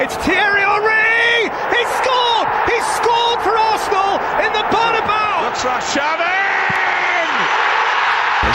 It's 0.00 0.16
Thierry 0.24 0.64
Henry! 0.64 1.52
He 1.76 1.82
scored! 2.00 2.48
He 2.72 2.80
scored 2.96 3.36
for 3.44 3.52
Arsenal 3.52 4.16
in 4.40 4.48
the 4.56 4.64
Bernabeu! 4.72 5.44
Looks 5.44 5.60
like 5.60 5.84
Shannon! 5.92 7.28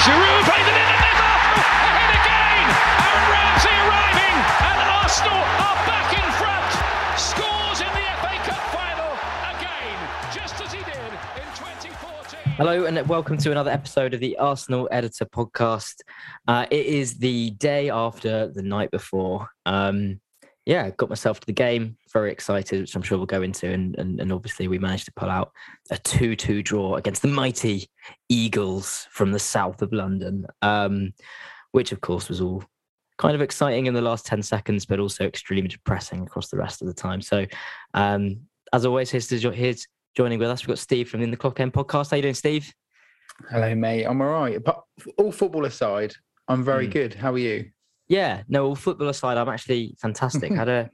Giroud 0.02 0.42
plays 0.50 0.66
it 0.66 0.73
in 0.73 0.89
and 0.89 1.02
there's 1.05 1.21
Arsenal 1.21 1.62
ahead 1.86 2.18
again! 2.18 2.66
Aaron 2.97 3.29
Ramsey 3.29 3.78
arriving 3.78 4.38
and 4.58 4.89
Arsenal 4.89 5.38
are 5.38 5.79
back 5.86 6.10
in 6.18 6.26
front. 6.34 6.66
Scores 7.13 7.80
in 7.86 7.93
the 7.93 8.05
FA 8.25 8.34
Cup 8.50 8.66
final 8.73 9.14
again, 9.54 9.98
just 10.34 10.57
as 10.66 10.73
he 10.73 10.82
did 10.82 10.98
in 10.98 11.46
2014. 11.54 12.54
Hello 12.57 12.86
and 12.86 13.07
welcome 13.07 13.38
to 13.38 13.52
another 13.52 13.70
episode 13.70 14.16
of 14.16 14.20
the 14.20 14.36
Arsenal 14.38 14.89
Editor 14.89 15.25
podcast. 15.25 16.02
Uh, 16.48 16.66
it 16.71 16.88
is 16.88 17.20
the 17.20 17.52
day 17.52 17.91
after 17.91 18.48
the 18.48 18.64
night 18.64 18.89
before. 18.89 19.48
Um, 19.68 20.20
yeah, 20.66 20.89
got 20.91 21.09
myself 21.09 21.39
to 21.39 21.45
the 21.45 21.54
game. 21.54 21.97
Very 22.11 22.32
excited, 22.32 22.82
which 22.82 22.95
I'm 22.95 23.02
sure 23.02 23.18
we'll 23.18 23.28
go 23.28 23.42
into. 23.43 23.69
And, 23.69 23.96
and, 24.00 24.19
and 24.19 24.32
obviously, 24.32 24.68
we 24.68 24.79
managed 24.79 25.05
to 25.05 25.14
pull 25.14 25.29
out 25.29 25.51
a 25.91 25.97
2 25.97 26.36
2 26.36 26.64
draw 26.64 26.96
against 26.96 27.21
the 27.21 27.28
mighty 27.28 27.89
Eagles 28.29 29.07
from 29.11 29.32
the 29.32 29.39
south 29.39 29.82
of 29.82 29.93
London, 29.93 30.46
um, 30.61 31.14
which, 31.71 31.91
of 31.91 32.02
course, 32.02 32.30
was 32.30 32.41
all 32.41 32.64
kind 33.17 33.36
of 33.36 33.41
exciting 33.41 33.86
in 33.86 33.94
the 33.94 34.02
last 34.02 34.25
10 34.25 34.41
seconds, 34.44 34.86
but 34.86 35.00
also 35.00 35.23
extremely 35.25 35.67
depressing 35.69 36.22
across 36.23 36.50
the 36.50 36.58
rest 36.58 36.81
of 36.81 36.88
the 36.88 36.94
time. 36.94 37.22
So, 37.22 37.45
um, 37.94 38.41
as 38.73 38.86
always, 38.86 39.09
here's, 39.11 39.27
to, 39.27 39.52
here's 39.52 39.88
joining 40.16 40.39
with 40.39 40.50
us. 40.50 40.63
We've 40.63 40.69
got 40.69 40.80
Steve 40.80 41.09
from 41.09 41.19
the 41.19 41.25
In 41.25 41.31
the 41.31 41.38
Clock 41.38 41.59
End 41.59 41.73
podcast. 41.73 42.11
How 42.11 42.17
you 42.17 42.23
doing, 42.23 42.33
Steve? 42.33 42.73
Hello, 43.52 43.73
mate. 43.75 44.05
I'm 44.05 44.22
all 44.22 44.27
right. 44.27 44.61
But 44.63 44.81
all 45.17 45.31
football 45.31 45.66
aside, 45.66 46.13
I'm 46.47 46.63
very 46.63 46.88
Mm. 46.88 46.91
good. 46.91 47.13
How 47.13 47.33
are 47.33 47.38
you? 47.38 47.69
Yeah, 48.08 48.44
no, 48.47 48.67
all 48.67 48.75
football 48.75 49.09
aside, 49.09 49.38
I'm 49.38 49.50
actually 49.50 49.95
fantastic. 50.00 50.52
Had 50.55 50.69
a 50.69 50.89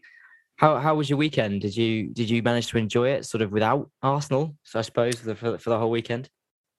how 0.56 0.78
how 0.78 0.96
was 0.96 1.10
your 1.10 1.18
weekend? 1.18 1.62
Did 1.62 1.76
you 1.76 2.10
did 2.10 2.30
you 2.30 2.44
manage 2.44 2.68
to 2.68 2.78
enjoy 2.78 3.10
it 3.10 3.26
sort 3.26 3.42
of 3.42 3.52
without 3.52 3.90
Arsenal? 4.02 4.56
So 4.64 4.80
I 4.80 4.84
suppose 4.84 5.16
for 5.16 5.26
the, 5.26 5.36
for, 5.36 5.58
for 5.58 5.70
the 5.72 5.80
whole 5.80 5.90
weekend. 5.90 6.30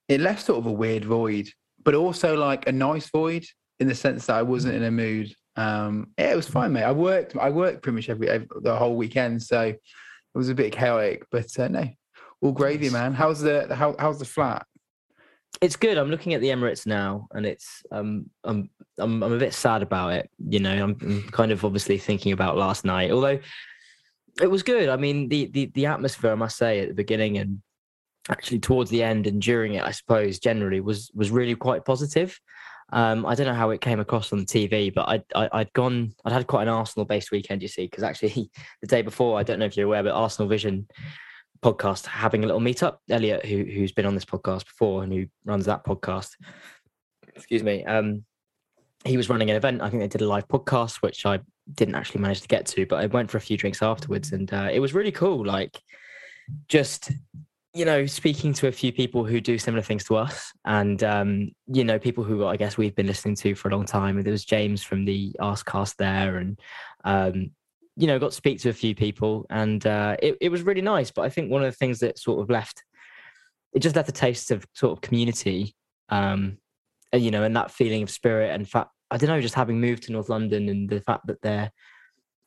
It 0.09 0.21
left 0.21 0.45
sort 0.45 0.59
of 0.59 0.67
a 0.67 0.73
weird 0.73 1.05
void, 1.05 1.49
but 1.85 1.95
also 1.95 2.37
like 2.37 2.67
a 2.69 2.73
nice 2.73 3.09
void 3.11 3.45
in 3.81 3.89
the 3.89 3.95
sense 3.95 4.27
that 4.27 4.37
I 4.37 4.43
wasn't 4.43 4.75
in 4.75 4.85
a 4.85 4.91
mood. 4.91 5.35
Um, 5.57 6.13
yeah, 6.19 6.33
it 6.33 6.37
was 6.37 6.49
fine, 6.49 6.73
mate. 6.73 6.85
I 6.85 6.93
worked. 6.93 7.37
I 7.37 7.51
worked 7.51 7.83
pretty 7.83 7.97
much 7.97 8.09
every, 8.09 8.29
every 8.29 8.47
the 8.63 8.77
whole 8.77 8.97
weekend, 8.97 9.43
so 9.43 9.61
it 9.63 9.81
was 10.35 10.49
a 10.49 10.55
bit 10.55 10.73
chaotic. 10.73 11.25
But 11.31 11.59
uh, 11.59 11.69
no, 11.69 11.89
all 12.41 12.53
gravy, 12.53 12.89
man. 12.91 13.15
How's 13.15 13.41
the 13.41 13.75
how, 13.75 13.97
how's 13.99 14.19
the 14.19 14.25
flat? 14.25 14.67
It's 15.61 15.77
good. 15.77 15.99
I'm 15.99 16.11
looking 16.11 16.35
at 16.35 16.41
the 16.41 16.49
Emirates 16.49 16.87
now, 16.87 17.29
and 17.33 17.47
it's 17.47 17.83
um 17.93 18.31
I'm 18.45 18.71
I'm 18.99 19.23
I'm 19.23 19.33
a 19.33 19.39
bit 19.39 19.55
sad 19.55 19.83
about 19.83 20.13
it. 20.13 20.31
You 20.49 20.61
know, 20.61 20.73
I'm, 20.73 20.97
I'm 21.01 21.23
kind 21.31 21.53
of 21.53 21.65
obviously 21.65 21.99
thinking 21.99 22.33
about 22.33 22.57
last 22.57 22.85
night, 22.85 23.11
although 23.11 23.39
it 24.41 24.51
was 24.51 24.63
good. 24.63 24.89
I 24.89 24.97
mean, 24.97 25.29
the 25.29 25.47
the 25.47 25.67
the 25.75 25.87
atmosphere, 25.87 26.33
I 26.33 26.37
must 26.37 26.57
say, 26.57 26.81
at 26.81 26.89
the 26.89 26.95
beginning 26.95 27.39
and 27.39 27.63
actually 28.29 28.61
towards 28.61 28.91
the 28.91 29.03
end 29.03 29.27
and 29.27 29.43
during 29.43 29.75
it, 29.75 29.85
I 29.85 29.91
suppose 29.91 30.39
generally 30.39 30.81
was 30.81 31.11
was 31.15 31.31
really 31.31 31.55
quite 31.55 31.85
positive. 31.85 32.39
Um, 32.93 33.25
I 33.25 33.35
don't 33.35 33.47
know 33.47 33.55
how 33.55 33.71
it 33.71 33.81
came 33.81 34.01
across 34.01 34.33
on 34.33 34.39
the 34.39 34.45
TV, 34.45 34.93
but 34.93 35.09
I'd, 35.09 35.25
I, 35.35 35.49
I'd 35.53 35.73
gone, 35.73 36.13
I'd 36.27 36.33
had 36.35 36.47
quite 36.47 36.65
an 36.65 36.69
Arsenal 36.69 37.07
based 37.07 37.31
weekend, 37.31 37.63
you 37.63 37.69
see, 37.69 37.87
because 37.87 38.05
actually 38.05 38.51
the 38.83 38.87
day 38.87 39.01
before, 39.01 39.39
I 39.39 39.43
don't 39.43 39.59
know 39.59 39.65
if 39.65 39.77
you're 39.77 39.87
aware, 39.87 40.03
but 40.03 40.13
Arsenal 40.13 40.49
Vision 40.49 40.87
podcast 41.63 42.07
having 42.07 42.45
a 42.45 42.47
little 42.47 42.61
meetup. 42.61 42.99
Elliot, 43.11 43.45
who, 43.47 43.65
who's 43.65 43.93
been 43.93 44.07
on 44.07 44.15
this 44.15 44.25
podcast 44.25 44.65
before 44.65 45.03
and 45.03 45.13
who 45.13 45.27
runs 45.45 45.67
that 45.67 45.85
podcast, 45.85 46.31
excuse 47.35 47.63
me, 47.63 47.85
um, 47.85 48.25
he 49.05 49.17
was 49.17 49.29
running 49.29 49.51
an 49.51 49.57
event. 49.57 49.83
I 49.83 49.91
think 49.91 50.01
they 50.01 50.09
did 50.09 50.23
a 50.23 50.29
live 50.29 50.49
podcast, 50.49 51.03
which 51.03 51.27
I 51.27 51.41
didn't 51.75 51.95
actually 51.95 52.21
manage 52.21 52.41
to 52.41 52.49
get 52.49 52.67
to, 52.67 52.87
but 52.87 53.01
I 53.01 53.07
went 53.07 53.31
for 53.31 53.39
a 53.39 53.41
few 53.41 53.57
drinks 53.57 53.83
afterwards 53.83 54.33
and 54.33 54.53
uh, 54.53 54.69
it 54.73 54.81
was 54.81 54.95
really 54.95 55.13
cool. 55.13 55.45
Like, 55.45 55.81
just 56.69 57.11
you 57.75 57.87
know, 57.87 58.05
speaking 58.05 58.53
to 58.53 58.69
a 58.69 58.73
few 58.73 58.93
people 58.93 59.25
who 59.25 59.41
do 59.41 59.57
similar 59.57 59.83
things 59.83 60.05
to 60.05 60.17
us, 60.17 60.53
and 60.65 61.03
um, 61.03 61.51
you 61.67 61.85
know, 61.85 61.99
people 61.99 62.23
who 62.23 62.45
I 62.45 62.57
guess 62.57 62.77
we've 62.77 62.95
been 62.95 63.07
listening 63.07 63.35
to 63.37 63.55
for 63.55 63.69
a 63.69 63.73
long 63.73 63.87
time. 63.87 64.23
There 64.23 64.31
was 64.31 64.45
James 64.45 64.83
from 64.83 65.05
the 65.07 65.35
Askcast 65.41 65.97
there, 65.97 66.37
and 66.37 66.61
um, 67.05 67.51
you 67.97 68.07
know, 68.07 68.19
got 68.19 68.31
to 68.31 68.37
speak 68.37 68.61
to 68.61 68.71
a 68.71 68.75
few 68.75 68.95
people, 68.95 69.47
and 69.51 69.87
uh, 69.87 70.17
it 70.23 70.37
it 70.41 70.49
was 70.49 70.63
really 70.63 70.81
nice. 70.81 71.11
But 71.11 71.23
I 71.23 71.29
think 71.29 71.51
one 71.51 71.63
of 71.63 71.71
the 71.71 71.77
things 71.77 72.01
that 72.01 72.19
sort 72.19 72.41
of 72.41 72.51
left, 72.51 72.85
it 73.75 73.81
just 73.81 73.97
left 73.97 74.09
a 74.09 74.13
taste 74.13 74.51
of 74.51 74.67
sort 74.75 74.93
of 74.93 75.01
community, 75.01 75.75
um, 76.09 76.59
and, 77.13 77.23
you 77.23 77.31
know, 77.31 77.43
and 77.43 77.57
that 77.57 77.71
feeling 77.71 78.03
of 78.03 78.11
spirit 78.11 78.55
and 78.55 78.69
fact. 78.69 78.91
I 79.11 79.19
don't 79.19 79.29
know, 79.29 79.43
just 79.43 79.55
having 79.55 79.79
moved 79.79 80.05
to 80.05 80.13
North 80.13 80.31
London 80.31 80.71
and 80.71 80.89
the 80.89 81.03
fact 81.03 81.27
that 81.27 81.43
there 81.43 81.71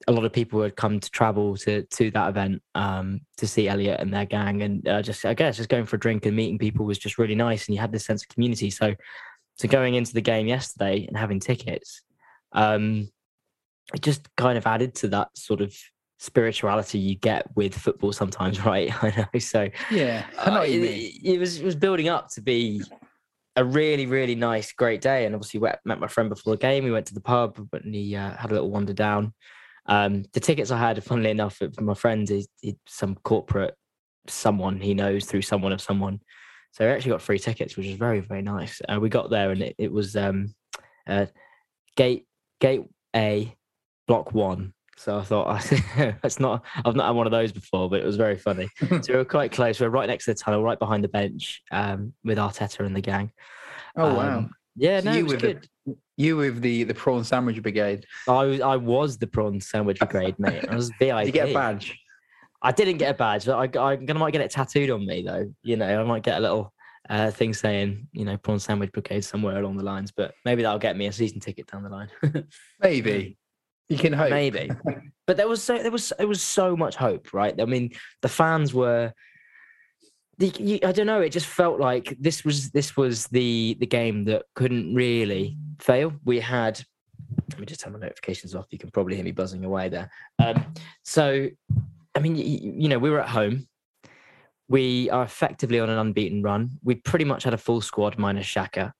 a 0.07 0.11
lot 0.11 0.25
of 0.25 0.33
people 0.33 0.61
had 0.61 0.75
come 0.75 1.00
to 1.00 1.09
travel 1.09 1.56
to 1.57 1.83
to 1.83 2.12
that 2.12 2.29
event 2.29 2.62
um, 2.75 3.22
to 3.38 3.47
see 3.47 3.67
Elliot 3.67 4.00
and 4.00 4.13
their 4.13 4.25
gang, 4.25 4.62
and 4.62 4.88
uh, 4.88 5.01
just 5.01 5.25
I 5.25 5.33
guess 5.33 5.57
just 5.57 5.69
going 5.69 5.85
for 5.85 5.95
a 5.95 6.00
drink 6.00 6.25
and 6.25 6.35
meeting 6.35 6.57
people 6.57 6.85
was 6.85 7.00
just 7.00 7.17
really 7.17 7.35
nice, 7.35 7.67
and 7.67 7.75
you 7.75 7.81
had 7.81 7.91
this 7.91 8.06
sense 8.06 8.23
of 8.23 8.29
community. 8.29 8.69
So, 8.69 8.95
so 9.56 9.67
going 9.67 9.95
into 9.95 10.13
the 10.13 10.22
game 10.22 10.47
yesterday 10.47 11.06
and 11.07 11.17
having 11.17 11.39
tickets, 11.39 12.01
um, 12.51 13.09
it 13.94 14.01
just 14.01 14.28
kind 14.35 14.57
of 14.57 14.66
added 14.66 14.96
to 14.96 15.07
that 15.09 15.29
sort 15.35 15.62
of 15.62 15.75
spirituality 16.18 16.97
you 16.97 17.16
get 17.16 17.46
with 17.56 17.75
football 17.75 18.12
sometimes, 18.12 18.66
right? 18.66 18.91
I 19.03 19.13
know. 19.16 19.40
So 19.40 19.69
Yeah, 19.91 20.25
I 20.40 20.50
know 20.50 20.62
uh, 20.62 20.63
it, 20.63 20.81
mean. 20.81 21.12
it 21.23 21.40
was 21.40 21.59
it 21.59 21.66
was 21.66 21.75
building 21.75 22.09
up 22.09 22.29
to 22.31 22.41
be 22.41 22.81
a 23.56 23.63
really 23.63 24.06
really 24.06 24.35
nice 24.35 24.74
great 24.74 25.01
day 25.01 25.25
and 25.25 25.34
obviously 25.34 25.59
we 25.59 25.69
met 25.85 26.00
my 26.00 26.07
friend 26.07 26.29
before 26.29 26.53
the 26.53 26.59
game 26.59 26.84
we 26.84 26.91
went 26.91 27.06
to 27.06 27.13
the 27.13 27.22
pub 27.22 27.57
and 27.72 27.95
he 27.95 28.16
uh, 28.16 28.35
had 28.35 28.51
a 28.51 28.53
little 28.53 28.69
wander 28.69 28.94
down 28.94 29.34
um 29.88 30.24
the 30.34 30.40
tickets 30.40 30.72
i 30.72 30.78
had 30.78 31.01
funnily 31.03 31.29
enough 31.29 31.56
for 31.56 31.69
my 31.81 31.94
friend 31.94 32.29
is 32.29 32.47
is 32.62 32.75
some 32.85 33.16
corporate 33.16 33.74
someone 34.28 34.79
he 34.79 34.94
knows 34.94 35.25
through 35.25 35.41
someone 35.41 35.72
of 35.72 35.79
someone 35.79 36.19
so 36.72 36.85
we 36.85 36.91
actually 36.91 37.12
got 37.12 37.22
free 37.22 37.40
tickets 37.40 37.78
which 37.78 37.88
was 37.88 37.95
very 37.95 38.19
very 38.19 38.41
nice 38.41 38.81
uh, 38.90 39.00
we 39.00 39.07
got 39.07 39.29
there 39.29 39.51
and 39.51 39.62
it, 39.62 39.75
it 39.78 39.91
was 39.91 40.16
um 40.16 40.53
uh 41.07 41.25
gate 41.95 42.25
gate 42.59 42.84
a 43.16 43.53
block 44.07 44.33
one 44.33 44.73
so 44.97 45.19
I 45.19 45.23
thought 45.23 45.61
that's 46.21 46.39
not 46.39 46.63
I've 46.85 46.95
not 46.95 47.07
had 47.07 47.16
one 47.16 47.27
of 47.27 47.31
those 47.31 47.51
before, 47.51 47.89
but 47.89 47.99
it 47.99 48.05
was 48.05 48.16
very 48.16 48.38
funny. 48.38 48.69
so 48.79 49.01
we 49.09 49.16
were 49.16 49.25
quite 49.25 49.51
close. 49.51 49.77
We 49.77 49.85
were 49.85 49.89
right 49.89 50.07
next 50.07 50.23
to 50.23 50.31
the 50.33 50.39
tunnel, 50.39 50.63
right 50.63 50.79
behind 50.79 51.03
the 51.03 51.09
bench, 51.09 51.61
um, 51.69 52.13
with 52.23 52.38
Arteta 52.38 52.85
and 52.85 52.95
the 52.95 53.01
gang. 53.01 53.29
Oh 53.97 54.15
wow. 54.15 54.38
Um, 54.38 54.51
Yeah, 54.77 55.01
So 55.01 55.05
no, 55.09 55.17
you 55.17 55.25
it 55.25 55.27
with 55.27 55.41
the- 55.41 55.47
good. 55.55 55.69
You 56.15 56.38
with 56.38 56.61
the 56.61 56.85
the 56.85 56.94
prawn 56.94 57.25
sandwich 57.25 57.61
brigade. 57.61 58.05
I 58.29 58.45
was 58.45 58.61
I 58.61 58.77
was 58.77 59.17
the 59.17 59.27
prawn 59.27 59.59
sandwich 59.59 59.99
brigade, 59.99 60.39
mate. 60.39 60.63
I 60.69 60.75
was 60.75 60.89
VIP. 60.99 61.17
Did 61.17 61.25
you 61.25 61.31
get 61.33 61.49
a 61.49 61.53
badge? 61.53 61.99
I 62.61 62.71
didn't 62.71 62.97
get 62.97 63.11
a 63.11 63.17
badge. 63.17 63.45
but 63.45 63.57
I, 63.77 63.91
I'm 63.91 64.05
gonna 64.05 64.19
might 64.19 64.31
get 64.31 64.41
it 64.41 64.51
tattooed 64.51 64.91
on 64.91 65.05
me 65.05 65.23
though. 65.23 65.51
You 65.61 65.75
know, 65.75 65.99
I 66.01 66.03
might 66.05 66.23
get 66.23 66.38
a 66.38 66.41
little 66.41 66.73
uh, 67.09 67.31
thing 67.31 67.53
saying, 67.53 68.07
you 68.13 68.23
know, 68.23 68.38
prawn 68.38 68.59
sandwich 68.59 68.94
brigade 68.94 69.25
somewhere 69.25 69.59
along 69.59 69.75
the 69.75 69.83
lines. 69.83 70.13
But 70.15 70.33
maybe 70.45 70.63
that'll 70.63 70.79
get 70.79 70.95
me 70.95 71.07
a 71.07 71.11
season 71.11 71.41
ticket 71.41 71.67
down 71.69 71.83
the 71.83 71.89
line. 71.89 72.09
Maybe. 72.81 73.38
You 73.90 73.97
can 73.97 74.13
hope. 74.13 74.29
maybe. 74.29 74.72
But 75.28 75.38
there 75.38 75.47
was 75.47 75.63
so 75.63 75.78
there 75.78 75.91
was 75.91 76.13
it 76.19 76.25
was 76.25 76.41
so 76.41 76.75
much 76.78 76.96
hope 76.96 77.34
right? 77.34 77.59
I 77.59 77.66
mean 77.66 77.91
the 78.22 78.29
fans 78.29 78.73
were 78.73 79.13
the, 80.38 80.47
you, 80.59 80.79
i 80.84 80.91
don't 80.91 81.06
know 81.06 81.22
it 81.22 81.29
just 81.29 81.46
felt 81.46 81.79
like 81.79 82.13
this 82.19 82.44
was 82.44 82.69
this 82.72 82.97
was 82.97 83.25
the 83.28 83.78
the 83.79 83.85
game 83.85 84.25
that 84.25 84.44
couldn't 84.56 84.94
really 84.94 85.57
fail. 85.79 86.13
We 86.25 86.40
had 86.40 86.79
let 87.50 87.59
me 87.59 87.66
just 87.66 87.81
turn 87.81 87.94
my 87.94 88.00
notifications 88.00 88.53
off. 88.53 88.68
You 88.69 88.78
can 88.78 88.91
probably 88.91 89.16
hear 89.16 89.24
me 89.25 89.31
buzzing 89.31 89.63
away 89.63 89.90
there. 89.90 90.09
Um 90.40 90.66
so 91.03 91.50
i 92.16 92.19
mean 92.19 92.35
you, 92.35 92.74
you 92.78 92.90
know 92.90 93.00
we 93.00 93.09
were 93.09 93.22
at 93.22 93.29
home. 93.29 93.68
We 94.68 95.09
are 95.12 95.24
effectively 95.24 95.79
on 95.79 95.90
an 95.91 96.00
unbeaten 96.00 96.41
run. 96.41 96.79
We 96.84 96.95
pretty 96.95 97.25
much 97.25 97.44
had 97.44 97.53
a 97.53 97.57
full 97.57 97.81
squad 97.81 98.18
minus 98.18 98.47
Xhaka 98.47 98.91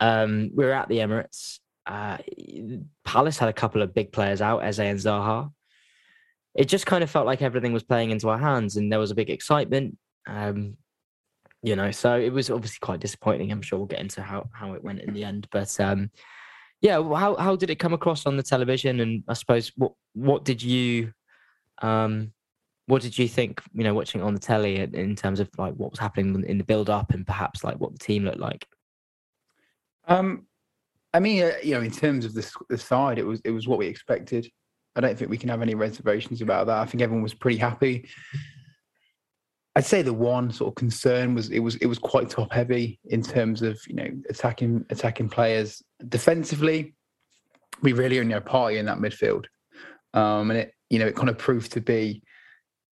um 0.00 0.50
we 0.54 0.64
were 0.64 0.72
at 0.72 0.88
the 0.88 0.98
emirates 0.98 1.60
uh, 1.86 2.18
Palace 3.04 3.38
had 3.38 3.48
a 3.48 3.52
couple 3.52 3.82
of 3.82 3.94
big 3.94 4.12
players 4.12 4.40
out, 4.40 4.64
Eze 4.64 4.80
and 4.80 4.98
Zaha. 4.98 5.50
It 6.54 6.66
just 6.66 6.86
kind 6.86 7.04
of 7.04 7.10
felt 7.10 7.26
like 7.26 7.42
everything 7.42 7.72
was 7.72 7.82
playing 7.82 8.10
into 8.10 8.28
our 8.28 8.38
hands, 8.38 8.76
and 8.76 8.90
there 8.90 8.98
was 8.98 9.10
a 9.10 9.14
big 9.14 9.30
excitement. 9.30 9.96
Um, 10.26 10.76
you 11.62 11.76
know, 11.76 11.90
so 11.90 12.18
it 12.18 12.32
was 12.32 12.50
obviously 12.50 12.78
quite 12.80 13.00
disappointing. 13.00 13.50
I'm 13.50 13.62
sure 13.62 13.78
we'll 13.78 13.86
get 13.86 14.00
into 14.00 14.22
how 14.22 14.48
how 14.52 14.74
it 14.74 14.84
went 14.84 15.00
in 15.00 15.14
the 15.14 15.24
end, 15.24 15.48
but 15.50 15.78
um, 15.80 16.10
yeah, 16.80 16.96
how 17.02 17.36
how 17.36 17.56
did 17.56 17.70
it 17.70 17.78
come 17.78 17.92
across 17.92 18.26
on 18.26 18.36
the 18.36 18.42
television? 18.42 19.00
And 19.00 19.24
I 19.28 19.34
suppose 19.34 19.72
what 19.76 19.92
what 20.14 20.44
did 20.44 20.62
you 20.62 21.12
um 21.82 22.32
what 22.86 23.02
did 23.02 23.18
you 23.18 23.28
think? 23.28 23.60
You 23.74 23.84
know, 23.84 23.94
watching 23.94 24.20
it 24.20 24.24
on 24.24 24.34
the 24.34 24.40
telly 24.40 24.76
in, 24.76 24.94
in 24.94 25.16
terms 25.16 25.40
of 25.40 25.50
like 25.58 25.74
what 25.74 25.90
was 25.90 26.00
happening 26.00 26.44
in 26.46 26.58
the 26.58 26.64
build 26.64 26.88
up, 26.88 27.12
and 27.12 27.26
perhaps 27.26 27.64
like 27.64 27.76
what 27.78 27.92
the 27.92 27.98
team 27.98 28.24
looked 28.24 28.38
like. 28.38 28.66
Um, 30.06 30.46
I 31.16 31.20
mean, 31.20 31.44
uh, 31.44 31.52
you 31.62 31.72
know, 31.72 31.80
in 31.80 31.90
terms 31.90 32.26
of 32.26 32.34
the, 32.34 32.46
the 32.68 32.76
side, 32.76 33.18
it 33.18 33.24
was 33.24 33.40
it 33.44 33.50
was 33.50 33.66
what 33.66 33.78
we 33.78 33.86
expected. 33.86 34.46
I 34.96 35.00
don't 35.00 35.16
think 35.16 35.30
we 35.30 35.38
can 35.38 35.48
have 35.48 35.62
any 35.62 35.74
reservations 35.74 36.42
about 36.42 36.66
that. 36.66 36.78
I 36.78 36.84
think 36.84 37.02
everyone 37.02 37.22
was 37.22 37.32
pretty 37.32 37.56
happy. 37.56 38.08
I'd 39.74 39.84
say 39.84 40.02
the 40.02 40.12
one 40.12 40.50
sort 40.50 40.72
of 40.72 40.74
concern 40.74 41.34
was 41.34 41.48
it 41.50 41.60
was 41.60 41.76
it 41.76 41.86
was 41.86 41.98
quite 41.98 42.28
top 42.28 42.52
heavy 42.52 42.98
in 43.06 43.22
terms 43.22 43.62
of 43.62 43.80
you 43.88 43.94
know 43.94 44.08
attacking 44.28 44.84
attacking 44.90 45.30
players 45.30 45.82
defensively. 46.08 46.94
We 47.80 47.94
really 47.94 48.20
only 48.20 48.34
had 48.34 48.44
Partey 48.44 48.78
in 48.78 48.84
that 48.86 48.98
midfield, 48.98 49.46
um, 50.12 50.50
and 50.50 50.60
it 50.60 50.72
you 50.90 50.98
know, 50.98 51.06
it 51.06 51.16
kind 51.16 51.28
of 51.28 51.38
proved 51.38 51.72
to 51.72 51.80
be, 51.80 52.22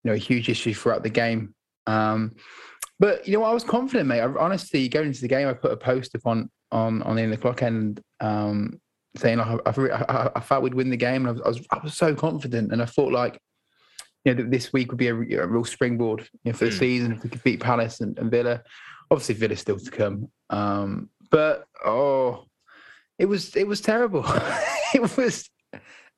you 0.04 0.10
know, 0.10 0.14
a 0.14 0.18
huge 0.18 0.48
issue 0.48 0.74
throughout 0.74 1.02
the 1.02 1.10
game. 1.10 1.54
Um, 1.86 2.36
but 2.98 3.26
you 3.26 3.38
know, 3.38 3.44
I 3.44 3.52
was 3.52 3.64
confident, 3.64 4.08
mate. 4.08 4.20
I, 4.20 4.26
honestly, 4.38 4.88
going 4.88 5.08
into 5.08 5.20
the 5.20 5.28
game, 5.28 5.48
I 5.48 5.52
put 5.52 5.72
a 5.72 5.76
post 5.76 6.14
up 6.14 6.22
on 6.24 6.50
on 6.72 7.02
on 7.02 7.16
the 7.16 7.22
end 7.22 7.32
of 7.32 7.38
the 7.38 7.42
clock 7.42 7.62
end, 7.62 8.00
um, 8.20 8.80
saying 9.16 9.38
like 9.38 9.60
I, 9.66 9.70
I, 9.70 10.30
I, 10.36 10.40
felt 10.40 10.62
we'd 10.62 10.74
win 10.74 10.90
the 10.90 10.96
game, 10.96 11.26
and 11.26 11.28
I 11.28 11.32
was, 11.32 11.40
I 11.42 11.48
was 11.48 11.66
I 11.70 11.78
was 11.84 11.94
so 11.96 12.14
confident, 12.14 12.72
and 12.72 12.82
I 12.82 12.86
thought 12.86 13.12
like, 13.12 13.38
you 14.24 14.34
know, 14.34 14.42
that 14.42 14.50
this 14.50 14.72
week 14.72 14.90
would 14.90 14.98
be 14.98 15.08
a, 15.08 15.14
a 15.14 15.46
real 15.46 15.64
springboard 15.64 16.28
you 16.42 16.52
know, 16.52 16.58
for 16.58 16.64
the 16.64 16.70
mm. 16.70 16.78
season 16.78 17.12
if 17.12 17.22
we 17.22 17.30
could 17.30 17.44
beat 17.44 17.60
Palace 17.60 18.00
and, 18.00 18.18
and 18.18 18.30
Villa. 18.30 18.62
Obviously, 19.10 19.34
Villa's 19.36 19.60
still 19.60 19.78
to 19.78 19.90
come, 19.90 20.28
um, 20.50 21.10
but 21.30 21.66
oh, 21.84 22.46
it 23.18 23.26
was 23.26 23.54
it 23.54 23.66
was 23.68 23.80
terrible. 23.80 24.24
it 24.94 25.16
was 25.16 25.48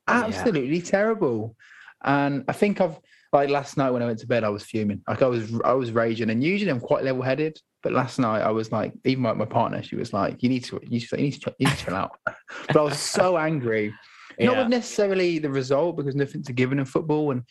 absolutely 0.07 0.79
yeah. 0.79 0.85
terrible, 0.85 1.57
and 2.03 2.45
I 2.49 2.53
think 2.53 2.81
I've 2.81 2.99
like 3.35 3.51
last 3.51 3.77
night 3.77 3.91
when 3.91 4.01
I 4.01 4.07
went 4.07 4.21
to 4.21 4.27
bed, 4.29 4.45
I 4.45 4.49
was 4.49 4.63
fuming. 4.63 5.03
Like 5.09 5.21
I 5.21 5.27
was, 5.27 5.53
I 5.65 5.73
was 5.73 5.91
raging. 5.91 6.31
And 6.31 6.43
usually 6.43 6.71
I'm 6.71 6.81
quite 6.81 7.05
level-headed, 7.05 7.59
but 7.85 7.93
last 7.93 8.19
night 8.19 8.41
I 8.41 8.51
was 8.51 8.73
like, 8.73 8.95
even 9.05 9.23
my, 9.23 9.35
my 9.35 9.45
partner, 9.45 9.83
she 9.83 9.95
was 9.95 10.13
like, 10.13 10.43
"You 10.43 10.49
need 10.49 10.65
to, 10.65 10.81
you, 10.83 10.99
you 10.99 11.17
need 11.19 11.41
to, 11.43 11.55
you 11.59 11.67
need 11.69 11.77
to 11.77 11.85
chill 11.85 11.95
out." 11.95 12.19
but 12.25 12.77
I 12.77 12.83
was 12.83 12.99
so 12.99 13.37
angry, 13.51 13.95
yeah. 14.39 14.47
not 14.47 14.57
with 14.57 14.69
necessarily 14.69 15.39
the 15.39 15.51
result 15.51 15.97
because 15.97 16.17
nothing's 16.17 16.49
a 16.49 16.53
given 16.53 16.79
in 16.79 16.87
football, 16.87 17.31
and 17.31 17.43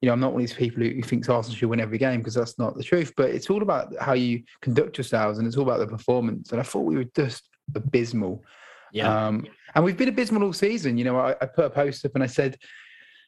you 0.00 0.06
know 0.06 0.14
I'm 0.14 0.20
not 0.20 0.32
one 0.32 0.42
of 0.42 0.48
these 0.48 0.56
people 0.56 0.82
who, 0.82 0.88
who 0.88 1.02
thinks 1.02 1.28
Arsenal 1.28 1.56
should 1.56 1.68
win 1.68 1.80
every 1.80 1.98
game 1.98 2.20
because 2.20 2.34
that's 2.34 2.58
not 2.58 2.76
the 2.76 2.82
truth. 2.82 3.12
But 3.16 3.30
it's 3.30 3.50
all 3.50 3.62
about 3.62 3.94
how 4.00 4.14
you 4.14 4.42
conduct 4.62 4.96
yourselves, 4.98 5.38
and 5.38 5.46
it's 5.46 5.56
all 5.56 5.64
about 5.64 5.78
the 5.78 5.86
performance. 5.86 6.50
And 6.50 6.60
I 6.60 6.64
thought 6.64 6.80
we 6.80 6.96
were 6.96 7.10
just 7.14 7.48
abysmal. 7.76 8.42
Yeah. 8.90 9.26
Um, 9.26 9.46
and 9.74 9.84
we've 9.84 9.96
been 9.96 10.08
abysmal 10.08 10.44
all 10.44 10.52
season. 10.52 10.96
You 10.96 11.04
know, 11.04 11.18
I, 11.18 11.34
I 11.42 11.46
put 11.46 11.66
a 11.66 11.70
post 11.70 12.06
up 12.06 12.12
and 12.14 12.24
I 12.24 12.28
said 12.28 12.56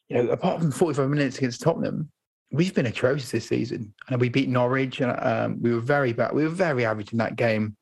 you 0.09 0.17
know, 0.17 0.31
apart 0.31 0.61
from 0.61 0.71
45 0.71 1.09
minutes 1.09 1.39
against 1.39 1.63
Tottenham, 1.63 2.11
we've 2.51 2.75
been 2.75 2.87
atrocious 2.87 3.31
this 3.31 3.49
season. 3.49 3.95
And 4.09 4.21
we 4.21 4.29
beat 4.29 4.49
Norwich, 4.49 5.01
and 5.01 5.17
um, 5.21 5.63
we 5.63 5.73
were 5.73 5.81
very 5.81 6.13
bad. 6.13 6.33
We 6.33 6.45
were 6.45 6.49
very 6.49 6.85
average 6.85 7.13
in 7.13 7.19
that 7.19 7.37
game. 7.37 7.77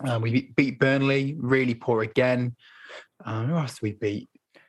Um, 0.00 0.22
we 0.22 0.52
beat 0.56 0.78
Burnley, 0.78 1.36
really 1.38 1.74
poor 1.74 2.02
again. 2.02 2.56
Um, 3.24 3.46
who 3.46 3.56
else 3.56 3.74
did 3.74 3.82
we 3.82 3.92
beat? 3.92 4.28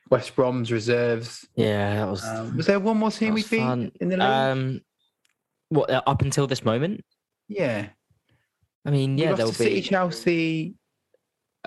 West 0.10 0.36
Brom's 0.36 0.72
reserves. 0.72 1.48
Yeah, 1.56 1.96
that 1.96 2.08
was. 2.08 2.24
Um, 2.24 2.56
was 2.56 2.68
there 2.68 2.80
one 2.80 2.98
more 2.98 3.12
team 3.12 3.34
we 3.34 3.42
beat 3.42 3.60
fun. 3.60 3.92
in 4.00 4.10
the 4.10 4.18
league? 4.18 4.26
Um, 4.26 4.82
what 5.70 5.90
uh, 5.90 6.02
up 6.06 6.22
until 6.22 6.46
this 6.46 6.64
moment? 6.64 7.04
Yeah. 7.48 7.88
I 8.86 8.92
mean, 8.92 9.18
yeah, 9.18 9.34
there'll 9.34 9.52
be 9.52 9.56
City, 9.56 9.82
Chelsea, 9.82 10.76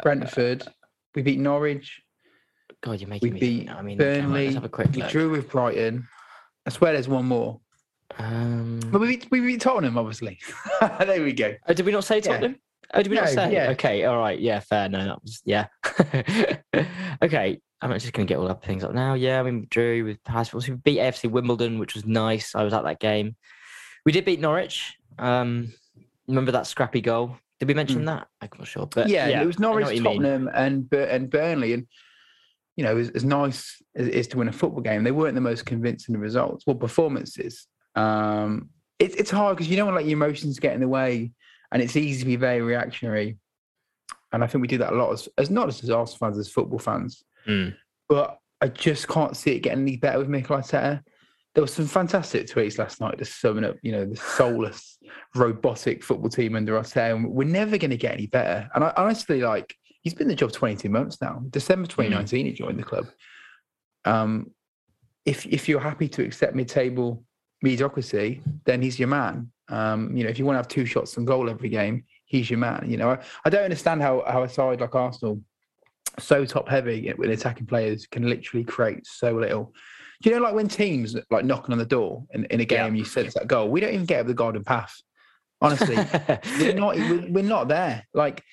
Brentford. 0.03 0.63
Uh, 0.63 0.71
we 1.15 1.23
beat 1.23 1.41
Norwich. 1.41 2.03
God, 2.83 3.01
you're 3.01 3.09
making 3.09 3.31
we 3.31 3.35
me. 3.35 3.41
Beat 3.41 3.71
I 3.71 3.83
mean, 3.83 3.99
Burnley. 3.99 4.45
Let's 4.45 4.55
have 4.55 4.65
a 4.65 4.69
quick. 4.69 4.93
We 4.93 5.03
look. 5.03 5.11
drew 5.11 5.31
with 5.31 5.51
Brighton. 5.51 6.07
I 6.67 6.71
swear, 6.71 6.93
there's 6.93 7.09
one 7.09 7.27
more. 7.27 7.61
Um, 8.19 8.81
but 8.91 9.01
we 9.01 9.17
beat, 9.17 9.29
we 9.31 9.41
beat 9.41 9.61
Tottenham, 9.61 9.97
obviously. 9.97 10.39
there 10.81 11.23
we 11.23 11.33
go. 11.33 11.55
Oh, 11.69 11.73
did 11.73 11.87
we 11.87 11.93
not 11.93 12.05
say 12.05 12.21
Tottenham? 12.21 12.53
Yeah. 12.53 12.59
Oh, 12.95 13.03
did 13.03 13.11
we 13.11 13.17
no, 13.17 13.23
not 13.23 13.31
say? 13.31 13.53
Yeah. 13.53 13.71
Okay, 13.71 14.05
all 14.05 14.19
right. 14.19 14.39
Yeah, 14.39 14.61
fair. 14.61 14.89
No, 14.89 15.05
that 15.05 15.23
was 15.23 15.43
yeah. 15.45 15.67
okay, 17.23 17.61
I'm 17.81 17.93
just 17.93 18.13
going 18.13 18.27
to 18.27 18.33
get 18.33 18.39
all 18.39 18.49
up 18.49 18.65
things 18.65 18.85
up 18.85 18.95
now. 18.95 19.15
Yeah, 19.15 19.41
I 19.41 19.43
mean, 19.43 19.61
we 19.61 19.67
drew 19.67 20.05
with 20.05 20.23
Passport. 20.25 20.69
We 20.69 20.75
beat 20.75 20.99
AFC 20.99 21.31
Wimbledon, 21.31 21.79
which 21.79 21.95
was 21.95 22.05
nice. 22.07 22.55
I 22.55 22.63
was 22.63 22.73
at 22.73 22.85
that 22.85 23.01
game. 23.01 23.37
We 24.05 24.13
did 24.13 24.25
beat 24.25 24.41
Norwich. 24.41 24.97
Um, 25.19 25.73
remember 26.27 26.53
that 26.53 26.67
scrappy 26.67 27.01
goal? 27.01 27.37
Did 27.59 27.69
we 27.69 27.75
mention 27.75 28.03
mm. 28.03 28.07
that? 28.07 28.29
I'm 28.41 28.49
not 28.59 28.69
sure, 28.69 28.87
but 28.87 29.09
yeah, 29.09 29.29
yeah 29.29 29.43
it 29.43 29.47
was 29.47 29.59
Norwich, 29.59 30.03
Tottenham, 30.03 30.49
and 30.53 30.93
and 30.93 31.31
Burnley, 31.31 31.73
and 31.73 31.87
you 32.77 32.85
know, 32.85 32.97
as, 32.97 33.11
as 33.11 33.25
nice 33.25 33.83
as 33.97 34.07
it 34.07 34.15
is 34.15 34.29
to 34.29 34.39
win 34.39 34.49
a 34.49 34.53
football 34.53 34.83
game, 34.83 35.03
they 35.03 35.11
weren't 35.11 35.35
the 35.35 35.41
most 35.41 35.67
convincing 35.67 36.17
results 36.17 36.65
or 36.67 36.75
performances. 36.75 37.67
Um, 37.95 38.71
it, 38.99 39.19
it's 39.19 39.31
hard 39.31 39.57
because 39.57 39.71
you 39.71 39.77
don't 39.77 39.87
want 39.87 39.95
to 39.95 40.03
let 40.03 40.09
your 40.09 40.19
emotions 40.19 40.59
get 40.59 40.75
in 40.75 40.81
the 40.81 40.89
way, 40.89 41.33
and 41.73 41.83
it's 41.83 41.97
easy 41.97 42.21
to 42.21 42.27
be 42.27 42.37
very 42.37 42.61
reactionary. 42.61 43.39
And 44.33 44.45
I 44.45 44.47
think 44.47 44.63
we 44.63 44.69
do 44.69 44.79
that 44.79 44.93
a 44.93 44.97
lot 44.97 45.13
as, 45.13 45.29
as 45.39 45.51
not 45.51 45.69
as 45.69 45.89
Arsenal 45.89 46.19
fans, 46.19 46.39
as 46.39 46.51
football 46.51 46.79
fans. 46.79 47.25
Mm. 47.49 47.75
But 48.09 48.39
I 48.61 48.69
just 48.69 49.09
can't 49.09 49.37
see 49.37 49.53
it 49.53 49.61
getting 49.61 49.83
any 49.83 49.97
better 49.97 50.19
with 50.19 50.29
Mikel 50.29 50.57
Arteta. 50.57 51.03
There 51.55 51.63
were 51.63 51.69
some 51.69 51.87
fantastic 51.87 52.47
tweets 52.47 52.79
last 52.79 53.01
night 53.01 53.19
just 53.19 53.41
summing 53.41 53.65
up, 53.65 53.77
you 53.83 53.93
know, 53.93 54.05
the 54.05 54.17
soulless, 54.17 54.99
robotic 55.35 56.03
football 56.03 56.29
team 56.29 56.55
under 56.55 56.79
Arteta. 56.79 57.15
And 57.15 57.31
we're 57.31 57.49
never 57.49 57.79
going 57.79 57.91
to 57.91 57.97
get 57.97 58.13
any 58.13 58.27
better. 58.27 58.69
And 58.75 58.85
I 58.85 58.93
honestly 58.97 59.41
like 59.41 59.75
he's 60.07 60.15
been 60.15 60.27
in 60.27 60.29
the 60.29 60.37
job 60.37 60.53
22 60.53 60.89
months 60.89 61.21
now. 61.21 61.43
December 61.51 61.89
2019, 61.89 62.47
mm. 62.47 62.49
he 62.49 62.55
joined 62.55 62.79
the 62.79 62.85
club. 62.85 63.09
Um, 64.05 64.53
if 65.25 65.45
if 65.47 65.69
you're 65.69 65.81
happy 65.81 66.09
to 66.11 66.23
accept 66.23 66.55
mid-table 66.55 67.25
mediocrity, 67.61 68.41
then 68.67 68.81
he's 68.81 69.01
your 69.01 69.09
man. 69.09 69.51
Um, 69.69 70.17
you 70.17 70.23
know, 70.23 70.31
if 70.31 70.39
you 70.39 70.45
want 70.45 70.55
to 70.55 70.59
have 70.59 70.69
two 70.69 70.87
shots 70.87 71.19
on 71.19 71.25
goal 71.25 71.51
every 71.51 71.69
game, 71.69 72.05
he's 72.25 72.49
your 72.49 72.61
man. 72.61 72.89
You 72.89 72.99
know, 72.99 73.11
I, 73.11 73.19
I 73.45 73.51
don't 73.51 73.65
understand 73.65 74.01
how 74.01 74.23
how 74.29 74.45
a 74.45 74.49
side 74.49 74.81
like 74.81 74.95
Arsenal, 74.95 75.43
so 76.21 76.45
top 76.45 76.69
heavy 76.69 77.13
with 77.19 77.31
attacking 77.31 77.67
players, 77.67 78.07
can 78.07 78.29
literally 78.29 78.63
create 78.63 79.05
so 79.09 79.33
little. 79.33 79.75
Do 80.23 80.31
you 80.31 80.37
know, 80.37 80.43
like 80.43 80.55
when 80.55 80.69
teams 80.69 81.17
like 81.33 81.45
knocking 81.45 81.73
on 81.73 81.79
the 81.79 81.85
door 81.85 82.23
in, 82.31 82.45
in 82.45 82.61
a 82.61 82.65
game, 82.65 82.95
yeah. 82.95 83.01
you 83.01 83.05
sense 83.05 83.35
that 83.35 83.49
goal. 83.49 83.71
We 83.71 83.81
don't 83.81 83.93
even 83.93 84.07
get 84.07 84.21
up 84.21 84.29
the 84.29 84.35
garden 84.35 84.63
path. 84.63 84.95
Honestly, 85.61 85.97
we're 86.61 86.75
not 86.75 86.95
we're 86.95 87.43
not 87.43 87.67
there. 87.67 88.07
Like 88.15 88.45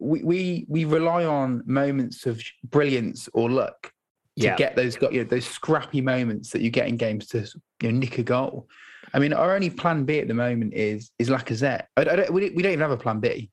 we, 0.00 0.22
we 0.22 0.66
we 0.68 0.84
rely 0.84 1.24
on 1.24 1.62
moments 1.66 2.26
of 2.26 2.42
brilliance 2.64 3.28
or 3.34 3.50
luck 3.50 3.92
to 4.38 4.46
yeah. 4.46 4.56
get 4.56 4.74
those 4.76 4.96
you 5.10 5.18
know, 5.18 5.24
those 5.24 5.46
scrappy 5.46 6.00
moments 6.00 6.50
that 6.50 6.62
you 6.62 6.70
get 6.70 6.88
in 6.88 6.96
games 6.96 7.26
to 7.28 7.46
you 7.82 7.92
know, 7.92 7.98
nick 7.98 8.18
a 8.18 8.22
goal. 8.22 8.68
I 9.12 9.18
mean, 9.18 9.32
our 9.32 9.54
only 9.54 9.70
plan 9.70 10.04
B 10.04 10.18
at 10.20 10.28
the 10.28 10.34
moment 10.34 10.74
is 10.74 11.10
is 11.18 11.28
Lacazette. 11.28 11.84
I, 11.96 12.02
I 12.02 12.04
don't, 12.04 12.32
we, 12.32 12.50
we, 12.50 12.62
don't 12.62 12.72
even 12.72 12.80
have 12.80 12.90
a 12.90 12.96
plan 12.96 13.20
B. 13.20 13.50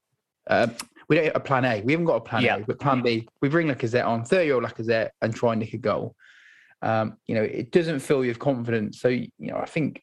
Uh, 0.49 0.67
we 1.09 1.15
don't 1.15 1.25
have 1.25 1.35
a 1.35 1.41
plan 1.41 1.65
A. 1.65 1.81
We 1.81 1.93
haven't 1.93 2.05
got 2.05 2.15
a 2.15 2.21
plan 2.21 2.43
yeah. 2.43 2.57
A, 2.57 2.59
but 2.59 2.79
plan 2.79 3.01
B. 3.01 3.27
We 3.41 3.49
bring 3.49 3.67
Lacazette 3.67 4.05
on, 4.05 4.23
thirty-year-old 4.23 4.63
Lacazette, 4.63 5.09
and 5.21 5.35
try 5.35 5.53
and 5.53 5.59
nick 5.59 5.73
a 5.73 5.77
goal. 5.77 6.15
Um, 6.81 7.17
you 7.27 7.35
know, 7.35 7.43
it 7.43 7.71
doesn't 7.71 7.99
fill 7.99 8.23
you 8.23 8.29
with 8.29 8.39
confidence. 8.39 9.01
So 9.01 9.09
you 9.09 9.29
know, 9.39 9.57
I 9.57 9.65
think 9.65 10.01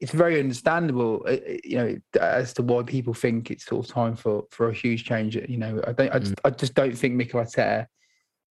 it's 0.00 0.12
very 0.12 0.40
understandable, 0.40 1.22
uh, 1.26 1.32
uh, 1.32 1.56
you 1.62 1.76
know, 1.76 1.96
as 2.20 2.54
to 2.54 2.62
why 2.62 2.82
people 2.82 3.12
think 3.12 3.50
it's 3.50 3.66
sort 3.66 3.86
of 3.86 3.92
time 3.92 4.16
for 4.16 4.44
for 4.50 4.68
a 4.70 4.74
huge 4.74 5.04
change. 5.04 5.36
You 5.36 5.58
know, 5.58 5.82
I 5.86 5.92
don't, 5.92 6.14
I 6.14 6.18
just, 6.18 6.34
mm. 6.34 6.40
I 6.44 6.50
just 6.50 6.74
don't 6.74 6.96
think 6.96 7.14
Mikel 7.14 7.40
Arteta 7.40 7.86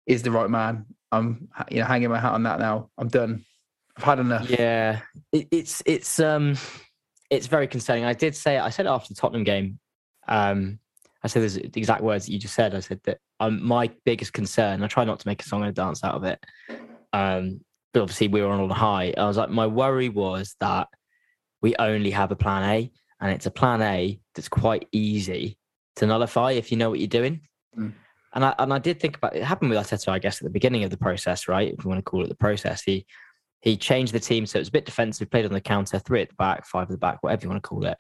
is 0.05 0.21
the 0.21 0.31
right 0.31 0.49
man. 0.49 0.85
I'm, 1.11 1.47
you 1.71 1.79
know, 1.79 1.85
hanging 1.85 2.09
my 2.09 2.19
hat 2.19 2.33
on 2.33 2.43
that 2.43 2.59
now. 2.59 2.89
I'm 2.97 3.07
done. 3.07 3.43
I've 3.97 4.03
had 4.03 4.19
enough. 4.19 4.49
Yeah, 4.49 5.01
it, 5.31 5.47
it's 5.51 5.81
it's 5.85 6.19
um, 6.19 6.55
it's 7.29 7.47
very 7.47 7.67
concerning. 7.67 8.05
I 8.05 8.13
did 8.13 8.35
say 8.35 8.59
I 8.59 8.69
said 8.69 8.85
it 8.85 8.89
after 8.89 9.13
the 9.13 9.19
Tottenham 9.19 9.43
game. 9.43 9.79
Um, 10.27 10.79
I 11.23 11.27
said 11.27 11.49
the 11.49 11.79
exact 11.79 12.03
words 12.03 12.25
that 12.25 12.31
you 12.31 12.39
just 12.39 12.53
said. 12.53 12.75
I 12.75 12.79
said 12.79 13.01
that 13.05 13.17
um, 13.39 13.65
my 13.65 13.89
biggest 14.05 14.33
concern. 14.33 14.83
I 14.83 14.87
try 14.87 15.03
not 15.03 15.19
to 15.19 15.27
make 15.27 15.41
a 15.41 15.45
song 15.45 15.61
and 15.61 15.69
a 15.69 15.73
dance 15.73 16.03
out 16.03 16.15
of 16.15 16.23
it. 16.23 16.45
Um, 17.11 17.61
but 17.91 18.03
obviously 18.03 18.27
we 18.27 18.41
were 18.41 18.49
on 18.49 18.69
a 18.69 18.73
high. 18.73 19.13
I 19.17 19.25
was 19.25 19.35
like, 19.35 19.49
my 19.49 19.65
worry 19.67 20.09
was 20.09 20.55
that 20.59 20.87
we 21.61 21.75
only 21.77 22.11
have 22.11 22.31
a 22.31 22.35
plan 22.35 22.63
A, 22.69 22.91
and 23.21 23.31
it's 23.31 23.45
a 23.45 23.51
plan 23.51 23.81
A 23.81 24.19
that's 24.35 24.49
quite 24.49 24.87
easy 24.91 25.57
to 25.97 26.05
nullify 26.05 26.51
if 26.51 26.71
you 26.71 26.77
know 26.77 26.89
what 26.89 26.99
you're 26.99 27.07
doing. 27.07 27.41
Mm. 27.77 27.93
And 28.33 28.45
I 28.45 28.55
and 28.59 28.73
I 28.73 28.79
did 28.79 28.99
think 28.99 29.17
about 29.17 29.35
it 29.35 29.43
happened 29.43 29.71
with 29.71 29.79
Arteta, 29.79 30.09
I 30.09 30.19
guess, 30.19 30.37
at 30.37 30.43
the 30.43 30.49
beginning 30.49 30.83
of 30.83 30.91
the 30.91 30.97
process, 30.97 31.47
right? 31.47 31.73
If 31.73 31.83
you 31.83 31.89
want 31.89 31.99
to 31.99 32.09
call 32.09 32.23
it 32.23 32.29
the 32.29 32.35
process, 32.35 32.83
he 32.83 33.05
he 33.61 33.75
changed 33.75 34.13
the 34.13 34.19
team 34.19 34.45
so 34.45 34.57
it 34.57 34.61
was 34.61 34.69
a 34.69 34.73
bit 34.73 34.85
defensive, 34.85 35.29
played 35.29 35.45
on 35.45 35.51
the 35.51 35.61
counter, 35.61 35.99
three 35.99 36.21
at 36.21 36.29
the 36.29 36.35
back, 36.35 36.65
five 36.65 36.83
at 36.83 36.89
the 36.89 36.97
back, 36.97 37.21
whatever 37.21 37.43
you 37.43 37.49
want 37.49 37.61
to 37.61 37.67
call 37.67 37.85
it. 37.85 37.97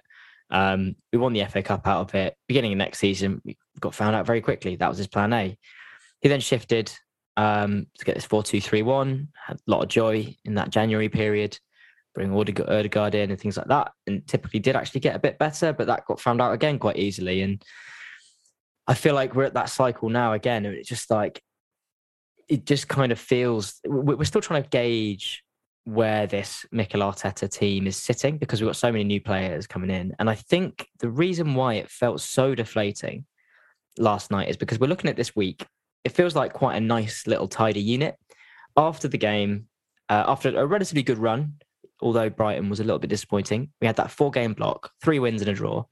Um, 0.51 0.95
we 1.11 1.19
won 1.19 1.33
the 1.33 1.45
FA 1.45 1.61
Cup 1.61 1.85
out 1.85 2.01
of 2.01 2.15
it. 2.15 2.35
Beginning 2.47 2.71
of 2.71 2.77
next 2.77 2.99
season, 2.99 3.41
we 3.43 3.57
got 3.79 3.93
found 3.93 4.15
out 4.15 4.25
very 4.25 4.41
quickly. 4.41 4.75
That 4.75 4.87
was 4.87 4.97
his 4.97 5.07
plan 5.07 5.33
A. 5.33 5.57
He 6.21 6.29
then 6.29 6.39
shifted 6.39 6.91
um, 7.37 7.87
to 7.97 8.05
get 8.05 8.15
this 8.15 8.25
4 8.25 8.43
2 8.43 8.61
3 8.61 8.81
1, 8.81 9.27
had 9.47 9.57
a 9.57 9.71
lot 9.71 9.83
of 9.83 9.89
joy 9.89 10.35
in 10.45 10.55
that 10.55 10.69
January 10.69 11.09
period 11.09 11.57
bring 12.13 12.35
Odegaard 12.35 13.15
in 13.15 13.31
and 13.31 13.39
things 13.39 13.57
like 13.57 13.67
that. 13.67 13.91
And 14.07 14.25
typically 14.27 14.59
did 14.59 14.75
actually 14.75 15.01
get 15.01 15.15
a 15.15 15.19
bit 15.19 15.37
better, 15.37 15.73
but 15.73 15.87
that 15.87 16.05
got 16.05 16.19
found 16.19 16.41
out 16.41 16.53
again 16.53 16.79
quite 16.79 16.97
easily. 16.97 17.41
And 17.41 17.63
I 18.87 18.93
feel 18.93 19.15
like 19.15 19.35
we're 19.35 19.43
at 19.43 19.53
that 19.53 19.69
cycle 19.69 20.09
now 20.09 20.33
again. 20.33 20.65
And 20.65 20.75
it's 20.75 20.89
just 20.89 21.09
like, 21.09 21.41
it 22.47 22.65
just 22.65 22.87
kind 22.87 23.11
of 23.11 23.19
feels 23.19 23.79
we're 23.85 24.23
still 24.23 24.41
trying 24.41 24.63
to 24.63 24.69
gauge 24.69 25.43
where 25.85 26.27
this 26.27 26.65
Mikel 26.71 27.01
Arteta 27.01 27.49
team 27.49 27.87
is 27.87 27.97
sitting 27.97 28.37
because 28.37 28.61
we've 28.61 28.67
got 28.67 28.75
so 28.75 28.91
many 28.91 29.03
new 29.03 29.21
players 29.21 29.67
coming 29.67 29.89
in. 29.89 30.15
And 30.19 30.29
I 30.29 30.35
think 30.35 30.87
the 30.99 31.09
reason 31.09 31.55
why 31.55 31.75
it 31.75 31.89
felt 31.89 32.21
so 32.21 32.55
deflating 32.55 33.25
last 33.97 34.31
night 34.31 34.49
is 34.49 34.57
because 34.57 34.79
we're 34.79 34.87
looking 34.87 35.09
at 35.09 35.15
this 35.15 35.35
week. 35.35 35.65
It 36.03 36.13
feels 36.13 36.35
like 36.35 36.53
quite 36.53 36.75
a 36.75 36.81
nice 36.81 37.27
little 37.27 37.47
tidy 37.47 37.81
unit. 37.81 38.15
After 38.77 39.07
the 39.07 39.17
game, 39.17 39.67
uh, 40.09 40.23
after 40.27 40.55
a 40.57 40.65
relatively 40.65 41.03
good 41.03 41.17
run, 41.17 41.53
although 42.01 42.29
Brighton 42.29 42.69
was 42.69 42.79
a 42.79 42.83
little 42.83 42.99
bit 42.99 43.09
disappointing. 43.09 43.69
We 43.81 43.87
had 43.87 43.95
that 43.97 44.11
four 44.11 44.31
game 44.31 44.53
block, 44.53 44.91
three 45.01 45.19
wins 45.19 45.41
and 45.41 45.49
a 45.49 45.53
draw. 45.53 45.85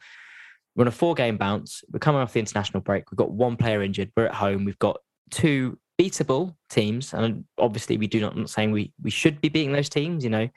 We're 0.75 0.83
on 0.83 0.87
a 0.87 0.91
four 0.91 1.15
game 1.15 1.37
bounce. 1.37 1.83
We're 1.91 1.99
coming 1.99 2.21
off 2.21 2.33
the 2.33 2.39
international 2.39 2.81
break. 2.81 3.11
We've 3.11 3.17
got 3.17 3.31
one 3.31 3.57
player 3.57 3.81
injured. 3.81 4.11
We're 4.15 4.27
at 4.27 4.35
home. 4.35 4.65
We've 4.65 4.79
got 4.79 4.99
two 5.31 5.77
beatable 5.99 6.55
teams, 6.69 7.13
and 7.13 7.45
obviously 7.57 7.97
we 7.97 8.07
do 8.07 8.21
not 8.21 8.33
I'm 8.33 8.41
not 8.41 8.49
saying 8.49 8.71
we 8.71 8.93
we 9.01 9.09
should 9.09 9.41
be 9.41 9.49
beating 9.49 9.71
those 9.71 9.89
teams. 9.89 10.23
You 10.23 10.29
know, 10.29 10.49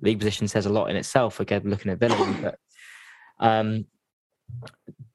league 0.00 0.18
position 0.18 0.48
says 0.48 0.66
a 0.66 0.70
lot 0.70 0.90
in 0.90 0.96
itself. 0.96 1.40
Again, 1.40 1.62
looking 1.64 1.90
at 1.90 1.98
Villa, 1.98 2.36
but 2.42 2.58
um, 3.46 3.86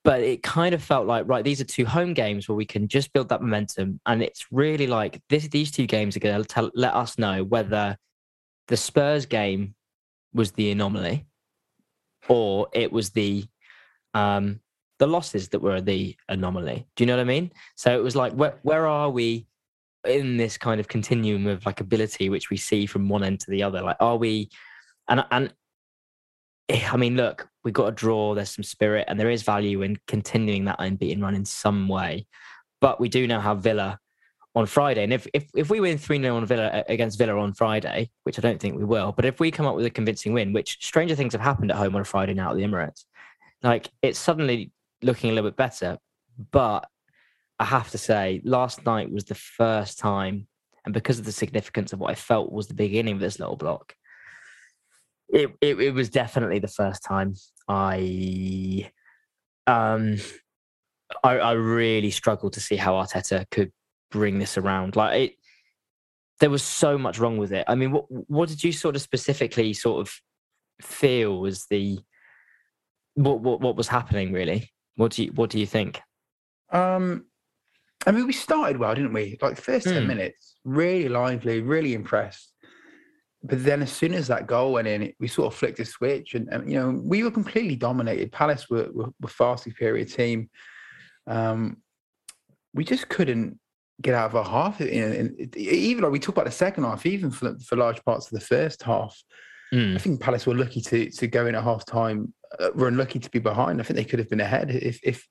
but 0.04 0.22
it 0.22 0.42
kind 0.42 0.74
of 0.74 0.82
felt 0.82 1.06
like 1.06 1.28
right 1.28 1.44
these 1.44 1.62
are 1.62 1.66
two 1.66 1.86
home 1.86 2.14
games 2.14 2.48
where 2.48 2.56
we 2.56 2.66
can 2.66 2.88
just 2.88 3.12
build 3.14 3.30
that 3.30 3.42
momentum 3.42 4.00
and 4.06 4.24
it's 4.24 4.46
really 4.52 4.88
like 4.88 5.22
this 5.30 5.48
these 5.50 5.70
two 5.70 5.86
games 5.86 6.16
are 6.16 6.22
going 6.22 6.44
to 6.44 6.72
let 6.76 6.94
us 6.94 7.18
know 7.18 7.44
whether 7.44 7.98
the 8.68 8.78
spurs 8.78 9.26
game 9.26 9.76
was 10.38 10.52
the 10.54 10.72
anomaly 10.72 11.26
or 12.30 12.68
it 12.74 12.92
was 12.92 13.10
the 13.10 13.46
um 14.14 14.60
the 15.00 15.08
losses 15.08 15.50
that 15.50 15.62
were 15.62 15.82
the 15.82 16.16
anomaly 16.30 16.88
do 16.96 17.04
you 17.04 17.08
know 17.08 17.16
what 17.16 17.22
i 17.22 17.26
mean 17.26 17.52
so 17.76 17.98
it 17.98 18.02
was 18.02 18.16
like 18.16 18.32
where, 18.34 18.58
where 18.64 18.88
are 18.88 19.10
we 19.10 19.46
in 20.08 20.38
this 20.38 20.58
kind 20.58 20.80
of 20.80 20.88
continuum 20.88 21.48
of 21.48 21.66
like 21.66 21.82
ability 21.82 22.30
which 22.30 22.50
we 22.50 22.58
see 22.58 22.86
from 22.86 23.10
one 23.10 23.24
end 23.24 23.40
to 23.40 23.52
the 23.52 23.62
other 23.62 23.82
like 23.82 23.98
are 24.00 24.18
we 24.18 24.50
and 25.10 25.26
and 25.32 25.54
I 26.70 26.98
mean, 26.98 27.16
look, 27.16 27.48
we've 27.64 27.74
got 27.74 27.88
a 27.88 27.92
draw. 27.92 28.34
There's 28.34 28.50
some 28.50 28.64
spirit, 28.64 29.06
and 29.08 29.20
there 29.20 29.30
is 29.30 29.44
value 29.44 29.84
in 29.84 29.98
continuing 30.08 30.66
that 30.66 30.78
unbeaten 30.80 31.22
run 31.22 31.36
in 31.36 31.46
some 31.46 31.88
way. 31.88 32.28
But 32.82 33.00
we 33.00 33.10
do 33.10 33.26
know 33.28 33.40
how 33.40 33.56
Villa 33.56 34.00
on 34.58 34.66
Friday, 34.66 35.04
and 35.04 35.14
if 35.14 35.28
if, 35.34 35.46
if 35.56 35.70
we 35.70 35.80
win 35.80 35.98
three 35.98 36.20
0 36.22 36.36
on 36.36 36.46
Villa 36.46 36.84
against 36.90 37.18
Villa 37.18 37.38
on 37.40 37.54
Friday, 37.54 38.10
which 38.24 38.38
I 38.38 38.42
don't 38.42 38.60
think 38.60 38.78
we 38.78 38.84
will, 38.84 39.12
but 39.12 39.26
if 39.26 39.40
we 39.40 39.52
come 39.52 39.66
up 39.66 39.76
with 39.76 39.86
a 39.86 39.90
convincing 39.90 40.34
win, 40.34 40.54
which 40.54 40.78
stranger 40.82 41.16
things 41.16 41.34
have 41.34 41.42
happened 41.42 41.72
at 41.72 41.78
home 41.78 41.96
on 41.96 42.02
a 42.02 42.06
Friday 42.06 42.34
now 42.34 42.52
at 42.52 42.58
the 42.58 42.64
Emirates, 42.64 43.06
like 43.64 43.90
it's 44.02 44.20
suddenly 44.20 44.72
looking 45.02 45.30
a 45.30 45.34
little 45.34 45.50
bit 45.50 45.58
better. 45.58 45.98
But 46.52 46.88
I 47.60 47.66
have 47.66 47.90
to 47.92 47.98
say, 47.98 48.42
last 48.44 48.86
night 48.86 49.12
was 49.12 49.26
the 49.26 49.36
first 49.36 50.00
time, 50.00 50.48
and 50.86 50.94
because 50.94 51.20
of 51.20 51.26
the 51.26 51.32
significance 51.32 51.94
of 51.94 52.00
what 52.00 52.12
I 52.12 52.16
felt 52.16 52.52
was 52.52 52.68
the 52.68 52.74
beginning 52.74 53.16
of 53.16 53.20
this 53.20 53.40
little 53.40 53.56
block 53.56 53.96
it, 55.30 55.52
it, 55.62 55.80
it 55.80 55.94
was 55.94 56.10
definitely 56.10 56.60
the 56.60 56.68
first 56.68 57.04
time 57.04 57.36
I 57.68 58.90
um 59.66 60.18
I, 61.24 61.38
I 61.38 61.52
really 61.54 62.12
struggled 62.12 62.54
to 62.54 62.62
see 62.62 62.76
how 62.76 62.94
Arteta 62.94 63.50
could 63.50 63.72
bring 64.12 64.40
this 64.40 64.58
around. 64.58 64.96
Like 64.96 65.20
it 65.20 65.34
there 66.40 66.50
was 66.50 66.64
so 66.64 66.98
much 66.98 67.18
wrong 67.20 67.38
with 67.38 67.52
it. 67.52 67.66
I 67.68 67.76
mean, 67.76 67.92
what 67.92 68.06
what 68.10 68.50
did 68.50 68.64
you 68.64 68.72
sort 68.72 68.96
of 68.96 69.02
specifically 69.02 69.74
sort 69.74 70.02
of 70.02 70.14
feel 70.82 71.40
was 71.40 71.66
the 71.70 72.00
what 73.16 73.40
what 73.42 73.62
what 73.62 73.76
was 73.76 73.88
happening 73.88 74.32
really? 74.32 74.70
What 74.96 75.14
do 75.14 75.24
you 75.26 75.32
what 75.32 75.50
do 75.50 75.60
you 75.60 75.66
think? 75.66 76.00
Um 76.72 77.26
I 78.06 78.12
mean 78.12 78.28
we 78.28 78.34
started 78.34 78.78
well, 78.78 78.94
didn't 78.94 79.14
we? 79.14 79.38
Like 79.42 79.58
first 79.60 79.88
10 79.88 80.04
Hmm. 80.04 80.08
minutes, 80.08 80.58
really 80.64 81.10
lively, 81.10 81.62
really 81.62 81.94
impressed. 81.94 82.54
But 83.44 83.64
then 83.64 83.82
as 83.82 83.92
soon 83.92 84.14
as 84.14 84.28
that 84.28 84.48
goal 84.48 84.74
went 84.74 84.88
in, 84.88 85.04
it, 85.04 85.16
we 85.20 85.28
sort 85.28 85.48
of 85.54 85.58
flicked 85.58 85.80
a 85.80 85.86
switch 85.86 86.34
and, 86.34 86.48
and 86.52 86.70
you 86.72 86.78
know, 86.80 87.02
we 87.04 87.24
were 87.24 87.32
completely 87.32 87.76
dominated. 87.76 88.32
Palace 88.32 88.70
were 88.70 88.90
were, 88.94 89.10
were 89.20 89.30
far 89.30 89.58
superior 89.58 90.06
team. 90.06 90.50
Um 91.26 91.78
we 92.74 92.84
just 92.84 93.10
couldn't 93.10 93.60
get 94.02 94.14
out 94.14 94.30
of 94.30 94.36
our 94.36 94.46
half. 94.46 94.80
Know, 94.80 94.88
and 94.88 95.56
even 95.56 96.04
like 96.04 96.12
we 96.12 96.20
talk 96.20 96.36
about 96.36 96.46
the 96.46 96.52
second 96.52 96.84
half, 96.84 97.06
even 97.06 97.32
for 97.32 97.58
for 97.60 97.76
large 97.76 98.04
parts 98.06 98.28
of 98.28 98.40
the 98.40 98.46
first 98.46 98.84
half, 98.84 99.16
Mm. 99.74 99.96
I 99.96 99.98
think 99.98 100.22
Palace 100.22 100.46
were 100.46 100.56
lucky 100.56 100.82
to 100.82 101.10
to 101.10 101.28
go 101.28 101.48
in 101.48 101.56
at 101.56 101.64
half 101.64 101.86
time. 101.86 102.34
Uh, 102.60 102.70
were 102.74 102.88
unlucky 102.88 103.20
to 103.20 103.30
be 103.30 103.40
behind. 103.40 103.80
I 103.80 103.84
think 103.84 103.98
they 103.98 104.06
could 104.06 104.20
have 104.20 104.30
been 104.30 104.40
ahead 104.40 104.72
if 104.72 105.00
if 105.04 105.28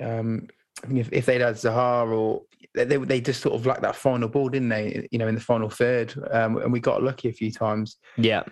um 0.00 0.46
I 0.82 0.86
think 0.86 1.00
if, 1.00 1.12
if 1.12 1.26
they'd 1.26 1.40
had 1.40 1.56
Zaha 1.56 2.10
or 2.10 2.42
they, 2.74 2.96
they 2.96 3.20
just 3.20 3.40
sort 3.40 3.54
of 3.54 3.66
lacked 3.66 3.82
that 3.82 3.96
final 3.96 4.28
ball, 4.28 4.48
didn't 4.48 4.68
they? 4.68 5.08
You 5.10 5.18
know, 5.18 5.28
in 5.28 5.34
the 5.34 5.40
final 5.40 5.70
third, 5.70 6.14
um, 6.30 6.58
and 6.58 6.72
we 6.72 6.80
got 6.80 7.02
lucky 7.02 7.28
a 7.28 7.32
few 7.32 7.50
times. 7.50 7.96
Yeah. 8.16 8.42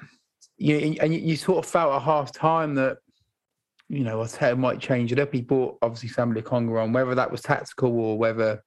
You 0.59 0.97
and 1.01 1.13
you, 1.13 1.21
you 1.21 1.37
sort 1.37 1.65
of 1.65 1.71
felt 1.71 1.95
at 1.95 2.03
half 2.03 2.33
time 2.33 2.75
that 2.77 2.99
you 3.89 4.05
know 4.05 4.19
Arteta 4.19 4.59
might 4.59 4.81
change 4.81 5.13
it 5.13 5.19
up. 5.21 5.33
He 5.33 5.43
brought 5.43 5.79
obviously 5.83 6.09
Sambi 6.09 6.43
Lokonga 6.43 6.83
on, 6.83 6.93
whether 6.93 7.15
that 7.15 7.31
was 7.31 7.43
tactical 7.43 7.97
or 7.99 8.19
whether 8.19 8.63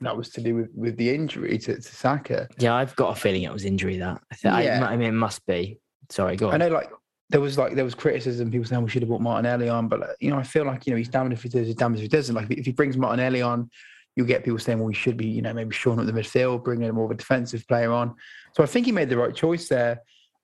that 0.00 0.16
was 0.16 0.28
to 0.30 0.40
do 0.40 0.54
with, 0.54 0.70
with 0.74 0.96
the 0.96 1.14
injury 1.14 1.56
to, 1.58 1.76
to 1.76 1.82
Saka. 1.82 2.48
Yeah, 2.58 2.74
I've 2.74 2.94
got 2.96 3.16
a 3.16 3.20
feeling 3.20 3.42
it 3.42 3.52
was 3.52 3.64
injury 3.64 3.98
that. 3.98 4.20
I, 4.30 4.34
th- 4.34 4.64
Yeah. 4.66 4.84
I, 4.86 4.92
I 4.92 4.96
mean, 4.96 5.08
it 5.08 5.12
must 5.12 5.44
be. 5.46 5.78
Sorry, 6.10 6.36
go 6.36 6.48
on. 6.48 6.54
I 6.54 6.56
know, 6.58 6.68
like 6.68 6.90
there 7.30 7.40
was 7.40 7.56
like 7.56 7.74
there 7.74 7.84
was 7.84 7.94
criticism. 7.94 8.50
People 8.50 8.66
saying 8.66 8.82
we 8.82 8.90
should 8.90 9.02
have 9.02 9.08
brought 9.08 9.22
Martinelli 9.22 9.68
on, 9.68 9.88
but 9.88 10.16
you 10.20 10.30
know, 10.30 10.38
I 10.38 10.42
feel 10.42 10.64
like 10.64 10.86
you 10.86 10.92
know 10.92 10.98
he's 10.98 11.08
damned 11.08 11.32
if 11.32 11.42
he 11.42 11.48
does, 11.48 11.66
he's 11.66 11.76
damned 11.76 11.96
if 11.96 12.02
he 12.02 12.08
doesn't. 12.08 12.34
Like 12.34 12.50
if 12.50 12.66
he 12.66 12.72
brings 12.72 12.96
Martinelli 12.98 13.40
on, 13.40 13.70
you'll 14.16 14.26
get 14.26 14.44
people 14.44 14.58
saying, 14.58 14.78
well, 14.78 14.86
we 14.86 14.94
should 14.94 15.16
be, 15.16 15.26
you 15.26 15.40
know, 15.42 15.52
maybe 15.54 15.74
shoring 15.74 15.98
up 15.98 16.06
the 16.06 16.12
midfield, 16.12 16.62
bringing 16.62 16.88
a 16.88 16.92
more 16.92 17.06
of 17.06 17.10
a 17.10 17.14
defensive 17.14 17.66
player 17.66 17.90
on. 17.92 18.14
So 18.54 18.62
I 18.62 18.66
think 18.66 18.86
he 18.86 18.92
made 18.92 19.08
the 19.08 19.16
right 19.16 19.34
choice 19.34 19.68
there. 19.68 20.00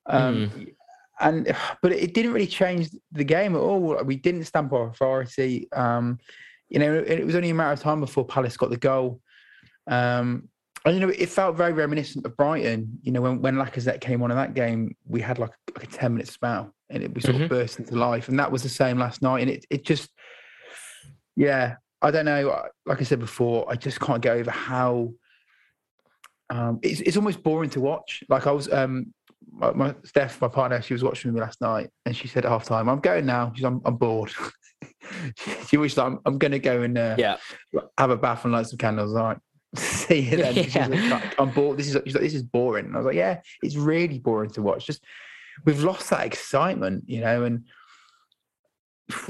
Um, 0.07 0.51
And 1.21 1.55
but 1.83 1.93
it 1.93 2.15
didn't 2.15 2.33
really 2.33 2.47
change 2.47 2.89
the 3.13 3.25
game 3.25 3.55
at 3.55 3.61
all. 3.61 4.03
We 4.05 4.17
didn't 4.17 4.45
stamp 4.45 4.73
our 4.73 4.89
authority. 4.89 5.69
Um, 5.73 6.19
you 6.71 6.79
know, 6.79 6.95
it 6.95 7.25
was 7.27 7.35
only 7.35 7.51
a 7.51 7.55
matter 7.55 7.73
of 7.73 7.81
time 7.81 8.01
before 8.01 8.25
Palace 8.25 8.57
got 8.57 8.71
the 8.71 8.77
goal. 8.79 9.21
Um, 9.87 10.49
and 10.85 10.95
you 10.95 11.01
know, 11.01 11.09
it 11.11 11.29
felt 11.29 11.57
very 11.57 11.73
reminiscent 11.73 12.25
of 12.25 12.37
Brighton. 12.37 12.99
You 13.03 13.13
know, 13.13 13.21
when 13.21 13.43
when 13.43 13.57
Lacazette 13.57 14.01
came 14.01 14.23
on 14.23 14.31
in 14.31 14.37
that 14.37 14.55
game, 14.55 14.97
we 15.07 15.21
had 15.21 15.39
like, 15.39 15.51
like 15.75 15.85
a 15.85 15.87
ten 15.87 16.15
minute 16.15 16.29
spell, 16.29 16.75
and 16.89 17.03
it 17.03 17.15
we 17.15 17.21
sort 17.21 17.37
Mhm. 17.37 17.43
of 17.45 17.49
burst 17.51 17.79
into 17.79 17.97
life. 17.97 18.29
And 18.29 18.39
that 18.39 18.51
was 18.51 18.63
the 18.63 18.69
same 18.71 18.99
last 18.99 19.21
night. 19.21 19.41
And 19.43 19.51
it 19.51 19.67
it 19.69 19.85
just, 19.85 20.09
yeah, 21.37 21.77
I 22.01 22.11
don't 22.11 22.25
know. 22.25 22.67
Like 22.87 23.01
I 23.01 23.05
said 23.05 23.19
before, 23.21 23.71
I 23.71 23.77
just 23.77 24.01
can't 24.01 24.23
get 24.23 24.37
over 24.37 24.51
how. 24.51 25.13
Um, 26.49 26.79
it's 26.83 27.01
it's 27.03 27.17
almost 27.17 27.43
boring 27.43 27.71
to 27.71 27.81
watch. 27.81 28.25
Like 28.29 28.47
I 28.47 28.51
was, 28.53 28.73
um, 28.73 29.13
my, 29.53 29.73
my 29.73 29.95
Steph, 30.05 30.41
my 30.41 30.49
partner, 30.49 30.81
she 30.83 30.95
was 30.95 31.05
watching 31.05 31.31
with 31.31 31.37
me 31.37 31.43
last 31.43 31.61
night, 31.61 31.91
and 32.07 32.17
she 32.17 32.27
said 32.27 32.45
at 32.47 32.51
half 32.51 32.65
time, 32.65 32.89
"I'm 32.89 33.01
going 33.01 33.27
now." 33.27 33.53
She's, 33.55 33.65
"I'm, 33.65 33.81
I'm 33.85 33.97
bored." 33.97 34.33
she 35.69 35.77
was 35.77 35.97
like, 35.97 36.07
"I'm, 36.07 36.19
I'm 36.25 36.39
going 36.39 36.53
to 36.53 36.59
go 36.59 36.83
and 36.83 36.97
uh, 36.99 37.17
yeah. 37.19 37.37
have 37.99 38.11
a 38.11 38.17
bath 38.17 38.45
and 38.45 38.53
light 38.55 38.67
some 38.67 38.79
candles." 38.79 39.15
All 39.15 39.25
right. 39.25 39.39
See 39.77 40.21
you 40.31 40.37
then. 40.37 40.55
Yeah. 40.71 40.87
like, 41.11 41.39
I'm 41.41 41.51
bored. 41.51 41.79
This 41.79 41.89
is 41.89 41.95
like, 41.95 42.05
this 42.05 42.35
is 42.35 42.43
boring. 42.43 42.87
And 42.87 42.95
I 42.95 42.99
was 42.99 43.07
like, 43.07 43.15
yeah, 43.17 43.41
it's 43.63 43.77
really 43.77 44.19
boring 44.19 44.51
to 44.51 44.63
watch. 44.63 44.87
Just 44.87 45.05
we've 45.65 45.83
lost 45.85 46.11
that 46.11 46.27
excitement, 46.27 47.05
you 47.07 47.21
know, 47.21 47.45
and 47.45 47.65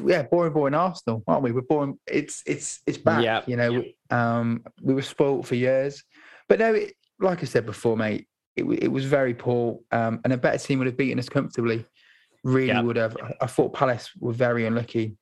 yeah, 0.04 0.22
boring, 0.22 0.52
boring 0.52 0.74
Arsenal, 0.74 1.22
aren't 1.26 1.42
we? 1.42 1.52
We're 1.52 1.62
boring. 1.62 1.98
It's 2.06 2.42
it's 2.46 2.80
it's 2.86 2.98
back. 2.98 3.22
Yeah. 3.24 3.42
You 3.46 3.56
know, 3.56 3.84
um, 4.10 4.62
we 4.82 4.94
were 4.94 5.02
spoilt 5.02 5.46
for 5.46 5.54
years, 5.54 6.04
but 6.48 6.58
no, 6.58 6.74
it, 6.74 6.94
like 7.18 7.42
I 7.42 7.46
said 7.46 7.66
before, 7.66 7.96
mate, 7.96 8.26
it 8.56 8.64
it 8.64 8.88
was 8.88 9.04
very 9.06 9.34
poor, 9.34 9.78
um, 9.92 10.20
and 10.24 10.32
a 10.32 10.38
better 10.38 10.58
team 10.58 10.78
would 10.78 10.86
have 10.86 10.96
beaten 10.96 11.18
us 11.18 11.28
comfortably. 11.28 11.84
Really 12.44 12.68
Yeah. 12.68 12.80
would 12.82 12.96
have. 12.96 13.16
I- 13.22 13.34
I 13.42 13.46
thought 13.46 13.74
Palace 13.74 14.10
were 14.18 14.32
very 14.32 14.66
unlucky. 14.66 15.16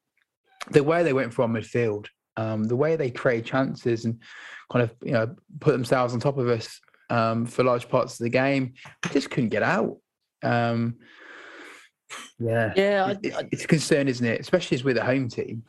The 0.71 0.83
way 0.85 1.03
they 1.03 1.13
went 1.13 1.33
from 1.35 1.55
midfield, 1.55 2.07
um, 2.39 2.65
the 2.65 2.77
way 2.77 2.97
they 2.97 3.11
created 3.11 3.45
chances 3.47 4.05
and 4.05 4.15
kind 4.73 4.83
of 4.83 4.91
you 5.03 5.13
know 5.13 5.35
put 5.61 5.73
themselves 5.73 6.15
on 6.15 6.21
top 6.21 6.39
of 6.39 6.49
us 6.49 6.81
um, 7.11 7.47
for 7.47 7.65
large 7.65 7.89
parts 7.89 8.13
of 8.15 8.25
the 8.25 8.31
game, 8.31 8.75
we 9.05 9.11
just 9.11 9.31
couldn't 9.31 9.49
get 9.51 9.63
out. 9.63 9.97
Um, 10.43 10.97
yeah, 12.39 12.73
Yeah, 12.77 13.05
I- 13.07 13.11
it- 13.13 13.19
it- 13.25 13.49
it's 13.53 13.65
a 13.65 13.69
concern, 13.69 14.09
isn't 14.09 14.27
it? 14.27 14.41
Especially 14.41 14.77
as 14.77 14.85
we're 14.85 14.95
the 14.95 15.05
home 15.05 15.29
team. 15.29 15.65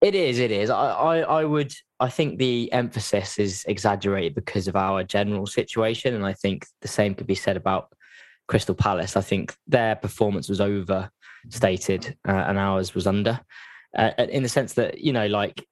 It 0.00 0.14
is. 0.14 0.38
It 0.38 0.50
is. 0.50 0.70
I, 0.70 0.92
I, 0.92 1.18
I 1.40 1.44
would. 1.44 1.72
I 2.00 2.08
think 2.08 2.38
the 2.38 2.72
emphasis 2.72 3.38
is 3.38 3.64
exaggerated 3.68 4.34
because 4.34 4.66
of 4.68 4.74
our 4.76 5.04
general 5.04 5.46
situation, 5.46 6.14
and 6.14 6.24
I 6.24 6.32
think 6.32 6.66
the 6.80 6.88
same 6.88 7.14
could 7.14 7.26
be 7.26 7.34
said 7.34 7.56
about 7.58 7.92
Crystal 8.48 8.74
Palace. 8.74 9.14
I 9.16 9.20
think 9.20 9.54
their 9.66 9.96
performance 9.96 10.48
was 10.48 10.60
overstated 10.62 12.16
uh, 12.26 12.32
and 12.48 12.58
ours 12.58 12.94
was 12.94 13.06
under, 13.06 13.38
uh, 13.96 14.12
in 14.30 14.42
the 14.42 14.48
sense 14.48 14.72
that 14.74 15.00
you 15.00 15.12
know, 15.12 15.26
like, 15.26 15.66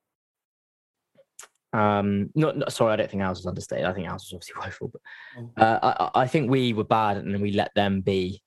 um 1.72 2.30
not, 2.34 2.56
not, 2.56 2.72
sorry 2.72 2.92
i 2.92 2.96
don't 2.96 3.10
think 3.10 3.22
ours 3.22 3.38
was 3.38 3.46
understated. 3.46 3.84
I 3.84 3.92
think 3.92 4.08
ours 4.08 4.26
was 4.30 4.34
obviously 4.34 4.54
woeful 4.60 4.88
but 4.88 5.00
oh. 5.38 5.62
uh, 5.62 6.08
I, 6.14 6.22
I 6.22 6.26
think 6.26 6.50
we 6.50 6.72
were 6.72 6.84
bad 6.84 7.18
and 7.18 7.40
we 7.40 7.52
let 7.52 7.75
them 7.75 8.00
be 8.00 8.42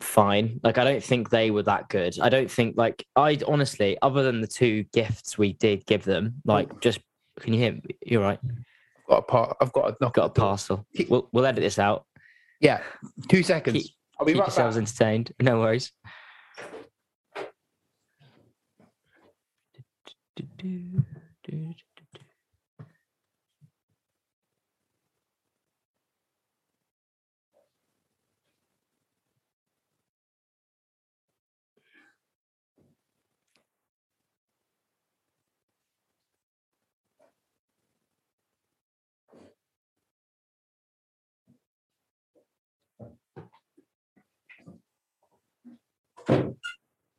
fine. 0.00 0.60
Like 0.62 0.78
i 0.78 0.84
don't 0.84 1.02
think 1.02 1.30
they 1.30 1.50
were 1.50 1.62
that 1.64 1.88
good. 1.88 2.18
I 2.20 2.28
don't 2.28 2.50
think 2.50 2.76
like 2.76 3.04
i 3.16 3.38
honestly 3.46 3.98
other 4.02 4.22
than 4.22 4.40
the 4.40 4.46
two 4.46 4.84
gifts 4.92 5.36
we 5.36 5.54
did 5.54 5.86
give 5.86 6.04
them 6.04 6.36
like 6.44 6.68
mm. 6.68 6.80
just 6.80 7.00
can 7.40 7.52
you 7.52 7.60
hear 7.60 7.72
me? 7.72 7.82
you're 8.04 8.22
right. 8.22 8.38
I've 8.42 9.06
got 9.08 9.18
a 9.18 9.22
part 9.22 9.56
i've 9.60 9.72
got 9.72 9.90
a, 9.90 9.96
knock 10.00 10.14
got 10.14 10.26
a 10.26 10.30
parcel. 10.30 10.86
We'll, 11.08 11.28
we'll 11.32 11.46
edit 11.46 11.62
this 11.62 11.78
out. 11.78 12.06
Yeah 12.60 12.82
two 13.28 13.42
seconds. 13.42 13.76
Keep, 13.76 13.94
i'll 14.18 14.26
be 14.26 14.32
keep 14.32 14.40
right 14.40 14.46
yourselves 14.46 14.76
back. 14.76 14.82
entertained. 14.82 15.32
No 15.40 15.60
worries. 15.60 15.92
do, 20.36 20.44
do, 20.58 21.04
do, 21.44 21.74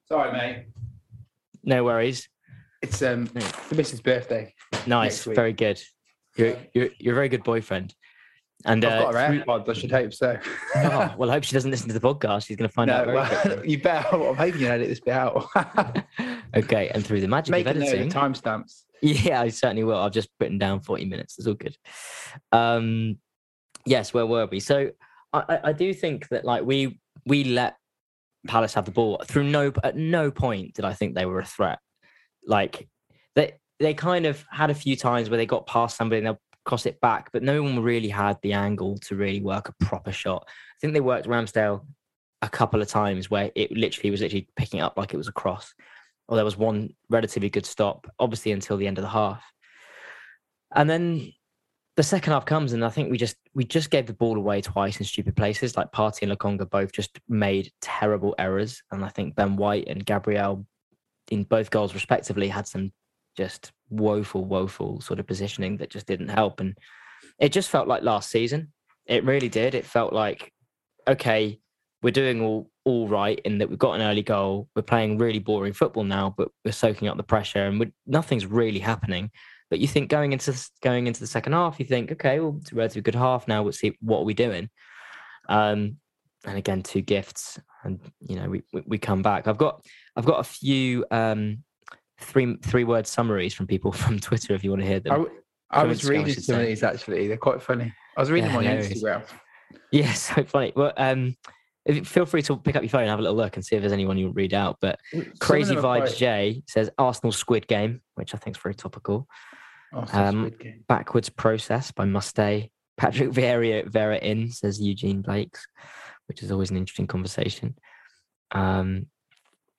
Sorry, 0.09 0.31
mate. 0.31 0.65
No 1.63 1.83
worries. 1.83 2.29
It's 2.81 3.01
um 3.01 3.25
the 3.25 3.75
missus' 3.75 4.01
birthday. 4.01 4.53
Nice. 4.85 5.25
Week. 5.25 5.35
Very 5.35 5.53
good. 5.53 5.81
You're, 6.37 6.55
you're, 6.73 6.89
you're 6.99 7.13
a 7.13 7.15
very 7.15 7.29
good 7.29 7.43
boyfriend. 7.43 7.93
And 8.65 8.83
I've 8.85 8.93
uh, 8.93 9.11
got 9.11 9.13
her 9.13 9.27
through- 9.27 9.43
AirPods. 9.43 9.69
I 9.69 9.73
should 9.73 9.91
hope 9.91 10.13
so. 10.13 10.37
oh, 10.75 11.15
well, 11.17 11.29
I 11.29 11.33
hope 11.33 11.43
she 11.43 11.53
doesn't 11.53 11.69
listen 11.71 11.87
to 11.89 11.93
the 11.93 11.99
podcast. 11.99 12.45
She's 12.47 12.57
going 12.57 12.69
to 12.69 12.73
find 12.73 12.89
out 12.89 13.07
no, 13.07 13.13
very 13.13 13.55
well, 13.55 13.65
you 13.65 13.81
better. 13.81 14.07
I'm 14.15 14.35
hoping 14.35 14.61
you 14.61 14.67
edit 14.67 14.87
this 14.87 14.99
bit 14.99 15.13
out. 15.13 15.45
okay, 16.55 16.89
and 16.89 17.05
through 17.05 17.21
the 17.21 17.27
magic 17.27 17.51
Make 17.51 17.67
of 17.67 17.75
editing, 17.77 18.09
timestamps. 18.09 18.83
Yeah, 19.01 19.41
I 19.41 19.49
certainly 19.49 19.83
will. 19.83 19.97
I've 19.97 20.11
just 20.11 20.29
written 20.39 20.57
down 20.57 20.79
40 20.79 21.05
minutes. 21.05 21.37
It's 21.37 21.47
all 21.47 21.53
good. 21.53 21.75
Um, 22.51 23.17
yes, 23.85 24.13
where 24.13 24.25
were 24.25 24.47
we? 24.47 24.59
So 24.59 24.89
I, 25.33 25.43
I- 25.49 25.59
I 25.69 25.73
do 25.73 25.93
think 25.93 26.27
that 26.29 26.45
like 26.45 26.63
we 26.63 26.99
we 27.25 27.43
let 27.43 27.75
Palace 28.47 28.73
have 28.73 28.85
the 28.85 28.91
ball 28.91 29.21
through 29.25 29.43
no 29.43 29.71
at 29.83 29.95
no 29.95 30.31
point 30.31 30.73
did 30.73 30.85
I 30.85 30.93
think 30.93 31.15
they 31.15 31.25
were 31.25 31.39
a 31.39 31.45
threat. 31.45 31.79
Like 32.45 32.87
they 33.35 33.53
they 33.79 33.93
kind 33.93 34.25
of 34.25 34.43
had 34.51 34.69
a 34.69 34.75
few 34.75 34.95
times 34.95 35.29
where 35.29 35.37
they 35.37 35.45
got 35.45 35.67
past 35.67 35.97
somebody 35.97 36.19
and 36.19 36.27
they'll 36.27 36.41
cross 36.65 36.85
it 36.85 36.99
back, 36.99 37.29
but 37.31 37.43
no 37.43 37.63
one 37.63 37.79
really 37.81 38.09
had 38.09 38.37
the 38.41 38.53
angle 38.53 38.97
to 38.99 39.15
really 39.15 39.41
work 39.41 39.69
a 39.69 39.85
proper 39.85 40.11
shot. 40.11 40.45
I 40.47 40.77
think 40.81 40.93
they 40.93 41.01
worked 41.01 41.27
Ramsdale 41.27 41.85
a 42.41 42.49
couple 42.49 42.81
of 42.81 42.87
times 42.87 43.29
where 43.29 43.51
it 43.55 43.71
literally 43.71 44.11
was 44.11 44.21
literally 44.21 44.47
picking 44.55 44.81
up 44.81 44.97
like 44.97 45.13
it 45.13 45.17
was 45.17 45.27
a 45.27 45.33
cross 45.33 45.73
or 46.27 46.35
there 46.35 46.45
was 46.45 46.57
one 46.57 46.93
relatively 47.09 47.49
good 47.49 47.65
stop, 47.65 48.07
obviously 48.19 48.51
until 48.51 48.77
the 48.77 48.87
end 48.87 48.97
of 48.97 49.01
the 49.03 49.09
half. 49.09 49.43
And 50.75 50.89
then 50.89 51.31
the 51.95 52.03
second 52.03 52.33
half 52.33 52.45
comes, 52.45 52.73
and 52.73 52.83
I 52.83 52.89
think 52.89 53.09
we 53.09 53.17
just 53.17 53.37
we 53.57 53.65
just 53.65 53.89
gave 53.89 54.05
the 54.05 54.13
ball 54.13 54.37
away 54.37 54.61
twice 54.61 54.99
in 54.99 55.05
stupid 55.05 55.35
places. 55.35 55.75
Like 55.75 55.91
Partey 55.91 56.21
and 56.21 56.31
Lokonga 56.31 56.69
both 56.69 56.91
just 56.91 57.19
made 57.27 57.71
terrible 57.81 58.35
errors, 58.37 58.83
and 58.91 59.03
I 59.03 59.09
think 59.09 59.35
Ben 59.35 59.55
White 59.55 59.87
and 59.87 60.05
Gabriel, 60.05 60.63
in 61.31 61.43
both 61.43 61.71
goals 61.71 61.95
respectively, 61.95 62.49
had 62.49 62.67
some 62.67 62.91
just 63.35 63.71
woeful, 63.89 64.45
woeful 64.45 65.01
sort 65.01 65.19
of 65.19 65.25
positioning 65.25 65.77
that 65.77 65.89
just 65.89 66.05
didn't 66.05 66.27
help. 66.27 66.59
And 66.59 66.77
it 67.39 67.51
just 67.51 67.71
felt 67.71 67.87
like 67.87 68.03
last 68.03 68.29
season. 68.29 68.73
It 69.07 69.23
really 69.23 69.49
did. 69.49 69.73
It 69.73 69.87
felt 69.87 70.13
like 70.13 70.53
okay, 71.07 71.59
we're 72.03 72.11
doing 72.11 72.41
all 72.41 72.69
all 72.83 73.07
right 73.07 73.39
in 73.43 73.57
that 73.57 73.71
we've 73.71 73.79
got 73.79 73.99
an 73.99 74.05
early 74.05 74.21
goal. 74.21 74.69
We're 74.75 74.83
playing 74.83 75.17
really 75.17 75.39
boring 75.39 75.73
football 75.73 76.03
now, 76.03 76.35
but 76.37 76.49
we're 76.63 76.73
soaking 76.73 77.07
up 77.07 77.17
the 77.17 77.23
pressure, 77.23 77.65
and 77.65 77.91
nothing's 78.05 78.45
really 78.45 78.79
happening. 78.79 79.31
But 79.69 79.79
you 79.79 79.87
think 79.87 80.09
going 80.09 80.31
into 80.31 80.53
going 80.81 81.07
into 81.07 81.19
the 81.19 81.27
second 81.27 81.53
half, 81.53 81.79
you 81.79 81.85
think, 81.85 82.11
okay, 82.13 82.39
well, 82.39 82.57
it's 82.61 82.71
a 82.71 82.75
relatively 82.75 83.01
good 83.01 83.15
half 83.15 83.47
now. 83.47 83.63
We'll 83.63 83.73
see 83.73 83.97
what 84.01 84.19
are 84.19 84.25
we 84.25 84.33
doing. 84.33 84.69
Um, 85.49 85.97
and 86.45 86.57
again, 86.57 86.83
two 86.83 87.01
gifts, 87.01 87.59
and 87.83 87.99
you 88.21 88.37
know, 88.37 88.49
we, 88.49 88.63
we 88.71 88.83
we 88.87 88.97
come 88.97 89.21
back. 89.21 89.47
I've 89.47 89.57
got 89.57 89.83
I've 90.15 90.25
got 90.25 90.39
a 90.39 90.43
few 90.43 91.05
um 91.11 91.63
three 92.19 92.55
three 92.63 92.83
word 92.83 93.05
summaries 93.07 93.53
from 93.53 93.67
people 93.67 93.91
from 94.03 94.19
Twitter 94.19 94.53
if 94.53 94.63
you 94.63 94.69
want 94.69 94.81
to 94.83 94.87
hear 94.87 94.99
them. 94.99 95.13
I, 95.13 95.17
w- 95.17 95.41
I 95.69 95.79
From 95.81 95.89
was 95.89 96.05
reading 96.05 96.33
some 96.33 96.59
of 96.59 96.65
these 96.65 96.83
actually. 96.83 97.27
They're 97.27 97.37
quite 97.37 97.61
funny. 97.61 97.93
I 98.15 98.21
was 98.21 98.31
reading 98.31 98.51
Yeah, 98.51 98.61
them 98.61 98.77
on. 98.77 98.83
Instagram. 98.83 99.23
Yeah, 99.91 100.13
so 100.13 100.43
funny. 100.45 100.71
Well, 100.75 100.93
um, 100.95 101.35
if 101.87 102.07
feel 102.07 102.25
free 102.25 102.41
to 102.43 102.57
pick 102.57 102.75
up 102.75 102.83
your 102.83 102.89
phone 102.89 103.01
and 103.01 103.09
have 103.09 103.19
a 103.19 103.21
little 103.21 103.37
look 103.37 103.55
and 103.55 103.65
see 103.65 103.75
if 103.75 103.81
there's 103.81 103.93
anyone 103.93 104.17
you 104.17 104.29
read 104.29 104.53
out. 104.53 104.77
But 104.81 104.99
Some 105.11 105.33
Crazy 105.39 105.75
Vibes 105.75 105.81
quite- 106.07 106.15
J 106.15 106.63
says 106.67 106.89
Arsenal 106.97 107.31
Squid 107.31 107.67
Game, 107.67 108.01
which 108.15 108.35
I 108.35 108.37
think 108.37 108.55
is 108.57 108.61
very 108.61 108.75
topical. 108.75 109.27
Oh, 109.93 110.05
um, 110.11 110.51
Backwards 110.87 111.29
Process 111.29 111.91
by 111.91 112.05
Mustay. 112.05 112.69
Patrick 112.97 113.29
Vieira, 113.29 113.87
Vieira 113.89 114.19
in 114.21 114.51
says 114.51 114.81
Eugene 114.81 115.21
Blakes, 115.21 115.65
which 116.27 116.41
is 116.43 116.51
always 116.51 116.71
an 116.71 116.77
interesting 116.77 117.07
conversation. 117.07 117.77
Um, 118.51 119.05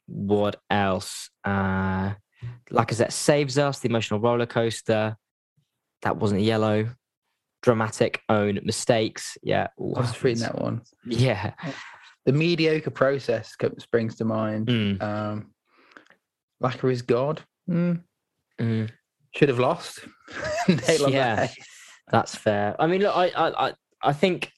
what 0.06 0.56
else? 0.70 1.28
Uh, 1.44 2.14
Lacazette 2.70 3.12
saves 3.12 3.58
us. 3.58 3.80
The 3.80 3.88
emotional 3.88 4.20
roller 4.20 4.46
coaster. 4.46 5.16
That 6.02 6.16
wasn't 6.16 6.42
yellow. 6.42 6.90
Dramatic 7.62 8.22
own 8.28 8.60
mistakes. 8.62 9.36
Yeah. 9.42 9.66
I 9.78 9.82
was 9.82 10.22
reading 10.22 10.42
that 10.42 10.60
one. 10.60 10.82
Yeah. 11.06 11.52
The 12.28 12.34
mediocre 12.34 12.90
process 12.90 13.56
springs 13.78 14.16
to 14.16 14.24
mind. 14.26 14.66
Mm, 14.66 15.02
Um, 15.02 15.50
Lacquer 16.60 16.90
is 16.90 17.00
God. 17.00 17.40
Mm, 17.70 18.02
mm. 18.60 18.90
should 19.34 19.48
have 19.48 19.58
lost. 19.58 20.00
Nail 20.68 21.06
on 21.06 21.10
the 21.10 21.16
Yeah. 21.16 21.48
That's 22.10 22.34
fair. 22.34 22.76
I 22.78 22.86
mean, 22.86 23.00
look, 23.00 23.16
I, 23.16 23.28
I, 23.34 23.72
I, 24.02 24.12
think 24.12 24.52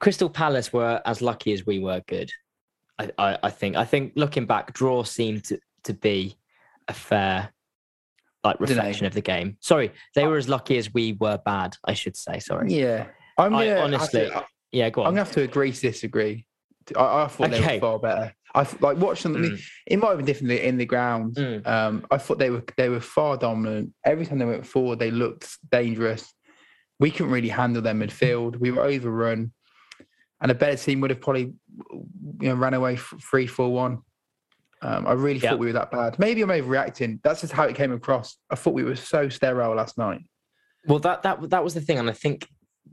Crystal 0.00 0.28
Palace 0.28 0.72
were 0.72 1.00
as 1.06 1.22
lucky 1.22 1.52
as 1.52 1.64
we 1.64 1.78
were 1.78 2.02
good. 2.08 2.28
I, 2.98 3.12
I, 3.16 3.38
I 3.44 3.50
think. 3.50 3.76
I 3.76 3.84
think 3.84 4.14
looking 4.16 4.44
back, 4.46 4.72
draw 4.72 5.04
seemed 5.04 5.44
to, 5.44 5.60
to 5.84 5.94
be 5.94 6.36
a 6.88 6.92
fair, 6.92 7.52
like 8.42 8.58
reflection 8.58 9.06
of 9.06 9.14
the 9.14 9.20
game. 9.20 9.58
Sorry, 9.60 9.92
they 10.16 10.26
were 10.26 10.38
as 10.38 10.48
lucky 10.48 10.76
as 10.76 10.92
we 10.92 11.12
were 11.12 11.38
bad. 11.38 11.76
I 11.84 11.94
should 11.94 12.16
say. 12.16 12.40
Sorry. 12.40 12.74
Yeah. 12.74 13.06
I'm 13.38 13.54
I 13.54 13.76
honestly- 13.76 14.22
to- 14.28 14.44
Yeah, 14.72 14.90
go 14.90 15.02
on. 15.02 15.06
I'm 15.06 15.12
gonna 15.12 15.24
have 15.24 15.34
to 15.34 15.42
agree 15.42 15.70
to 15.70 15.80
disagree. 15.80 16.46
I, 16.96 17.24
I 17.24 17.28
thought 17.28 17.50
they 17.50 17.60
were 17.60 17.80
far 17.80 17.98
better. 17.98 18.34
I 18.54 18.66
like 18.80 18.96
watching 18.98 19.32
them. 19.32 19.42
Mm, 19.42 19.60
it 19.86 19.98
might 19.98 20.08
have 20.08 20.16
been 20.18 20.26
differently 20.26 20.62
in 20.64 20.76
the 20.78 20.86
ground. 20.86 21.34
mm. 21.36 21.66
Um, 21.66 22.06
I 22.10 22.18
thought 22.18 22.38
they 22.38 22.50
were 22.50 22.64
they 22.76 22.88
were 22.88 23.00
far 23.00 23.36
dominant. 23.36 23.92
Every 24.04 24.24
time 24.24 24.38
they 24.38 24.44
went 24.44 24.66
forward, 24.66 24.98
they 24.98 25.10
looked 25.10 25.58
dangerous. 25.70 26.32
We 26.98 27.10
couldn't 27.10 27.32
really 27.32 27.48
handle 27.50 27.82
their 27.82 27.94
midfield. 27.94 28.56
We 28.58 28.70
were 28.70 28.82
overrun, 28.82 29.52
and 30.40 30.50
a 30.50 30.54
better 30.54 30.76
team 30.76 31.00
would 31.00 31.10
have 31.10 31.20
probably 31.20 31.52
you 32.40 32.48
know 32.48 32.54
ran 32.54 32.74
away 32.74 32.96
three 32.96 33.46
four 33.46 33.70
one. 33.72 33.98
Um, 34.82 35.06
I 35.06 35.12
really 35.12 35.38
Yeah. 35.40 35.50
thought 35.50 35.58
we 35.58 35.66
were 35.66 35.72
that 35.72 35.90
bad. 35.90 36.18
Maybe 36.18 36.42
I'm 36.42 36.48
overreacting. 36.48 37.20
That's 37.22 37.40
just 37.40 37.52
how 37.52 37.64
it 37.64 37.74
came 37.74 37.92
across. 37.92 38.36
I 38.50 38.54
thought 38.56 38.74
we 38.74 38.84
were 38.84 38.96
so 38.96 39.28
sterile 39.28 39.74
last 39.74 39.98
night. 39.98 40.20
Well, 40.86 40.98
that 41.00 41.22
that 41.24 41.50
that 41.50 41.64
was 41.64 41.74
the 41.74 41.80
thing, 41.80 41.98
and 41.98 42.08
I 42.08 42.12
think 42.14 42.46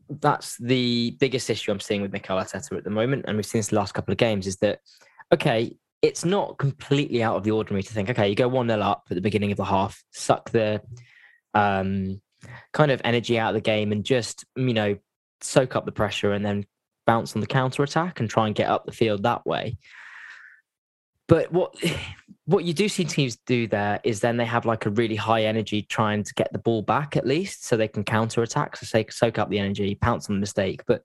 that's 0.10 0.58
the 0.58 1.16
biggest 1.20 1.50
issue 1.50 1.72
I'm 1.72 1.80
seeing 1.80 2.02
with 2.02 2.12
Mikel 2.12 2.38
Arteta 2.38 2.78
at 2.78 2.84
the 2.84 2.90
moment, 2.90 3.26
and 3.28 3.38
we've 3.38 3.46
seen 3.46 3.60
this 3.60 3.70
the 3.70 3.76
last 3.76 3.94
couple 3.94 4.12
of 4.12 4.18
games, 4.18 4.48
is 4.48 4.58
that 4.58 4.80
okay, 5.34 5.76
it's 6.02 6.26
not 6.26 6.58
completely 6.58 7.24
out 7.24 7.36
of 7.36 7.44
the 7.44 7.52
ordinary 7.52 7.82
to 7.82 7.94
think, 7.94 8.10
okay, 8.10 8.28
you 8.30 8.36
go 8.36 8.48
one 8.48 8.68
0 8.68 8.80
up 8.82 9.06
at 9.10 9.16
the 9.16 9.22
beginning 9.22 9.52
of 9.52 9.58
the 9.58 9.66
half, 9.66 10.04
suck 10.12 10.50
the 10.52 10.82
um, 11.54 12.22
kind 12.74 12.92
of 12.92 13.02
energy 13.04 13.40
out 13.40 13.50
of 13.50 13.56
the 13.56 13.62
game, 13.62 13.92
and 13.92 14.04
just 14.04 14.46
you 14.56 14.74
know 14.74 14.98
soak 15.42 15.76
up 15.76 15.86
the 15.86 15.92
pressure, 15.92 16.34
and 16.34 16.46
then 16.46 16.66
bounce 17.06 17.36
on 17.36 17.42
the 17.42 17.48
counter 17.48 17.84
attack 17.84 18.20
and 18.20 18.30
try 18.30 18.48
and 18.48 18.56
get 18.56 18.70
up 18.70 18.86
the 18.86 18.92
field 18.92 19.24
that 19.24 19.46
way. 19.46 19.78
But 21.28 21.52
what 21.52 21.76
what 22.46 22.66
you 22.66 22.74
do 22.74 22.90
see 22.90 23.06
teams 23.06 23.38
do 23.46 23.68
there 23.68 24.00
is 24.04 24.20
then 24.20 24.38
they 24.38 24.46
have 24.46 24.66
like 24.66 24.86
a 24.86 24.90
really 24.90 25.16
high 25.16 25.44
energy 25.44 25.82
trying 25.82 26.24
to 26.24 26.34
get 26.34 26.52
the 26.52 26.60
ball 26.60 26.82
back 26.82 27.16
at 27.16 27.26
least 27.26 27.66
so 27.66 27.78
they 27.78 27.88
can 27.88 28.04
counter 28.04 28.42
attack 28.42 28.76
so 28.76 28.86
say, 28.86 29.06
soak 29.10 29.38
up 29.40 29.50
the 29.50 29.60
energy 29.60 29.96
pounce 29.96 30.30
on 30.30 30.36
the 30.36 30.40
mistake. 30.40 30.84
But 30.86 31.04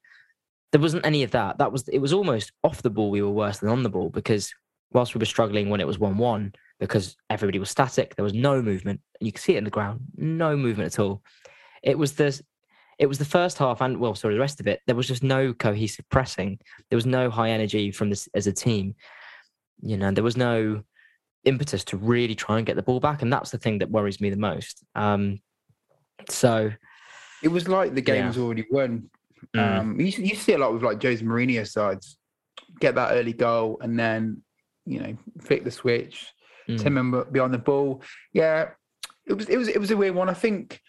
there 0.72 0.80
wasn't 0.80 1.06
any 1.06 1.22
of 1.22 1.30
that. 1.30 1.58
That 1.58 1.72
was 1.72 1.88
it 1.88 1.98
was 1.98 2.12
almost 2.12 2.52
off 2.64 2.82
the 2.82 2.90
ball 2.90 3.10
we 3.10 3.22
were 3.22 3.30
worse 3.30 3.58
than 3.58 3.70
on 3.70 3.82
the 3.82 3.88
ball 3.88 4.10
because 4.10 4.52
whilst 4.92 5.14
we 5.14 5.18
were 5.18 5.26
struggling 5.26 5.68
when 5.68 5.80
it 5.80 5.86
was 5.86 5.98
1-1 5.98 6.54
because 6.80 7.16
everybody 7.28 7.58
was 7.58 7.68
static 7.68 8.16
there 8.16 8.24
was 8.24 8.32
no 8.32 8.62
movement 8.62 9.00
and 9.20 9.26
you 9.26 9.32
can 9.32 9.40
see 9.40 9.54
it 9.54 9.58
in 9.58 9.64
the 9.64 9.70
ground 9.70 10.00
no 10.16 10.56
movement 10.56 10.92
at 10.92 10.98
all. 10.98 11.22
It 11.82 11.96
was 11.96 12.12
the 12.14 12.40
it 12.98 13.06
was 13.06 13.18
the 13.18 13.24
first 13.24 13.58
half 13.58 13.80
and 13.80 13.98
well 13.98 14.16
sorry 14.16 14.34
the 14.34 14.40
rest 14.40 14.58
of 14.58 14.66
it 14.66 14.80
there 14.88 14.96
was 14.96 15.06
just 15.06 15.22
no 15.22 15.52
cohesive 15.52 16.08
pressing. 16.08 16.58
There 16.90 16.96
was 16.96 17.06
no 17.06 17.30
high 17.30 17.50
energy 17.50 17.92
from 17.92 18.10
this 18.10 18.28
as 18.34 18.48
a 18.48 18.52
team. 18.52 18.96
You 19.82 19.96
know 19.96 20.10
there 20.10 20.24
was 20.24 20.36
no 20.36 20.82
impetus 21.48 21.82
to 21.84 21.96
really 21.96 22.34
try 22.34 22.58
and 22.58 22.66
get 22.66 22.76
the 22.76 22.82
ball 22.82 23.00
back, 23.00 23.22
and 23.22 23.32
that's 23.32 23.50
the 23.50 23.58
thing 23.58 23.78
that 23.78 23.90
worries 23.90 24.20
me 24.20 24.30
the 24.30 24.36
most. 24.36 24.84
Um, 24.94 25.40
so 26.28 26.70
It 27.42 27.48
was 27.48 27.68
like 27.68 27.94
the 27.94 28.00
game 28.02 28.16
Yeah. 28.22 28.26
was 28.28 28.38
already 28.38 28.66
won. 28.70 29.10
mm, 29.56 29.60
Um, 29.80 30.00
you, 30.00 30.06
you 30.06 30.34
see 30.34 30.52
a 30.52 30.58
lot 30.58 30.72
with 30.72 30.82
like 30.82 31.02
Jose 31.02 31.24
Mourinho 31.24 31.66
sides 31.66 32.18
get 32.80 32.94
that 32.96 33.12
early 33.12 33.32
goal 33.32 33.78
and 33.80 33.98
then 33.98 34.42
you 34.84 35.00
know 35.00 35.16
flick 35.40 35.64
the 35.64 35.70
switch. 35.70 36.32
mm, 36.68 36.78
Timber 36.80 37.24
beyond 37.24 37.54
the 37.54 37.58
ball. 37.58 38.02
Yeah, 38.32 38.70
it 39.26 39.34
was 39.34 39.48
it 39.48 39.56
was 39.56 39.68
it 39.68 39.78
was 39.80 39.90
a 39.90 39.96
weird 39.96 40.14
one. 40.14 40.28
I 40.28 40.34
think 40.34 40.80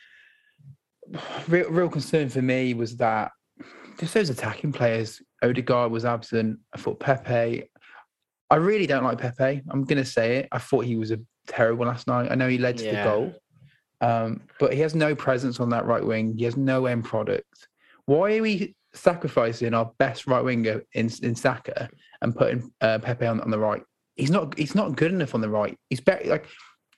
real, 1.48 1.69
real 1.69 1.89
concern 1.89 2.30
for 2.30 2.41
me 2.41 2.74
was 2.74 2.98
that 2.98 3.32
just 4.00 4.13
those 4.13 4.30
attacking 4.30 4.72
players. 4.72 5.22
Odegaard 5.43 5.91
was 5.91 6.04
absent. 6.06 6.60
I 6.74 6.78
thought 6.80 7.00
Pepe. 7.00 7.68
I 8.49 8.55
really 8.55 8.88
don't 8.88 9.03
like 9.03 9.17
Pepe. 9.19 9.62
I'm 9.69 9.83
gonna 9.83 10.05
say 10.05 10.38
it. 10.38 10.47
I 10.51 10.57
thought 10.59 10.85
he 10.85 10.95
was 10.95 11.12
a 11.12 11.19
terrible 11.47 11.85
last 11.85 12.07
night. 12.07 12.31
I 12.31 12.35
know 12.35 12.47
he 12.49 12.57
led 12.57 12.77
to 12.77 12.85
Yeah. 12.85 13.03
the 13.03 13.09
goal, 13.09 13.33
um, 14.01 14.41
but 14.59 14.73
he 14.73 14.79
has 14.81 14.95
no 14.95 15.13
presence 15.15 15.59
on 15.59 15.69
that 15.69 15.85
right 15.85 16.03
wing. 16.03 16.35
He 16.38 16.45
has 16.45 16.57
no 16.57 16.85
end 16.88 17.05
product. 17.05 17.67
Why 18.05 18.38
are 18.38 18.41
we 18.41 18.75
sacrificing 18.93 19.73
our 19.75 19.91
best 19.99 20.25
right 20.27 20.43
winger 20.43 20.81
in 20.93 21.09
in 21.21 21.35
Saka 21.35 21.89
and 22.21 22.35
putting 22.35 22.71
uh, 22.81 22.99
Pepe 22.99 23.25
on, 23.27 23.39
on 23.41 23.51
the 23.51 23.59
right? 23.59 23.83
He's 24.15 24.31
not. 24.31 24.57
He's 24.57 24.75
not 24.75 24.95
good 24.95 25.12
enough 25.12 25.35
on 25.35 25.41
the 25.41 25.49
right. 25.49 25.77
He's 25.89 26.01
better. 26.01 26.27
Like 26.27 26.45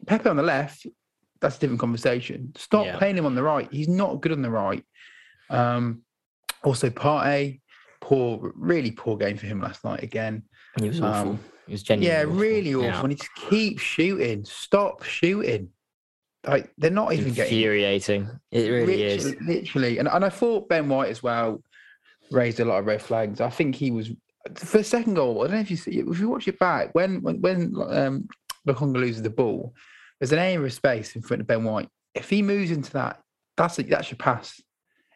Pepe 0.08 0.30
on 0.30 0.38
the 0.38 0.44
left. 0.44 0.88
That's 1.42 1.58
a 1.58 1.60
different 1.60 1.80
conversation. 1.82 2.54
Stop 2.56 2.86
Yeah. 2.86 2.98
playing 2.98 3.18
him 3.18 3.26
on 3.26 3.36
the 3.36 3.44
right. 3.44 3.68
He's 3.72 3.88
not 3.90 4.22
good 4.22 4.32
on 4.32 4.42
the 4.44 4.50
right. 4.50 4.84
Um, 5.50 6.04
also, 6.64 6.90
Partey, 6.92 7.62
poor, 8.00 8.52
really 8.56 8.92
poor 8.92 9.18
game 9.18 9.38
for 9.38 9.48
him 9.48 9.60
last 9.60 9.84
night 9.84 10.04
again. 10.04 10.44
He 10.80 10.88
was 10.88 11.02
awful. 11.02 11.32
Um, 11.32 11.40
It 11.68 11.72
was 11.74 11.84
genuinely 11.84 12.16
Yeah, 12.18 12.24
awful. 12.26 12.36
really 12.40 12.74
awful. 12.76 12.84
Yeah. 12.86 13.02
And 13.02 13.12
he 13.12 13.16
just 13.16 13.36
keeps 13.36 13.82
shooting. 13.82 14.46
Stop 14.46 15.04
shooting. 15.04 15.70
Like 16.48 16.72
they're 16.78 16.90
not 16.90 17.14
even 17.14 17.34
getting 17.34 17.54
infuriating. 17.58 18.28
It 18.52 18.70
really 18.70 19.04
is. 19.04 19.26
literally, 19.26 19.54
literally. 19.56 19.98
And 20.00 20.08
and 20.08 20.26
I 20.26 20.30
thought 20.30 20.70
Ben 20.70 20.90
White 20.90 21.10
as 21.10 21.22
well 21.22 21.62
raised 22.32 22.60
a 22.60 22.66
lot 22.66 22.80
of 22.80 22.86
red 22.86 23.02
flags. 23.02 23.42
I 23.42 23.50
think 23.50 23.76
he 23.76 23.92
was 23.92 24.10
for 24.56 24.80
the 24.80 24.84
second 24.84 25.14
goal. 25.14 25.44
I 25.44 25.48
don't 25.48 25.56
know 25.58 25.62
if 25.62 25.70
you 25.70 25.78
see 25.78 26.00
if 26.00 26.20
you 26.20 26.30
watch 26.30 26.48
it 26.48 26.58
back 26.58 26.96
when 26.96 27.22
when 27.22 27.42
when 27.42 27.74
um 27.90 28.28
Lokonga 28.68 28.96
loses 29.00 29.22
the 29.22 29.30
ball, 29.30 29.74
there's 30.20 30.32
an 30.32 30.40
area 30.40 30.60
of 30.62 30.74
space 30.74 31.16
in 31.16 31.22
front 31.22 31.42
of 31.42 31.48
Ben 31.48 31.64
White. 31.64 31.90
If 32.16 32.30
he 32.30 32.42
moves 32.42 32.72
into 32.72 32.92
that, 32.94 33.22
that's 33.56 33.78
a, 33.80 33.84
that's 33.84 34.10
your 34.10 34.18
pass. 34.18 34.60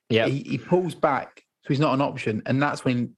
Yeah. 0.09 0.27
He, 0.27 0.43
he 0.43 0.57
pulls 0.59 0.93
back, 0.95 1.41
so 1.63 1.69
he's 1.69 1.79
not 1.79 1.93
an 1.95 2.01
option, 2.01 2.43
and 2.45 2.61
that's 2.61 2.85
when 2.85 3.15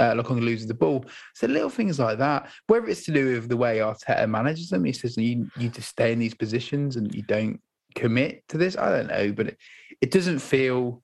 uh, 0.00 0.12
Lokonga 0.12 0.42
loses 0.42 0.66
the 0.66 0.74
ball. 0.74 1.04
So 1.34 1.46
little 1.46 1.70
things 1.70 1.98
like 1.98 2.18
that, 2.18 2.50
whether 2.66 2.86
it's 2.88 3.04
to 3.06 3.12
do 3.12 3.34
with 3.34 3.48
the 3.48 3.56
way 3.56 3.78
Arteta 3.78 4.28
manages 4.28 4.68
them, 4.70 4.84
he 4.84 4.92
says 4.92 5.16
you 5.16 5.48
you 5.56 5.68
just 5.68 5.88
stay 5.88 6.12
in 6.12 6.18
these 6.18 6.34
positions 6.34 6.96
and 6.96 7.14
you 7.14 7.22
don't 7.22 7.60
commit 7.94 8.46
to 8.48 8.58
this. 8.58 8.76
I 8.76 8.90
don't 8.90 9.08
know, 9.08 9.32
but 9.32 9.48
it, 9.48 9.58
it 10.00 10.10
doesn't 10.10 10.40
feel. 10.40 11.02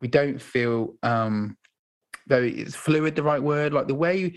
We 0.00 0.08
don't 0.08 0.40
feel 0.42 0.96
um 1.02 1.56
very 2.28 2.52
it's 2.60 2.74
fluid. 2.74 3.14
The 3.16 3.22
right 3.22 3.42
word, 3.42 3.72
like 3.72 3.86
the 3.88 3.94
way 3.94 4.16
you, 4.18 4.32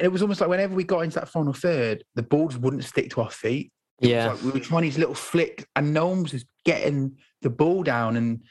it 0.00 0.10
was 0.10 0.22
almost 0.22 0.40
like 0.40 0.50
whenever 0.50 0.74
we 0.74 0.84
got 0.84 1.00
into 1.00 1.20
that 1.20 1.28
final 1.28 1.52
third, 1.52 2.04
the 2.14 2.22
balls 2.22 2.56
wouldn't 2.58 2.84
stick 2.84 3.10
to 3.10 3.22
our 3.22 3.30
feet. 3.30 3.72
It 4.00 4.10
Yeah. 4.10 4.28
like 4.32 4.42
we 4.42 4.50
were 4.50 4.60
trying 4.60 4.82
these 4.82 4.98
little 4.98 5.14
flicks, 5.14 5.64
and 5.74 5.94
no 5.94 6.08
one 6.08 6.22
was 6.22 6.32
just 6.32 6.46
getting 6.64 7.16
the 7.42 7.50
ball 7.50 7.82
down. 7.82 8.16
And 8.16 8.42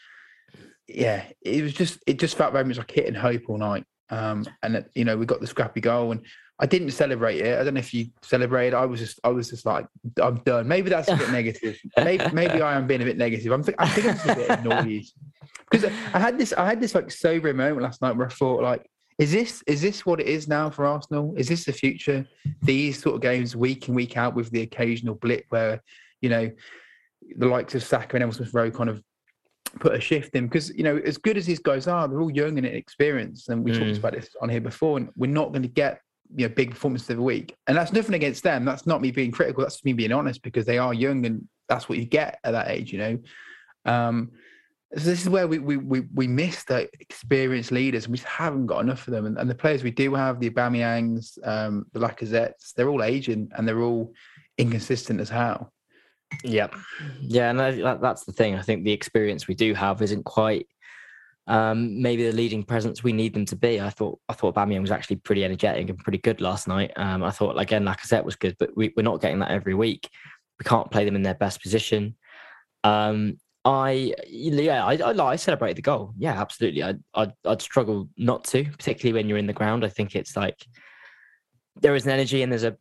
yeah, 0.88 1.26
it 1.42 1.64
was 1.64 1.74
just 1.74 2.00
it 2.08 2.20
just 2.20 2.38
felt 2.38 2.54
very 2.54 2.64
much 2.66 2.78
like 2.78 2.92
hitting 2.92 3.14
hope 3.16 3.44
all 3.48 3.58
night. 3.58 3.86
Um, 4.10 4.46
and 4.64 4.86
you 4.96 5.06
know, 5.06 5.18
we 5.18 5.26
got 5.26 5.42
the 5.42 5.48
scrappy 5.48 5.82
goal, 5.82 6.12
and 6.12 6.22
I 6.60 6.66
didn't 6.66 6.92
celebrate 6.92 7.40
it. 7.40 7.60
I 7.60 7.64
don't 7.64 7.74
know 7.74 7.80
if 7.80 7.94
you 7.94 8.08
celebrated. 8.22 8.74
I 8.74 8.86
was 8.86 9.00
just 9.00 9.20
I 9.24 9.30
was 9.30 9.50
just 9.50 9.66
like 9.66 9.88
I'm 10.22 10.38
done. 10.38 10.68
Maybe 10.68 10.90
that's 10.90 11.10
a 11.10 11.16
bit 11.16 11.32
negative. 11.32 11.78
Maybe 11.98 12.24
maybe 12.34 12.62
I 12.62 12.76
am 12.76 12.88
being 12.88 13.02
a 13.02 13.06
bit 13.06 13.18
negative. 13.18 13.52
I'm 13.52 13.64
think, 13.64 13.76
I 13.80 13.88
think 13.90 14.08
I'm 14.08 14.14
just 14.16 14.26
a 14.30 14.36
bit 14.36 14.50
annoyed 14.60 15.04
because 15.70 15.92
I 16.14 16.20
had 16.20 16.38
this 16.38 16.54
I 16.54 16.66
had 16.66 16.80
this 16.80 16.96
like 16.96 17.12
sobering 17.12 17.58
moment 17.58 17.82
last 17.82 18.02
night 18.02 18.16
where 18.16 18.28
I 18.28 18.32
thought 18.32 18.64
like. 18.64 18.90
Is 19.18 19.32
this 19.32 19.64
is 19.66 19.82
this 19.82 20.06
what 20.06 20.20
it 20.20 20.28
is 20.28 20.50
now 20.50 20.70
for 20.70 20.86
Arsenal? 20.86 21.34
Is 21.38 21.48
this 21.48 21.64
the 21.64 21.72
future? 21.72 22.28
These 22.62 23.02
sort 23.02 23.16
of 23.16 23.22
games 23.22 23.56
week 23.56 23.88
in 23.88 23.96
week 23.96 24.18
out 24.18 24.36
with 24.36 24.50
the 24.50 24.60
occasional 24.60 25.16
blip 25.16 25.46
where 25.48 25.82
you 26.20 26.28
know 26.28 26.52
the 27.38 27.48
likes 27.48 27.76
of 27.76 27.84
Saka 27.84 28.18
and 28.18 28.34
Smith 28.34 28.54
Rowe 28.54 28.72
kind 28.72 28.90
of 28.90 29.02
put 29.80 29.94
a 29.94 30.00
shift 30.00 30.36
in 30.36 30.46
because 30.48 30.70
you 30.76 30.84
know 30.84 30.98
as 31.06 31.18
good 31.18 31.38
as 31.38 31.46
these 31.46 31.60
guys 31.60 31.88
are, 31.88 32.08
they're 32.08 32.22
all 32.22 32.32
young 32.32 32.58
and 32.58 32.66
inexperienced, 32.66 33.50
and 33.50 33.64
we 33.64 33.72
Mm. 33.72 33.80
talked 33.80 33.98
about 33.98 34.14
this 34.14 34.30
on 34.42 34.50
here 34.50 34.62
before, 34.62 34.98
and 34.98 35.10
we're 35.16 35.32
not 35.32 35.50
going 35.52 35.62
to 35.62 35.68
get 35.68 36.02
you 36.36 36.48
know 36.48 36.54
big 36.54 36.72
performances 36.72 37.10
every 37.10 37.24
week, 37.24 37.56
and 37.68 37.78
that's 37.78 37.94
nothing 37.94 38.16
against 38.16 38.44
them. 38.44 38.66
That's 38.66 38.86
not 38.88 39.02
me 39.02 39.12
being 39.12 39.32
critical. 39.32 39.64
That's 39.64 39.84
me 39.84 39.94
being 39.94 40.12
honest 40.12 40.42
because 40.42 40.66
they 40.66 40.78
are 40.78 40.94
young 40.94 41.26
and 41.26 41.48
that's 41.70 41.90
what 41.90 41.98
you 41.98 42.06
get 42.06 42.40
at 42.44 42.52
that 42.52 42.70
age, 42.70 42.92
you 42.94 43.00
know. 43.00 43.20
Um, 43.86 44.32
so 44.96 45.04
this 45.04 45.22
is 45.22 45.30
where 45.30 45.48
we 45.48 45.60
we 45.60 45.78
we, 45.78 46.02
we 46.14 46.28
miss 46.28 46.64
the 46.64 46.88
experienced 47.00 47.72
leaders, 47.72 48.06
and 48.06 48.12
we 48.12 48.18
just 48.18 48.30
haven't 48.30 48.68
got 48.68 48.80
enough 48.80 49.08
of 49.08 49.14
them. 49.14 49.26
And, 49.26 49.38
and 49.38 49.50
the 49.50 49.56
players 49.56 49.84
we 49.84 49.92
do 49.92 50.14
have, 50.16 50.40
the 50.40 50.50
Aubameyangs, 50.50 51.38
um, 51.46 51.86
the 51.92 52.00
Lacazettes, 52.00 52.74
they're 52.74 52.90
all 52.90 53.04
aging 53.04 53.52
and 53.56 53.68
they're 53.68 53.82
all 53.82 54.14
inconsistent 54.58 55.20
as 55.20 55.30
hell. 55.30 55.74
Yeah, 56.44 56.68
yeah, 57.22 57.50
and 57.50 57.60
that, 57.60 57.78
that- 57.78 58.02
that's 58.02 58.24
the 58.26 58.32
thing. 58.34 58.56
I 58.56 58.62
think 58.62 58.84
the 58.84 58.92
experience 58.92 59.48
we 59.48 59.56
do 59.56 59.74
have 59.74 60.02
isn't 60.02 60.24
quite 60.24 60.68
um, 61.48 62.02
maybe 62.02 62.26
the 62.26 62.32
leading 62.36 62.64
presence 62.64 63.04
we 63.04 63.14
need 63.14 63.34
them 63.34 63.46
to 63.46 63.56
be. 63.56 63.80
I 63.80 63.90
thought 63.92 64.20
I 64.28 64.34
thought 64.34 64.56
Bamian 64.56 64.82
was 64.82 64.92
actually 64.92 65.18
pretty 65.18 65.46
energetic 65.46 65.90
and 65.90 65.98
pretty 66.00 66.18
good 66.18 66.42
last 66.42 66.68
night. 66.68 66.92
Um, 66.96 67.24
I 67.24 67.30
thought 67.32 67.60
again 67.60 67.84
Lacazette 67.84 68.24
was 68.26 68.36
good, 68.36 68.56
but 68.58 68.76
we, 68.76 68.92
we're 68.98 69.04
not 69.04 69.22
getting 69.22 69.40
that 69.40 69.52
every 69.52 69.76
week. 69.76 70.10
We 70.60 70.64
can't 70.64 70.90
play 70.90 71.06
them 71.06 71.16
in 71.16 71.22
their 71.22 71.36
best 71.36 71.62
position. 71.62 72.16
Um, 72.84 73.38
I 73.64 74.14
yeah, 74.28 74.86
I, 74.86 74.94
I, 74.96 75.26
I 75.32 75.36
celebrated 75.36 75.78
the 75.78 75.82
goal. 75.84 76.14
Yeah, 76.18 76.40
absolutely. 76.40 76.84
I 76.84 76.96
I'd, 77.14 77.34
I'd 77.46 77.62
struggle 77.62 78.10
not 78.18 78.44
to, 78.46 78.64
particularly 78.66 79.14
when 79.14 79.30
you're 79.30 79.38
in 79.38 79.48
the 79.48 79.54
ground. 79.54 79.86
I 79.86 79.90
think 79.90 80.16
it's 80.16 80.36
like 80.36 80.66
there 81.82 81.96
is 81.96 82.06
an 82.06 82.12
energy 82.12 82.42
and 82.42 82.52
there's 82.52 82.64
a 82.64 82.76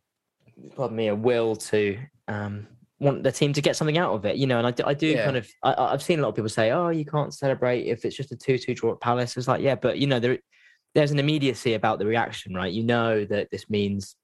pardon 0.75 0.95
me 0.97 1.07
a 1.07 1.15
will 1.15 1.55
to 1.55 1.99
um, 2.27 2.67
want 3.05 3.23
the 3.23 3.31
team 3.31 3.53
to 3.53 3.61
get 3.61 3.75
something 3.75 3.97
out 3.97 4.13
of 4.13 4.25
it, 4.25 4.35
you 4.37 4.47
know. 4.47 4.57
And 4.57 4.67
I 4.67 4.71
do, 4.71 4.83
I 4.85 4.93
do 4.93 5.07
Yeah. 5.07 5.25
kind 5.25 5.37
of 5.37 5.47
I, 5.63 5.73
I've 5.93 6.03
seen 6.03 6.19
a 6.19 6.21
lot 6.23 6.29
of 6.29 6.35
people 6.35 6.49
say, 6.49 6.71
"Oh, 6.71 6.89
you 6.89 7.05
can't 7.05 7.33
celebrate 7.33 7.85
if 7.85 8.03
it's 8.05 8.15
just 8.15 8.31
a 8.31 8.35
two-two 8.35 8.73
draw 8.75 8.91
at 8.93 8.99
Palace." 8.99 9.37
It's 9.37 9.47
like, 9.47 9.61
yeah, 9.61 9.75
but 9.75 9.97
you 9.99 10.07
know, 10.07 10.19
there 10.19 10.39
there's 10.93 11.11
an 11.11 11.19
immediacy 11.19 11.73
about 11.73 11.99
the 11.99 12.05
reaction, 12.05 12.53
right? 12.53 12.71
You 12.71 12.83
know 12.83 13.25
that 13.25 13.51
this 13.51 13.69
means 13.69 14.15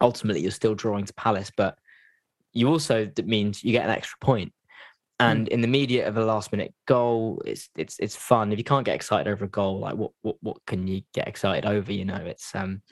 ultimately 0.00 0.42
you're 0.42 0.50
still 0.50 0.74
drawing 0.74 1.04
to 1.06 1.14
Palace, 1.14 1.50
but 1.56 1.78
you 2.52 2.68
also 2.68 3.06
that 3.16 3.26
means 3.26 3.64
you 3.64 3.72
get 3.72 3.84
an 3.84 3.90
extra 3.90 4.18
point. 4.20 4.52
And 5.20 5.46
in 5.48 5.60
the 5.60 5.68
media 5.68 6.08
of 6.08 6.16
a 6.16 6.24
last 6.24 6.50
minute 6.52 6.74
goal, 6.86 7.40
it's 7.46 7.70
it's 7.76 7.96
it's 8.00 8.16
fun. 8.16 8.52
If 8.52 8.58
you 8.58 8.64
can't 8.64 8.84
get 8.84 8.96
excited 8.96 9.30
over 9.30 9.44
a 9.44 9.48
goal, 9.48 9.78
like 9.78 9.94
what 9.94 10.10
what 10.22 10.36
what 10.40 10.56
can 10.66 10.86
you 10.88 11.02
get 11.14 11.28
excited 11.28 11.64
over? 11.64 11.92
You 11.92 12.04
know, 12.04 12.16
it's 12.16 12.52
um 12.54 12.82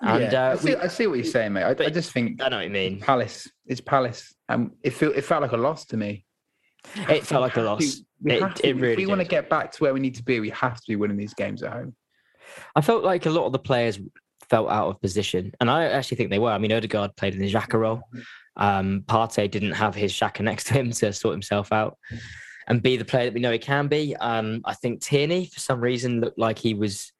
and 0.00 0.30
yeah, 0.32 0.48
I, 0.48 0.52
uh, 0.52 0.56
see, 0.56 0.68
we, 0.74 0.76
I 0.76 0.86
see 0.88 1.06
what 1.06 1.14
you're 1.16 1.24
saying, 1.24 1.52
mate. 1.54 1.64
I, 1.64 1.84
I 1.84 1.90
just 1.90 2.12
think 2.12 2.42
I 2.42 2.48
know 2.48 2.56
what 2.56 2.64
you 2.64 2.70
mean. 2.70 3.00
Palace. 3.00 3.48
It's 3.66 3.80
Palace, 3.80 4.34
and 4.48 4.70
it 4.82 4.90
feel 4.90 5.12
it 5.12 5.22
felt 5.22 5.42
like 5.42 5.52
a 5.52 5.56
loss 5.56 5.86
to 5.86 5.96
me. 5.96 6.24
It 7.08 7.26
felt 7.26 7.42
like 7.42 7.56
a 7.56 7.62
loss. 7.62 7.96
to- 7.96 8.02
we 8.22 8.32
It- 8.32 8.56
to- 8.56 8.66
it 8.68 8.76
really 8.76 8.92
if 8.92 8.96
we 8.98 9.06
want 9.06 9.20
to 9.20 9.26
get 9.26 9.48
back 9.50 9.72
to 9.72 9.82
where 9.82 9.92
we 9.94 10.00
need 10.00 10.14
to 10.16 10.22
be, 10.22 10.40
we 10.40 10.50
have 10.50 10.76
to 10.76 10.84
be 10.88 10.96
winning 10.96 11.16
these 11.16 11.34
games 11.34 11.62
at 11.62 11.72
home. 11.72 11.94
I 12.74 12.80
felt 12.80 13.04
like 13.04 13.26
a 13.26 13.30
lot 13.30 13.46
of 13.46 13.52
the 13.52 13.58
players 13.58 13.98
felt 14.48 14.68
out 14.70 14.88
of 14.88 15.00
position, 15.00 15.52
and 15.60 15.70
I 15.70 15.86
actually 15.86 16.16
think 16.18 16.30
they 16.30 16.38
were. 16.38 16.50
I 16.50 16.58
mean, 16.58 16.72
Odegaard 16.72 17.16
played 17.16 17.34
in 17.34 17.40
the 17.40 17.52
Xhaka 17.52 17.74
role. 17.78 18.02
Um, 18.56 19.02
Partey 19.06 19.50
didn't 19.50 19.72
have 19.72 19.94
his 19.94 20.12
Xhaka 20.12 20.40
next 20.42 20.64
to 20.68 20.74
him 20.74 20.90
to 20.92 21.12
sort 21.12 21.32
himself 21.32 21.72
out 21.72 21.98
and 22.68 22.82
be 22.82 22.96
the 22.96 23.04
player 23.04 23.24
that 23.26 23.34
we 23.34 23.40
know 23.40 23.52
he 23.52 23.58
can 23.58 23.86
be. 23.88 24.14
Um, 24.16 24.60
I 24.64 24.74
think 24.74 25.00
Tierney, 25.02 25.46
for 25.52 25.60
some 25.60 25.80
reason, 25.80 26.20
looked 26.20 26.38
like 26.38 26.58
he 26.58 26.74
was. 26.74 27.12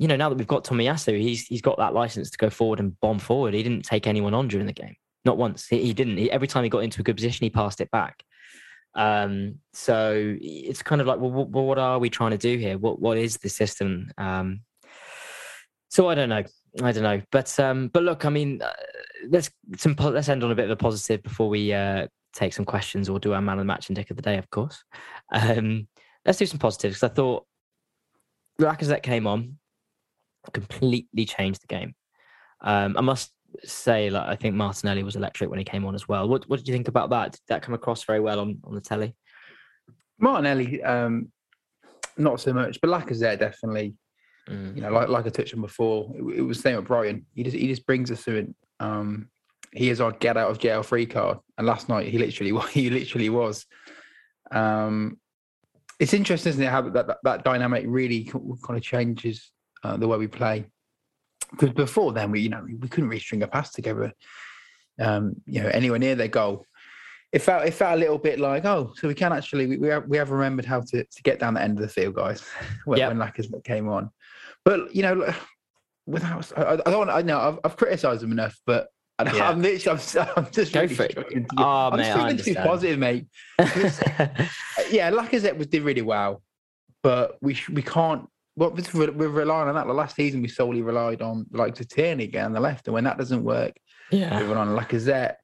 You 0.00 0.08
know, 0.08 0.16
now 0.16 0.30
that 0.30 0.38
we've 0.38 0.46
got 0.46 0.64
Tomiyasu, 0.64 1.20
he's 1.20 1.42
he's 1.46 1.60
got 1.60 1.76
that 1.76 1.92
license 1.92 2.30
to 2.30 2.38
go 2.38 2.48
forward 2.48 2.80
and 2.80 2.98
bomb 3.00 3.18
forward. 3.18 3.52
He 3.52 3.62
didn't 3.62 3.84
take 3.84 4.06
anyone 4.06 4.32
on 4.32 4.48
during 4.48 4.66
the 4.66 4.72
game, 4.72 4.96
not 5.26 5.36
once. 5.36 5.66
He, 5.68 5.82
he 5.82 5.92
didn't. 5.92 6.16
He, 6.16 6.30
every 6.30 6.48
time 6.48 6.64
he 6.64 6.70
got 6.70 6.84
into 6.84 7.02
a 7.02 7.04
good 7.04 7.16
position, 7.16 7.44
he 7.44 7.50
passed 7.50 7.82
it 7.82 7.90
back. 7.90 8.24
Um, 8.94 9.56
so 9.74 10.36
it's 10.40 10.82
kind 10.82 11.02
of 11.02 11.06
like, 11.06 11.20
well, 11.20 11.30
what, 11.30 11.50
what 11.50 11.78
are 11.78 11.98
we 11.98 12.08
trying 12.08 12.30
to 12.30 12.38
do 12.38 12.56
here? 12.56 12.78
What 12.78 12.98
what 12.98 13.18
is 13.18 13.36
the 13.36 13.50
system? 13.50 14.10
Um, 14.16 14.62
so 15.90 16.08
I 16.08 16.14
don't 16.14 16.30
know. 16.30 16.44
I 16.82 16.92
don't 16.92 17.02
know. 17.02 17.20
But 17.30 17.60
um, 17.60 17.88
but 17.88 18.02
look, 18.02 18.24
I 18.24 18.30
mean, 18.30 18.62
uh, 18.62 18.72
let's 19.28 19.50
some 19.76 19.94
let's 19.98 20.30
end 20.30 20.42
on 20.42 20.50
a 20.50 20.54
bit 20.54 20.64
of 20.64 20.70
a 20.70 20.76
positive 20.76 21.22
before 21.22 21.50
we 21.50 21.74
uh, 21.74 22.06
take 22.32 22.54
some 22.54 22.64
questions 22.64 23.10
or 23.10 23.20
do 23.20 23.34
our 23.34 23.42
man 23.42 23.58
of 23.58 23.60
the 23.60 23.64
match 23.66 23.90
and 23.90 23.96
dick 23.96 24.10
of 24.10 24.16
the 24.16 24.22
day, 24.22 24.38
of 24.38 24.48
course. 24.48 24.82
Um, 25.30 25.88
let's 26.24 26.38
do 26.38 26.46
some 26.46 26.58
positives 26.58 27.00
'cause 27.00 27.10
I 27.10 27.14
thought 27.14 27.44
Lacazette 28.58 29.02
came 29.02 29.26
on, 29.26 29.58
completely 30.52 31.24
changed 31.24 31.62
the 31.62 31.66
game. 31.66 31.94
Um, 32.62 32.96
I 32.96 33.00
must 33.00 33.32
say, 33.64 34.10
like 34.10 34.26
I 34.26 34.36
think 34.36 34.54
Martinelli 34.54 35.02
was 35.02 35.16
electric 35.16 35.50
when 35.50 35.58
he 35.58 35.64
came 35.64 35.84
on 35.84 35.94
as 35.94 36.08
well. 36.08 36.28
What 36.28 36.48
what 36.48 36.58
did 36.58 36.68
you 36.68 36.74
think 36.74 36.88
about 36.88 37.10
that? 37.10 37.32
Did 37.32 37.40
that 37.48 37.62
come 37.62 37.74
across 37.74 38.04
very 38.04 38.20
well 38.20 38.40
on 38.40 38.58
on 38.64 38.74
the 38.74 38.80
telly? 38.80 39.14
Martinelli, 40.18 40.82
um, 40.82 41.32
not 42.16 42.40
so 42.40 42.52
much, 42.52 42.80
but 42.80 42.90
Lacazette 42.90 43.38
definitely. 43.38 43.94
Mm. 44.48 44.76
You 44.76 44.82
know, 44.82 44.90
like 44.90 45.08
like 45.08 45.26
I 45.26 45.30
touched 45.30 45.54
on 45.54 45.62
before, 45.62 46.12
it, 46.14 46.38
it 46.38 46.42
was 46.42 46.58
the 46.58 46.62
same 46.62 46.78
at 46.78 46.84
Brighton. 46.84 47.26
He 47.34 47.42
just 47.42 47.56
he 47.56 47.68
just 47.68 47.86
brings 47.86 48.10
us 48.10 48.24
to 48.24 48.36
it. 48.36 48.54
Um, 48.78 49.28
he 49.72 49.90
is 49.90 50.00
our 50.00 50.12
get 50.12 50.36
out 50.36 50.50
of 50.50 50.58
jail 50.58 50.82
free 50.82 51.06
card, 51.06 51.38
and 51.56 51.66
last 51.66 51.88
night 51.88 52.08
he 52.08 52.18
literally 52.18 52.52
he 52.72 52.90
literally 52.90 53.30
was. 53.30 53.66
Um, 54.50 55.18
it's 55.98 56.14
interesting, 56.14 56.50
isn't 56.50 56.62
it, 56.62 56.70
how 56.70 56.82
that 56.82 57.06
that, 57.06 57.18
that 57.22 57.44
dynamic 57.44 57.84
really 57.86 58.24
kind 58.24 58.76
of 58.76 58.82
changes 58.82 59.52
uh, 59.82 59.96
the 59.96 60.08
way 60.08 60.18
we 60.18 60.26
play. 60.28 60.66
Because 61.50 61.70
before 61.70 62.12
then, 62.12 62.30
we 62.30 62.40
you 62.40 62.48
know 62.48 62.64
we 62.64 62.88
couldn't 62.88 63.08
really 63.08 63.20
string 63.20 63.42
a 63.42 63.48
pass 63.48 63.72
together. 63.72 64.12
Um, 64.98 65.36
you 65.46 65.62
know, 65.62 65.68
anywhere 65.68 65.98
near 65.98 66.14
their 66.14 66.28
goal. 66.28 66.66
It 67.32 67.40
felt 67.42 67.64
it 67.64 67.72
felt 67.74 67.94
a 67.94 68.00
little 68.00 68.18
bit 68.18 68.38
like 68.40 68.64
oh, 68.64 68.92
so 68.96 69.08
we 69.08 69.14
can 69.14 69.32
actually 69.32 69.66
we, 69.66 69.76
we 69.78 69.88
have 69.88 70.06
we 70.06 70.16
have 70.16 70.30
remembered 70.30 70.64
how 70.64 70.80
to, 70.80 71.04
to 71.04 71.22
get 71.22 71.38
down 71.38 71.54
the 71.54 71.62
end 71.62 71.78
of 71.78 71.82
the 71.82 71.88
field, 71.88 72.14
guys. 72.16 72.44
when, 72.84 72.98
Yeah. 72.98 73.08
when 73.08 73.18
Lacazette 73.18 73.64
came 73.64 73.88
on, 73.88 74.10
but 74.64 74.94
you 74.94 75.02
know, 75.02 75.32
without 76.06 76.52
I, 76.56 76.72
I 76.72 76.76
don't 76.76 76.98
want 76.98 77.10
I 77.10 77.22
know 77.22 77.38
I've, 77.38 77.58
I've 77.64 77.76
criticised 77.76 78.20
them 78.22 78.32
enough, 78.32 78.58
but 78.66 78.88
I, 79.18 79.32
Yeah. 79.36 79.48
I'm 79.48 79.62
literally 79.62 80.00
I'm, 80.18 80.28
I'm 80.36 80.50
just 80.50 80.72
Go 80.72 80.80
really 80.82 80.94
for 80.94 81.04
it. 81.04 81.14
to 81.14 81.46
Oh, 81.58 81.90
I'm 81.92 81.98
mate, 81.98 82.12
feeling 82.14 82.36
too 82.36 82.54
positive, 82.56 82.98
mate. 82.98 83.26
Uh, 83.58 84.26
Yeah, 84.90 85.10
Lacazette 85.12 85.56
was 85.56 85.68
did 85.68 85.82
really 85.82 86.02
well, 86.02 86.42
but 87.02 87.36
we 87.40 87.58
we 87.72 87.82
can't. 87.82 88.28
This- 88.68 88.92
we're, 88.92 89.10
we're 89.12 89.28
relying 89.28 89.68
on 89.68 89.74
that. 89.74 89.86
The 89.86 89.92
last 89.92 90.16
season 90.16 90.42
we 90.42 90.48
solely 90.48 90.82
relied 90.82 91.22
on 91.22 91.46
like 91.52 91.74
to 91.76 91.84
Tierney 91.84 92.24
again 92.24 92.46
on 92.46 92.52
the 92.52 92.60
left, 92.60 92.86
and 92.86 92.94
when 92.94 93.04
that 93.04 93.18
doesn't 93.18 93.42
work, 93.42 93.72
yeah. 94.10 94.38
we 94.38 94.46
rely 94.46 94.60
on 94.62 94.76
Lacazette. 94.76 95.36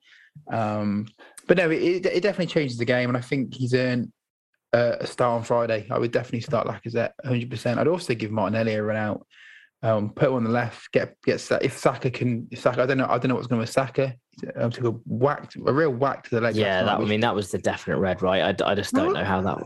Um, 0.49 1.09
but 1.47 1.57
no, 1.57 1.71
it, 1.71 1.83
it 1.83 2.07
it 2.07 2.23
definitely 2.23 2.47
changes 2.53 2.77
the 2.77 2.85
game, 2.85 3.09
and 3.09 3.17
I 3.17 3.21
think 3.21 3.55
he's 3.55 3.73
earned 3.75 4.13
uh, 4.73 4.97
a 5.01 5.07
start 5.07 5.39
on 5.39 5.45
Friday. 5.45 5.87
I 5.91 5.99
would 5.99 6.13
definitely 6.13 6.41
start 6.41 6.67
Lacazette 6.67 7.13
100. 7.23 7.51
percent 7.51 7.81
I'd 7.81 7.89
also 7.89 8.15
give 8.15 8.31
Martinelli 8.31 8.75
a 8.75 8.83
run 8.83 8.97
out. 8.97 9.27
Um, 9.83 10.11
put 10.11 10.29
him 10.29 10.35
on 10.35 10.45
the 10.45 10.51
left. 10.51 10.91
Get 10.93 11.17
get 11.25 11.47
if 11.63 11.79
Saka 11.79 12.11
can. 12.11 12.49
If 12.51 12.61
Saka, 12.61 12.83
I 12.83 12.87
don't 12.87 12.99
know. 12.99 13.07
I 13.09 13.19
don't 13.19 13.29
know 13.29 13.35
what's 13.35 13.47
going 13.47 13.59
to 13.59 13.63
with 13.63 13.71
Saka. 13.71 14.15
Um, 14.57 14.71
took 14.71 14.85
a 14.85 14.91
whack, 15.07 15.53
a 15.67 15.73
real 15.73 15.91
whack 15.91 16.25
to 16.25 16.31
the 16.35 16.41
leg. 16.41 16.57
Yeah, 16.57 16.83
that 16.83 16.99
I 16.99 17.05
mean 17.05 17.21
that 17.21 17.35
was 17.35 17.51
the 17.51 17.59
definite 17.59 17.99
red, 17.99 18.21
right? 18.21 18.43
I 18.43 18.75
just 18.75 18.93
don't 18.95 19.13
know 19.13 19.25
how 19.25 19.41
that. 19.43 19.59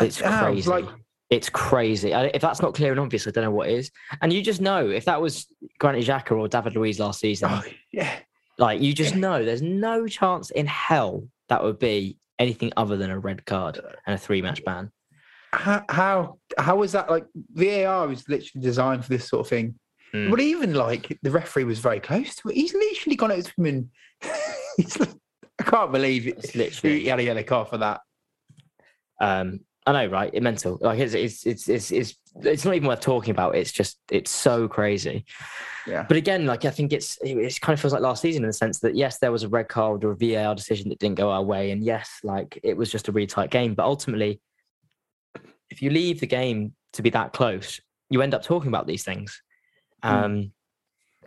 It's 0.00 0.20
crazy. 0.20 0.68
like- 0.68 0.86
it's 1.32 1.48
crazy. 1.48 2.12
If 2.12 2.42
that's 2.42 2.60
not 2.60 2.74
clear 2.74 2.90
and 2.90 3.00
obvious, 3.00 3.26
I 3.26 3.30
don't 3.30 3.44
know 3.44 3.50
what 3.50 3.70
is. 3.70 3.90
And 4.20 4.30
you 4.30 4.42
just 4.42 4.60
know 4.60 4.90
if 4.90 5.06
that 5.06 5.20
was 5.20 5.46
Granit 5.78 6.04
Xhaka 6.04 6.36
or 6.36 6.46
David 6.46 6.76
Luiz 6.76 7.00
last 7.00 7.20
season, 7.20 7.48
Oh, 7.50 7.62
yeah. 7.90 8.12
like 8.58 8.82
you 8.82 8.92
just 8.92 9.16
know 9.16 9.42
there's 9.42 9.62
no 9.62 10.06
chance 10.06 10.50
in 10.50 10.66
hell 10.66 11.26
that 11.48 11.62
would 11.62 11.78
be 11.78 12.18
anything 12.38 12.70
other 12.76 12.98
than 12.98 13.10
a 13.10 13.18
red 13.18 13.46
card 13.46 13.80
and 14.06 14.14
a 14.14 14.18
three-match 14.18 14.62
ban. 14.64 14.92
How 15.54 15.84
how 15.88 16.38
how 16.58 16.82
is 16.82 16.92
that 16.92 17.10
like 17.10 17.24
VAR 17.54 18.12
is 18.12 18.28
literally 18.28 18.62
designed 18.62 19.02
for 19.04 19.08
this 19.10 19.26
sort 19.28 19.40
of 19.40 19.48
thing. 19.48 19.74
Mm. 20.12 20.30
But 20.30 20.40
even 20.40 20.74
like 20.74 21.18
the 21.22 21.30
referee 21.30 21.64
was 21.64 21.78
very 21.78 22.00
close 22.00 22.36
to 22.36 22.50
it. 22.50 22.56
He's 22.56 22.74
literally 22.74 23.16
gone 23.16 23.32
out 23.32 23.44
to 23.44 23.52
him 23.56 23.66
and 23.66 23.88
I 25.58 25.62
can't 25.64 25.92
believe 25.92 26.26
it. 26.26 26.36
It's 26.38 26.54
literally 26.54 27.00
he 27.00 27.06
had 27.06 27.20
a 27.20 27.24
yellow 27.24 27.42
card 27.42 27.68
for 27.68 27.78
that. 27.78 28.00
Um, 29.18 29.60
I 29.86 29.92
know, 29.92 30.06
right? 30.06 30.30
It's 30.32 30.42
mental. 30.42 30.78
Like 30.80 31.00
it's 31.00 31.14
it's 31.14 31.44
it's 31.44 31.68
it's 31.68 31.90
it's 31.90 32.14
it's 32.40 32.64
not 32.64 32.74
even 32.74 32.88
worth 32.88 33.00
talking 33.00 33.32
about. 33.32 33.56
It's 33.56 33.72
just 33.72 33.98
it's 34.10 34.30
so 34.30 34.68
crazy. 34.68 35.24
Yeah. 35.86 36.04
But 36.06 36.16
again, 36.16 36.46
like 36.46 36.64
I 36.64 36.70
think 36.70 36.92
it's 36.92 37.18
it 37.22 37.60
kind 37.60 37.74
of 37.74 37.80
feels 37.80 37.92
like 37.92 38.02
last 38.02 38.22
season 38.22 38.44
in 38.44 38.48
the 38.48 38.52
sense 38.54 38.78
that 38.80 38.94
yes, 38.94 39.18
there 39.18 39.32
was 39.32 39.42
a 39.42 39.48
red 39.48 39.68
card 39.68 40.04
or 40.04 40.12
a 40.12 40.16
VAR 40.16 40.54
decision 40.54 40.88
that 40.90 41.00
didn't 41.00 41.16
go 41.16 41.30
our 41.30 41.42
way, 41.42 41.72
and 41.72 41.82
yes, 41.82 42.20
like 42.22 42.58
it 42.62 42.76
was 42.76 42.92
just 42.92 43.08
a 43.08 43.12
really 43.12 43.26
tight 43.26 43.50
game. 43.50 43.74
But 43.74 43.84
ultimately, 43.84 44.40
if 45.68 45.82
you 45.82 45.90
leave 45.90 46.20
the 46.20 46.26
game 46.26 46.74
to 46.92 47.02
be 47.02 47.10
that 47.10 47.32
close, 47.32 47.80
you 48.08 48.22
end 48.22 48.34
up 48.34 48.44
talking 48.44 48.68
about 48.68 48.86
these 48.86 49.02
things. 49.02 49.42
Mm. 50.04 50.10
Um, 50.10 50.52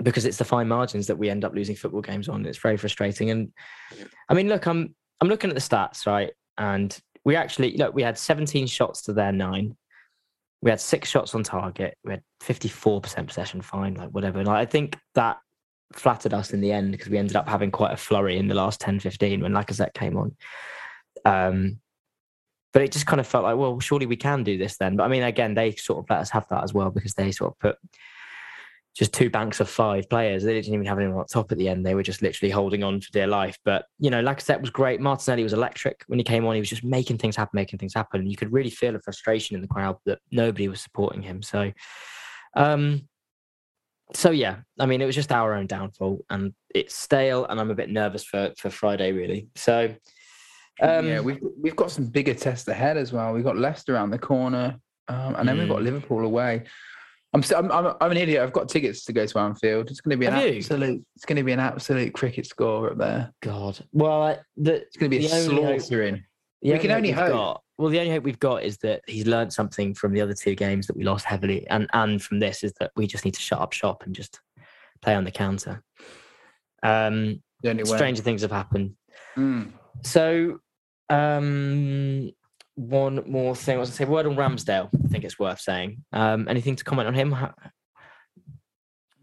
because 0.03 0.25
it's 0.25 0.37
the 0.37 0.45
fine 0.45 0.67
margins 0.67 1.07
that 1.07 1.17
we 1.17 1.29
end 1.29 1.45
up 1.45 1.53
losing 1.53 1.75
football 1.75 2.01
games 2.01 2.27
on. 2.27 2.45
It's 2.45 2.57
very 2.57 2.75
frustrating. 2.75 3.29
And 3.29 3.53
I 4.27 4.33
mean, 4.33 4.49
look, 4.49 4.65
I'm 4.65 4.95
I'm 5.21 5.29
looking 5.29 5.49
at 5.49 5.55
the 5.55 5.61
stats, 5.61 6.05
right? 6.05 6.31
And 6.57 6.97
we 7.25 7.35
actually 7.35 7.75
look, 7.75 7.93
we 7.93 8.03
had 8.03 8.17
17 8.17 8.67
shots 8.67 9.01
to 9.03 9.13
their 9.13 9.31
nine. 9.31 9.75
We 10.61 10.69
had 10.69 10.79
six 10.79 11.09
shots 11.09 11.35
on 11.35 11.43
target. 11.43 11.97
We 12.03 12.13
had 12.13 12.23
54% 12.41 13.27
possession, 13.27 13.61
fine, 13.61 13.95
like 13.95 14.09
whatever. 14.09 14.39
And 14.39 14.47
I 14.47 14.65
think 14.65 14.97
that 15.15 15.37
flattered 15.93 16.33
us 16.33 16.53
in 16.53 16.61
the 16.61 16.71
end 16.71 16.91
because 16.91 17.09
we 17.09 17.17
ended 17.17 17.35
up 17.35 17.47
having 17.47 17.71
quite 17.71 17.93
a 17.93 17.97
flurry 17.97 18.37
in 18.37 18.47
the 18.47 18.55
last 18.55 18.79
10, 18.79 18.99
15 18.99 19.41
when 19.41 19.53
Lacazette 19.53 19.93
came 19.93 20.17
on. 20.17 20.35
Um, 21.25 21.79
but 22.73 22.81
it 22.81 22.91
just 22.91 23.05
kind 23.05 23.19
of 23.19 23.27
felt 23.27 23.43
like, 23.43 23.57
well, 23.57 23.79
surely 23.79 24.05
we 24.05 24.17
can 24.17 24.43
do 24.43 24.57
this 24.57 24.77
then. 24.77 24.95
But 24.95 25.03
I 25.03 25.07
mean, 25.07 25.23
again, 25.23 25.53
they 25.53 25.71
sort 25.71 25.99
of 25.99 26.09
let 26.09 26.19
us 26.19 26.29
have 26.31 26.47
that 26.49 26.63
as 26.63 26.73
well 26.73 26.89
because 26.89 27.13
they 27.13 27.31
sort 27.31 27.53
of 27.53 27.59
put 27.59 27.77
just 28.95 29.13
two 29.13 29.29
banks 29.29 29.59
of 29.59 29.69
five 29.69 30.09
players. 30.09 30.43
They 30.43 30.53
didn't 30.53 30.73
even 30.73 30.85
have 30.85 30.97
anyone 30.97 31.17
on 31.17 31.25
top 31.25 31.51
at 31.51 31.57
the 31.57 31.67
end. 31.67 31.85
They 31.85 31.95
were 31.95 32.03
just 32.03 32.21
literally 32.21 32.49
holding 32.49 32.81
on 32.81 33.01
for 33.01 33.11
dear 33.11 33.27
life. 33.27 33.59
But 33.65 33.85
you 33.99 34.09
know, 34.09 34.23
Lacazette 34.23 34.61
was 34.61 34.69
great. 34.69 35.01
Martinelli 35.01 35.43
was 35.43 35.51
electric 35.51 36.03
when 36.07 36.17
he 36.17 36.23
came 36.23 36.45
on. 36.45 36.55
He 36.55 36.61
was 36.61 36.69
just 36.69 36.83
making 36.83 37.17
things 37.17 37.35
happen, 37.35 37.51
making 37.53 37.77
things 37.77 37.93
happen. 37.93 38.21
And 38.21 38.31
you 38.31 38.37
could 38.37 38.53
really 38.53 38.69
feel 38.69 38.93
the 38.93 39.01
frustration 39.01 39.55
in 39.55 39.61
the 39.61 39.67
crowd 39.67 39.97
that 40.05 40.19
nobody 40.31 40.69
was 40.69 40.79
supporting 40.79 41.21
him. 41.21 41.41
So, 41.41 41.73
um, 42.55 43.09
so 44.13 44.31
yeah, 44.31 44.57
I 44.79 44.85
mean, 44.85 45.01
it 45.01 45.05
was 45.05 45.15
just 45.15 45.31
our 45.31 45.53
own 45.53 45.67
downfall, 45.67 46.23
and 46.29 46.53
it's 46.73 46.95
stale. 46.95 47.45
And 47.47 47.59
I'm 47.59 47.71
a 47.71 47.75
bit 47.75 47.89
nervous 47.89 48.23
for 48.23 48.53
for 48.57 48.69
Friday, 48.69 49.11
really. 49.11 49.49
So, 49.55 49.93
um, 50.81 51.05
yeah, 51.05 51.19
we've 51.19 51.43
we've 51.61 51.75
got 51.75 51.91
some 51.91 52.05
bigger 52.05 52.33
tests 52.33 52.67
ahead 52.69 52.95
as 52.95 53.11
well. 53.11 53.33
We've 53.33 53.43
got 53.43 53.57
Leicester 53.57 53.95
around 53.95 54.11
the 54.11 54.19
corner, 54.19 54.79
um, 55.09 55.35
and 55.35 55.49
then 55.49 55.57
we've 55.57 55.67
got 55.67 55.79
Mm. 55.79 55.85
Liverpool 55.85 56.23
away. 56.23 56.63
I'm, 57.35 57.43
I'm 57.55 57.71
I'm 57.71 57.93
I'm 57.99 58.11
an 58.11 58.17
idiot. 58.17 58.41
I've 58.41 58.53
got 58.53 58.69
tickets 58.69 59.03
to 59.05 59.13
go 59.13 59.25
to 59.25 59.39
Anfield. 59.39 59.91
It's 59.91 59.99
going 60.01 60.11
to 60.11 60.17
be 60.17 60.25
an 60.25 60.33
Have 60.33 60.47
you? 60.47 60.57
absolute. 60.57 61.05
It's 61.15 61.25
going 61.25 61.35
to 61.35 61.43
be 61.43 61.51
an 61.51 61.59
absolute 61.59 62.13
cricket 62.13 62.45
score 62.45 62.91
up 62.91 62.97
there. 62.97 63.33
God, 63.41 63.77
well, 63.91 64.21
I, 64.23 64.37
the 64.55 64.75
It's 64.83 64.95
going 64.97 65.11
to 65.11 65.17
be 65.19 65.25
a 65.25 65.29
The 65.29 65.35
only 65.35 65.63
hope- 65.63 65.81
slaughtering. 65.81 66.23
The 66.61 66.71
We 66.71 66.79
can 66.79 66.91
only 66.91 67.09
we've 67.09 67.17
hope. 67.17 67.31
Got, 67.33 67.61
well, 67.77 67.89
the 67.89 67.99
only 67.99 68.11
hope 68.11 68.23
we've 68.23 68.39
got 68.39 68.63
is 68.63 68.77
that 68.77 69.01
he's 69.05 69.27
learned 69.27 69.51
something 69.51 69.93
from 69.93 70.13
the 70.13 70.21
other 70.21 70.33
two 70.33 70.55
games 70.55 70.87
that 70.87 70.95
we 70.95 71.03
lost 71.03 71.25
heavily, 71.25 71.67
and 71.67 71.87
and 71.93 72.21
from 72.23 72.39
this 72.39 72.63
is 72.63 72.71
that 72.79 72.91
we 72.95 73.05
just 73.05 73.25
need 73.25 73.33
to 73.33 73.41
shut 73.41 73.59
up 73.59 73.73
shop 73.73 74.03
and 74.05 74.15
just 74.15 74.39
play 75.01 75.13
on 75.13 75.25
the 75.25 75.31
counter. 75.31 75.83
Um, 76.83 77.43
The 77.61 77.69
only 77.71 77.83
way. 77.83 77.97
stranger 77.97 78.23
things 78.23 78.41
have 78.43 78.51
happened. 78.51 78.95
Mm. 79.35 79.73
So, 80.03 80.59
um, 81.09 82.31
one 82.75 83.23
more 83.25 83.55
thing 83.55 83.77
I 83.77 83.79
was 83.79 83.89
going 83.89 83.97
to 83.97 84.05
say. 84.05 84.05
Word 84.05 84.25
on 84.25 84.35
Ramsdale. 84.35 84.89
I 85.03 85.07
think 85.07 85.23
it's 85.23 85.39
worth 85.39 85.59
saying. 85.59 86.03
Um, 86.13 86.47
anything 86.47 86.75
to 86.75 86.83
comment 86.83 87.07
on 87.07 87.13
him? 87.13 87.35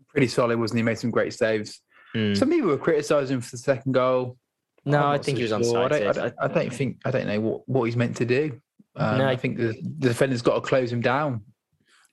Pretty 0.09 0.29
solid, 0.29 0.59
wasn't 0.59 0.79
he? 0.79 0.83
Made 0.83 0.99
some 0.99 1.11
great 1.11 1.33
saves. 1.35 1.81
Hmm. 2.15 2.35
Some 2.35 2.51
people 2.51 2.69
were 2.69 2.77
criticising 2.79 3.41
for 3.41 3.51
the 3.51 3.59
second 3.59 3.93
goal. 3.93 4.37
No, 4.85 5.07
I 5.07 5.19
think 5.19 5.39
so 5.39 5.45
he 5.47 5.53
was 5.53 5.69
sure. 5.71 5.79
I 5.85 5.89
don't, 5.89 6.07
I, 6.09 6.13
don't, 6.13 6.35
I 6.41 6.49
don't 6.49 6.73
think. 6.73 6.99
I 7.05 7.11
don't 7.11 7.27
know 7.27 7.41
what, 7.41 7.69
what 7.69 7.85
he's 7.85 7.97
meant 7.97 8.17
to 8.17 8.25
do. 8.25 8.61
Um, 8.97 9.19
No. 9.19 9.29
I 9.29 9.37
think 9.37 9.57
the, 9.57 9.69
the 9.69 10.09
defender's 10.09 10.43
got 10.43 10.57
to 10.57 10.61
close 10.61 10.93
him 10.93 11.01
down. 11.01 11.45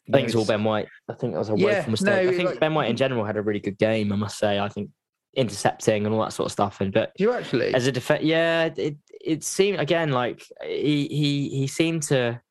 I 0.07 0.11
think 0.17 0.27
it's 0.27 0.35
all 0.35 0.45
Ben 0.45 0.63
White. 0.63 0.87
I 1.09 1.13
think 1.13 1.33
that 1.33 1.39
was 1.39 1.49
a 1.49 1.57
Yeah, 1.57 1.65
woeful 1.77 1.91
mistake. 1.91 2.07
no, 2.25 2.31
I 2.31 2.33
think 2.35 2.49
like- 2.49 2.59
Ben 2.59 2.73
White 2.73 2.89
in 2.89 2.95
general 2.97 3.25
had 3.25 3.37
a 3.37 3.41
really 3.41 3.59
good 3.59 3.77
game. 3.77 4.11
I 4.11 4.15
must 4.15 4.37
say. 4.37 4.59
I 4.59 4.69
think 4.69 4.89
intercepting 5.35 6.05
and 6.05 6.13
all 6.13 6.21
that 6.21 6.33
sort 6.33 6.47
of 6.47 6.51
stuff. 6.51 6.81
And 6.81 6.91
but 6.91 7.13
Do 7.17 7.23
you 7.23 7.33
actually? 7.33 7.73
as 7.73 7.87
a 7.87 7.91
defense, 7.91 8.23
yeah, 8.23 8.69
it 8.75 8.97
it 9.21 9.43
seemed 9.43 9.79
again 9.79 10.11
like 10.11 10.43
he 10.63 11.07
he 11.09 11.49
he 11.49 11.67
seemed 11.67 12.03
to 12.03 12.41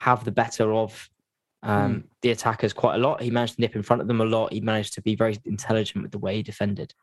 have 0.00 0.24
the 0.24 0.32
better 0.32 0.72
of 0.72 1.08
um, 1.62 2.04
the 2.22 2.30
attackers 2.30 2.72
quite 2.72 2.94
a 2.94 2.98
lot. 2.98 3.20
He 3.20 3.30
managed 3.30 3.56
to 3.56 3.60
nip 3.60 3.74
in 3.74 3.82
front 3.82 4.00
of 4.00 4.08
them 4.08 4.20
a 4.20 4.24
lot. 4.24 4.52
He 4.52 4.60
managed 4.60 4.94
to 4.94 5.02
be 5.02 5.16
very 5.16 5.36
intelligent 5.44 6.02
with 6.02 6.12
the 6.12 6.18
way 6.18 6.36
he 6.36 6.42
defended. 6.42 6.94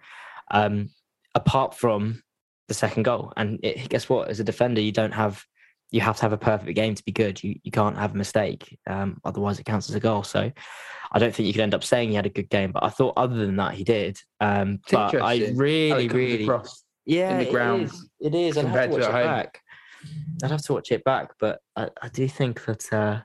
Um, 0.52 0.89
apart 1.34 1.76
from 1.76 2.24
the 2.67 2.74
second 2.74 3.04
goal, 3.04 3.34
and 3.36 3.60
it, 3.63 3.89
guess 3.89 4.08
what? 4.08 4.30
As 4.30 4.39
a 4.39 4.43
defender, 4.43 4.82
you 4.82 4.93
don't 4.93 5.13
have 5.13 5.43
you 5.95 6.01
have 6.01 6.17
to 6.17 6.21
have 6.23 6.34
a 6.34 6.38
perfect 6.38 6.75
game 6.75 6.93
to 6.95 7.03
be 7.03 7.12
good. 7.12 7.41
You 7.43 7.55
you 7.63 7.71
can't 7.71 7.97
have 7.97 8.13
a 8.13 8.17
mistake, 8.17 8.77
um, 8.88 9.19
otherwise 9.23 9.58
it 9.60 9.65
counts 9.65 9.89
as 9.89 9.95
a 9.95 9.99
goal. 9.99 10.23
So. 10.23 10.51
I 11.12 11.19
don't 11.19 11.34
think 11.34 11.45
you 11.47 11.53
could 11.53 11.62
end 11.62 11.75
up 11.75 11.84
saying 11.84 12.10
he 12.10 12.15
had 12.15 12.25
a 12.25 12.29
good 12.29 12.49
game, 12.49 12.71
but 12.73 12.84
I 12.84 12.89
thought 12.89 13.13
other 13.15 13.38
than 13.38 13.55
that 13.58 13.73
he 13.75 13.84
did. 13.86 14.17
Um, 14.41 14.79
but 14.91 15.15
I 15.15 15.36
really, 15.55 16.05
it 16.08 16.12
really, 16.13 16.49
yeah, 17.05 17.41
the 17.41 17.51
ground 17.51 17.84
It 17.84 17.86
is. 17.86 18.10
It 18.19 18.36
is. 18.36 18.58
I'd 18.58 18.65
have 18.65 18.73
to 18.73 18.88
to 18.88 18.91
watch 18.91 19.01
it 19.10 19.12
home. 19.12 19.23
back. 19.23 19.62
I'd 20.43 20.51
have 20.51 20.62
to 20.63 20.73
watch 20.73 20.91
it 20.91 21.03
back, 21.05 21.31
but 21.39 21.60
I, 21.75 21.89
I 22.01 22.10
do 22.10 22.27
think 22.27 22.65
that 22.65 22.91
uh, 22.91 23.21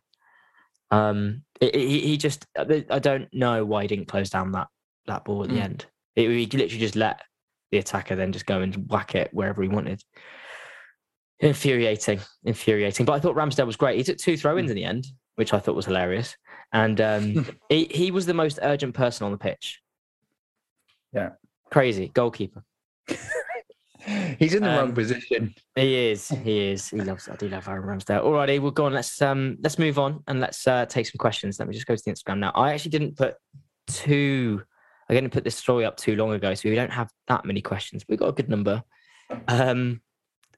um, 0.95 1.43
it, 1.61 1.75
it- 1.75 1.89
he, 1.89 2.17
just. 2.17 2.47
I 2.57 2.85
I 2.91 2.99
don't 3.01 3.33
know 3.33 3.65
why 3.65 3.83
he 3.83 3.89
didn't 3.89 4.07
close 4.09 4.31
down 4.31 4.53
that 4.53 4.69
that 5.07 5.25
ball 5.25 5.43
at 5.43 5.49
the 5.49 5.57
Mm. 5.57 5.63
end. 5.65 5.87
It, 6.15 6.29
he 6.29 6.47
literally 6.59 6.79
just 6.79 6.97
let 6.97 7.23
the 7.73 7.79
attacker 7.79 8.15
then 8.15 8.31
just 8.31 8.47
go 8.47 8.61
and 8.61 8.89
whack 8.89 9.15
it 9.15 9.31
wherever 9.33 9.63
he 9.63 9.69
wanted. 9.69 10.03
Infuriating, 11.41 12.21
infuriating. 12.45 13.07
But 13.07 13.15
I 13.15 13.21
thought 13.21 13.35
Ramsdale 13.35 13.67
was 13.67 13.77
great. 13.77 13.97
He 13.97 14.05
took 14.05 14.19
two 14.19 14.37
throw-ins 14.37 14.69
Mm. 14.69 14.71
in 14.73 14.77
the 14.77 14.85
end, 14.85 15.07
which 15.37 15.53
I 15.55 15.59
thought 15.59 15.75
was 15.75 15.87
hilarious, 15.87 16.37
and 16.73 17.01
um, 17.01 17.47
he 17.71 17.85
he 17.91 18.11
was 18.11 18.27
the 18.27 18.35
most 18.35 18.59
urgent 18.63 18.95
person 18.95 19.25
on 19.25 19.33
the 19.33 19.39
pitch. 19.39 19.81
Yeah. 21.13 21.31
crazy 21.71 22.09
goalkeeper. 22.15 22.63
He's 24.39 24.55
in 24.55 24.63
the 24.63 24.69
wrong 24.69 24.89
Um, 24.91 24.95
position. 24.95 25.55
He 25.77 26.11
is. 26.11 26.29
He 26.29 26.71
is. 26.71 26.89
He 26.89 27.01
loves. 27.01 27.29
I 27.29 27.37
do 27.37 27.49
love 27.49 27.69
Aaron 27.69 27.83
Ramsdale. 27.99 28.23
Alrighty, 28.25 28.61
we'll 28.61 28.71
go 28.71 28.87
on. 28.87 28.93
Let's 28.95 29.21
um 29.21 29.59
let's 29.63 29.79
move 29.79 29.99
on 29.99 30.23
and 30.27 30.41
let's 30.41 30.67
uh, 30.67 30.87
take 30.87 31.07
some 31.07 31.19
questions. 31.19 31.59
Let 31.59 31.69
me 31.69 31.75
just 31.75 31.87
go 31.87 31.95
to 31.97 32.03
the 32.03 32.11
Instagram 32.11 32.39
now. 32.39 32.51
I 32.55 32.73
actually 32.73 32.93
didn't 32.93 33.17
put 33.17 33.35
two. 33.87 34.63
I 35.09 35.15
didn't 35.15 35.31
put 35.33 35.45
this 35.45 35.57
story 35.57 35.85
up 35.85 35.97
too 35.97 36.17
long 36.17 36.33
ago, 36.33 36.55
so 36.55 36.69
we 36.71 36.75
don't 36.77 36.93
have 36.93 37.11
that 37.29 37.45
many 37.45 37.61
questions. 37.61 38.05
We've 38.09 38.19
got 38.19 38.29
a 38.29 38.33
good 38.33 38.49
number. 38.49 38.83
Um, 39.49 40.01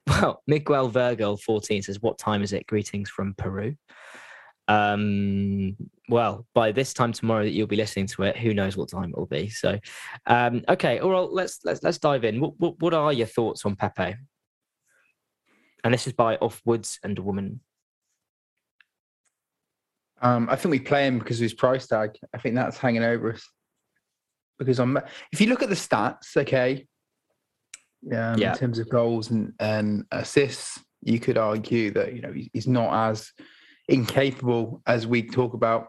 well, 0.07 0.43
Miguel 0.47 0.89
Virgil 0.89 1.37
fourteen 1.37 1.83
says, 1.83 2.01
"What 2.01 2.19
time 2.19 2.43
is 2.43 2.53
it? 2.53 2.67
Greetings 2.67 3.11
from 3.11 3.35
Peru." 3.37 3.77
Um, 4.69 5.77
well, 6.09 6.47
by 6.55 6.73
this 6.73 6.95
time 6.95 7.13
tomorrow 7.13 7.43
that 7.43 7.51
you'll 7.51 7.67
be 7.67 7.77
listening 7.77 8.07
to 8.09 8.23
it, 8.23 8.37
who 8.37 8.55
knows 8.55 8.77
what 8.77 8.91
time 8.91 9.11
it 9.11 9.19
will 9.19 9.27
be. 9.27 9.49
So, 9.49 9.79
um, 10.27 10.63
okay, 10.69 11.01
all 11.01 11.11
right, 11.11 11.31
let's 11.31 11.61
let's 11.65 11.83
let's 11.83 11.99
dive 11.99 12.25
in. 12.25 12.41
What 12.41 12.53
what, 12.59 12.81
what 12.81 12.95
are 12.95 13.13
your 13.13 13.27
thoughts 13.27 13.65
on 13.65 13.77
Pepe? 13.77 14.17
And 15.85 15.93
this 15.93 16.07
is 16.07 16.13
by 16.13 16.37
Off 16.37 16.63
Woods 16.65 17.01
and 17.03 17.19
a 17.19 17.23
Woman. 17.23 17.61
Um, 20.21 20.49
I 20.49 20.55
think 20.55 20.71
we 20.71 20.79
play 20.79 21.09
him 21.09 21.19
because 21.19 21.39
of 21.39 21.43
his 21.43 21.55
price 21.55 21.89
tag. 21.89 22.17
I 22.33 22.39
think 22.39 22.55
that's 22.55 22.79
hanging 22.79 23.03
over 23.03 23.33
us. 23.33 23.43
Because 24.61 24.79
I'm, 24.79 24.97
if 25.33 25.41
you 25.41 25.49
look 25.49 25.65
at 25.65 25.69
the 25.69 25.75
stats, 25.75 26.37
okay, 26.37 26.87
um, 28.11 28.39
Yeah. 28.39 28.53
in 28.53 28.59
terms 28.59 28.79
of 28.79 28.89
goals 28.89 29.31
and, 29.31 29.53
and 29.61 30.05
assists, 30.11 30.81
you 31.03 31.19
could 31.21 31.37
argue 31.39 31.91
that 31.93 32.15
you 32.15 32.23
know 32.23 32.33
he's, 32.53 32.67
not 32.67 33.11
as 33.11 33.31
incapable 33.89 34.81
as 34.87 35.07
we 35.07 35.23
talk 35.23 35.55
about. 35.55 35.89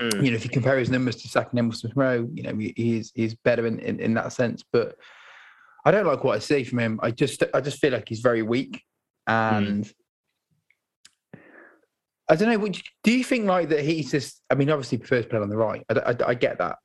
Mm. 0.00 0.24
You 0.24 0.30
know, 0.30 0.36
if 0.36 0.44
you 0.44 0.50
compare 0.50 0.78
his 0.78 0.90
numbers 0.90 1.16
to 1.16 1.28
Saka 1.28 1.50
and 1.50 1.58
Emile 1.58 1.72
Smith 1.72 1.92
Rowe, 1.96 2.28
you 2.32 2.42
know 2.42 2.54
he, 2.56 2.72
he's 2.76 3.12
he's 3.14 3.34
better 3.34 3.66
in, 3.66 3.78
in 3.80 4.00
in 4.00 4.14
that 4.14 4.32
sense. 4.32 4.62
But 4.72 4.96
I 5.84 5.90
don't 5.90 6.06
like 6.06 6.24
what 6.24 6.36
I 6.36 6.38
see 6.40 6.64
from 6.64 6.78
him. 6.78 7.00
I 7.02 7.10
just 7.10 7.42
I 7.54 7.60
just 7.60 7.78
feel 7.78 7.92
like 7.92 8.08
he's 8.08 8.20
very 8.20 8.42
weak, 8.42 8.82
and 9.26 9.90
I 12.28 12.36
don't 12.36 12.48
know. 12.50 12.58
would 12.58 12.76
you- 12.76 12.82
Do 13.02 13.12
you 13.12 13.24
think 13.24 13.46
like 13.46 13.68
that 13.70 13.84
he's 13.84 14.10
just? 14.10 14.42
I 14.50 14.54
mean, 14.54 14.70
obviously, 14.70 14.98
prefers 14.98 15.26
playing 15.26 15.42
on 15.42 15.48
the 15.50 15.56
right. 15.56 15.82
I, 15.90 15.94
I, 16.12 16.16
I 16.28 16.34
get 16.34 16.58
that. 16.58 16.76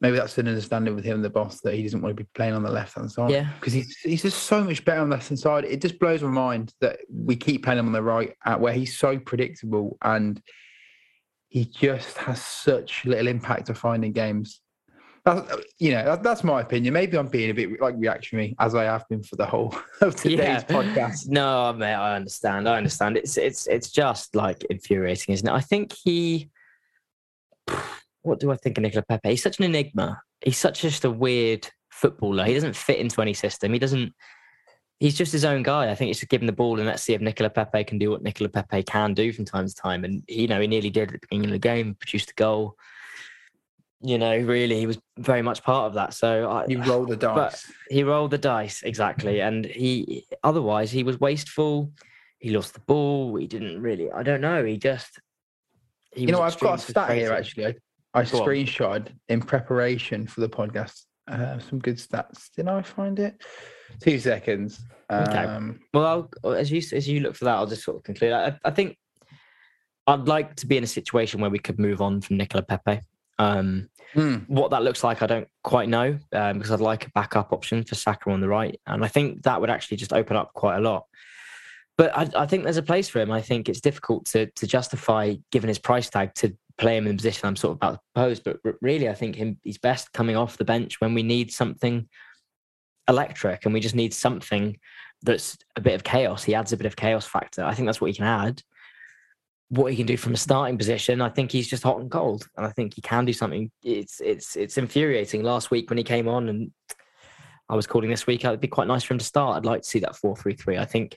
Maybe 0.00 0.16
that's 0.16 0.38
an 0.38 0.48
understanding 0.48 0.94
with 0.94 1.04
him 1.04 1.16
and 1.16 1.24
the 1.24 1.28
boss 1.30 1.60
that 1.60 1.74
he 1.74 1.82
doesn't 1.82 2.00
want 2.00 2.16
to 2.16 2.22
be 2.24 2.28
playing 2.34 2.54
on 2.54 2.62
the 2.62 2.70
left 2.70 2.94
hand 2.96 3.12
side. 3.12 3.30
Yeah. 3.30 3.50
because 3.60 3.74
he's 3.74 3.96
he's 3.98 4.22
just 4.22 4.44
so 4.44 4.64
much 4.64 4.82
better 4.84 5.00
on 5.02 5.10
the 5.10 5.16
left 5.16 5.28
hand 5.28 5.38
side. 5.38 5.64
It 5.64 5.82
just 5.82 5.98
blows 5.98 6.22
my 6.22 6.30
mind 6.30 6.72
that 6.80 7.00
we 7.12 7.36
keep 7.36 7.64
playing 7.64 7.78
him 7.80 7.86
on 7.86 7.92
the 7.92 8.02
right, 8.02 8.34
uh, 8.46 8.56
where 8.56 8.72
he's 8.72 8.96
so 8.96 9.18
predictable 9.18 9.98
and 10.02 10.40
he 11.48 11.64
just 11.66 12.16
has 12.16 12.40
such 12.42 13.04
little 13.04 13.26
impact 13.26 13.68
of 13.68 13.76
finding 13.76 14.12
games. 14.12 14.60
That's, 15.26 15.52
you 15.78 15.90
know, 15.92 16.02
that, 16.06 16.22
that's 16.22 16.42
my 16.44 16.62
opinion. 16.62 16.94
Maybe 16.94 17.18
I'm 17.18 17.26
being 17.28 17.50
a 17.50 17.52
bit 17.54 17.78
like 17.78 17.94
reactionary, 17.98 18.56
as 18.58 18.74
I 18.74 18.84
have 18.84 19.06
been 19.10 19.22
for 19.22 19.36
the 19.36 19.44
whole 19.44 19.74
of 20.00 20.16
today's 20.16 20.38
Yeah. 20.38 20.62
podcast. 20.62 21.28
No, 21.28 21.74
mate, 21.74 21.92
I 21.92 22.16
understand. 22.16 22.66
I 22.66 22.78
understand. 22.78 23.18
It's 23.18 23.36
it's 23.36 23.66
it's 23.66 23.90
just 23.90 24.34
like 24.34 24.64
infuriating, 24.70 25.34
isn't 25.34 25.46
it? 25.46 25.52
I 25.52 25.60
think 25.60 25.92
he. 25.92 26.48
What 28.22 28.40
do 28.40 28.50
I 28.50 28.56
think 28.56 28.78
of 28.78 28.82
Nicolas 28.82 29.04
Pepe? 29.08 29.30
He's 29.30 29.42
such 29.42 29.58
an 29.58 29.64
enigma. 29.64 30.20
He's 30.42 30.58
such 30.58 30.82
just 30.82 31.04
a 31.04 31.10
weird 31.10 31.68
footballer. 31.90 32.44
He 32.44 32.54
doesn't 32.54 32.76
fit 32.76 32.98
into 32.98 33.20
any 33.22 33.34
system. 33.34 33.72
He 33.72 33.78
doesn't. 33.78 34.12
He's 34.98 35.16
just 35.16 35.32
his 35.32 35.46
own 35.46 35.62
guy. 35.62 35.90
I 35.90 35.94
think 35.94 36.10
it's 36.10 36.20
just 36.20 36.30
give 36.30 36.42
him 36.42 36.46
the 36.46 36.52
ball 36.52 36.78
and 36.78 36.86
let's 36.86 37.02
see 37.02 37.14
if 37.14 37.22
Nicolas 37.22 37.52
Pepe 37.54 37.84
can 37.84 37.98
do 37.98 38.10
what 38.10 38.22
Nicolas 38.22 38.52
Pepe 38.52 38.82
can 38.82 39.14
do 39.14 39.32
from 39.32 39.46
time 39.46 39.66
to 39.66 39.74
time. 39.74 40.04
And 40.04 40.22
you 40.28 40.46
know, 40.46 40.60
he 40.60 40.66
nearly 40.66 40.90
did 40.90 41.14
at 41.14 41.20
the 41.20 41.26
beginning 41.28 41.46
of 41.46 41.52
the 41.52 41.58
game, 41.58 41.94
produced 41.94 42.30
a 42.30 42.34
goal. 42.34 42.76
You 44.02 44.18
know, 44.18 44.36
really, 44.38 44.78
he 44.78 44.86
was 44.86 44.98
very 45.18 45.42
much 45.42 45.62
part 45.62 45.86
of 45.86 45.94
that. 45.94 46.14
So 46.14 46.50
I, 46.50 46.66
You 46.66 46.82
roll 46.82 47.04
the 47.06 47.16
dice. 47.16 47.34
But 47.34 47.64
he 47.90 48.02
rolled 48.02 48.30
the 48.30 48.38
dice 48.38 48.82
exactly, 48.82 49.40
and 49.40 49.64
he 49.66 50.26
otherwise 50.42 50.90
he 50.90 51.02
was 51.02 51.20
wasteful. 51.20 51.92
He 52.38 52.50
lost 52.50 52.72
the 52.72 52.80
ball. 52.80 53.36
He 53.36 53.46
didn't 53.46 53.80
really. 53.80 54.10
I 54.10 54.22
don't 54.22 54.40
know. 54.40 54.64
He 54.64 54.78
just. 54.78 55.20
He 56.12 56.22
you 56.22 56.32
know, 56.32 56.42
I've 56.42 56.58
got 56.58 56.78
a 56.78 56.82
stat 56.82 57.12
here 57.12 57.32
actually. 57.32 57.76
I, 58.14 58.24
Go 58.24 58.38
on. 58.40 59.08
in 59.28 59.40
preparation 59.40 60.26
for 60.26 60.40
the 60.40 60.48
podcast. 60.48 61.04
Uh, 61.28 61.58
some 61.60 61.78
good 61.78 61.96
stats. 61.96 62.50
Did 62.56 62.68
I 62.68 62.82
find 62.82 63.18
it? 63.18 63.40
Two 64.00 64.18
seconds. 64.18 64.80
Okay. 65.10 65.38
Um, 65.44 65.80
Well, 65.94 66.30
I'll, 66.44 66.54
as 66.54 66.70
you 66.72 66.82
as 66.92 67.08
you 67.08 67.20
look 67.20 67.36
for 67.36 67.44
that, 67.44 67.54
I'll 67.54 67.66
just 67.66 67.84
sort 67.84 67.98
of 67.98 68.02
conclude. 68.02 68.32
I, 68.32 68.58
I 68.64 68.70
think 68.70 68.96
I'd 70.06 70.26
like 70.26 70.56
to 70.56 70.66
be 70.66 70.76
in 70.76 70.84
a 70.84 70.88
situation 70.88 71.40
where 71.40 71.50
we 71.50 71.58
could 71.58 71.78
move 71.78 72.00
on 72.00 72.20
from 72.20 72.36
Nicolas 72.36 72.64
Pepe. 72.68 73.00
Um, 73.38 73.88
hmm, 74.12 74.36
what 74.48 74.70
that 74.72 74.82
looks 74.82 75.02
like, 75.04 75.22
I 75.22 75.26
don't 75.26 75.48
quite 75.62 75.88
know 75.88 76.18
um, 76.32 76.58
because 76.58 76.72
I'd 76.72 76.80
like 76.80 77.06
a 77.06 77.10
backup 77.10 77.52
option 77.52 77.84
for 77.84 77.94
Saka 77.94 78.30
on 78.30 78.40
the 78.40 78.48
right, 78.48 78.78
and 78.86 79.04
I 79.04 79.08
think 79.08 79.42
that 79.44 79.60
would 79.60 79.70
actually 79.70 79.98
just 79.98 80.12
open 80.12 80.36
up 80.36 80.52
quite 80.52 80.76
a 80.76 80.80
lot. 80.80 81.06
But 81.96 82.16
I, 82.16 82.28
I 82.34 82.46
think 82.46 82.64
there's 82.64 82.76
a 82.76 82.82
place 82.82 83.08
for 83.08 83.20
him. 83.20 83.30
I 83.30 83.40
think 83.40 83.68
it's 83.68 83.80
difficult 83.80 84.26
to 84.26 84.46
to 84.46 84.66
justify, 84.66 85.34
given 85.52 85.68
his 85.68 85.78
price 85.78 86.10
tag, 86.10 86.34
to 86.36 86.56
play 86.80 86.96
him 86.96 87.06
in 87.06 87.12
the 87.12 87.16
position 87.16 87.46
I'm 87.46 87.56
sort 87.56 87.72
of 87.72 87.76
about 87.76 87.94
to 87.94 88.00
pose. 88.14 88.40
But 88.40 88.58
really, 88.80 89.08
I 89.08 89.14
think 89.14 89.36
him 89.36 89.58
he's 89.62 89.78
best 89.78 90.12
coming 90.12 90.36
off 90.36 90.56
the 90.56 90.64
bench 90.64 91.00
when 91.00 91.14
we 91.14 91.22
need 91.22 91.52
something 91.52 92.08
electric, 93.08 93.64
and 93.64 93.74
we 93.74 93.80
just 93.80 93.94
need 93.94 94.14
something 94.14 94.78
that's 95.22 95.58
a 95.76 95.80
bit 95.80 95.94
of 95.94 96.04
chaos. 96.04 96.44
He 96.44 96.54
adds 96.54 96.72
a 96.72 96.76
bit 96.76 96.86
of 96.86 96.96
chaos 96.96 97.26
factor. 97.26 97.64
I 97.64 97.74
think 97.74 97.86
that's 97.86 98.00
what 98.00 98.10
he 98.10 98.16
can 98.16 98.26
add 98.26 98.62
what 99.70 99.92
he 99.92 99.96
can 99.96 100.06
do 100.06 100.16
from 100.16 100.34
a 100.34 100.36
starting 100.36 100.76
position, 100.76 101.20
I 101.20 101.28
think 101.28 101.52
he's 101.52 101.68
just 101.68 101.84
hot 101.84 102.00
and 102.00 102.10
cold, 102.10 102.46
and 102.56 102.66
I 102.66 102.70
think 102.70 102.94
he 102.94 103.00
can 103.00 103.24
do 103.24 103.32
something. 103.32 103.70
It's 103.82 104.20
it's 104.20 104.56
it's 104.56 104.76
infuriating. 104.76 105.42
Last 105.44 105.70
week 105.70 105.88
when 105.90 105.96
he 105.96 106.04
came 106.04 106.28
on, 106.28 106.48
and 106.48 106.72
I 107.68 107.76
was 107.76 107.86
calling 107.86 108.10
this 108.10 108.26
week, 108.26 108.44
it'd 108.44 108.60
be 108.60 108.68
quite 108.68 108.88
nice 108.88 109.04
for 109.04 109.14
him 109.14 109.18
to 109.18 109.24
start. 109.24 109.56
I'd 109.56 109.64
like 109.64 109.82
to 109.82 109.88
see 109.88 110.00
that 110.00 110.16
four 110.16 110.36
three 110.36 110.54
three. 110.54 110.76
I 110.76 110.84
think, 110.84 111.16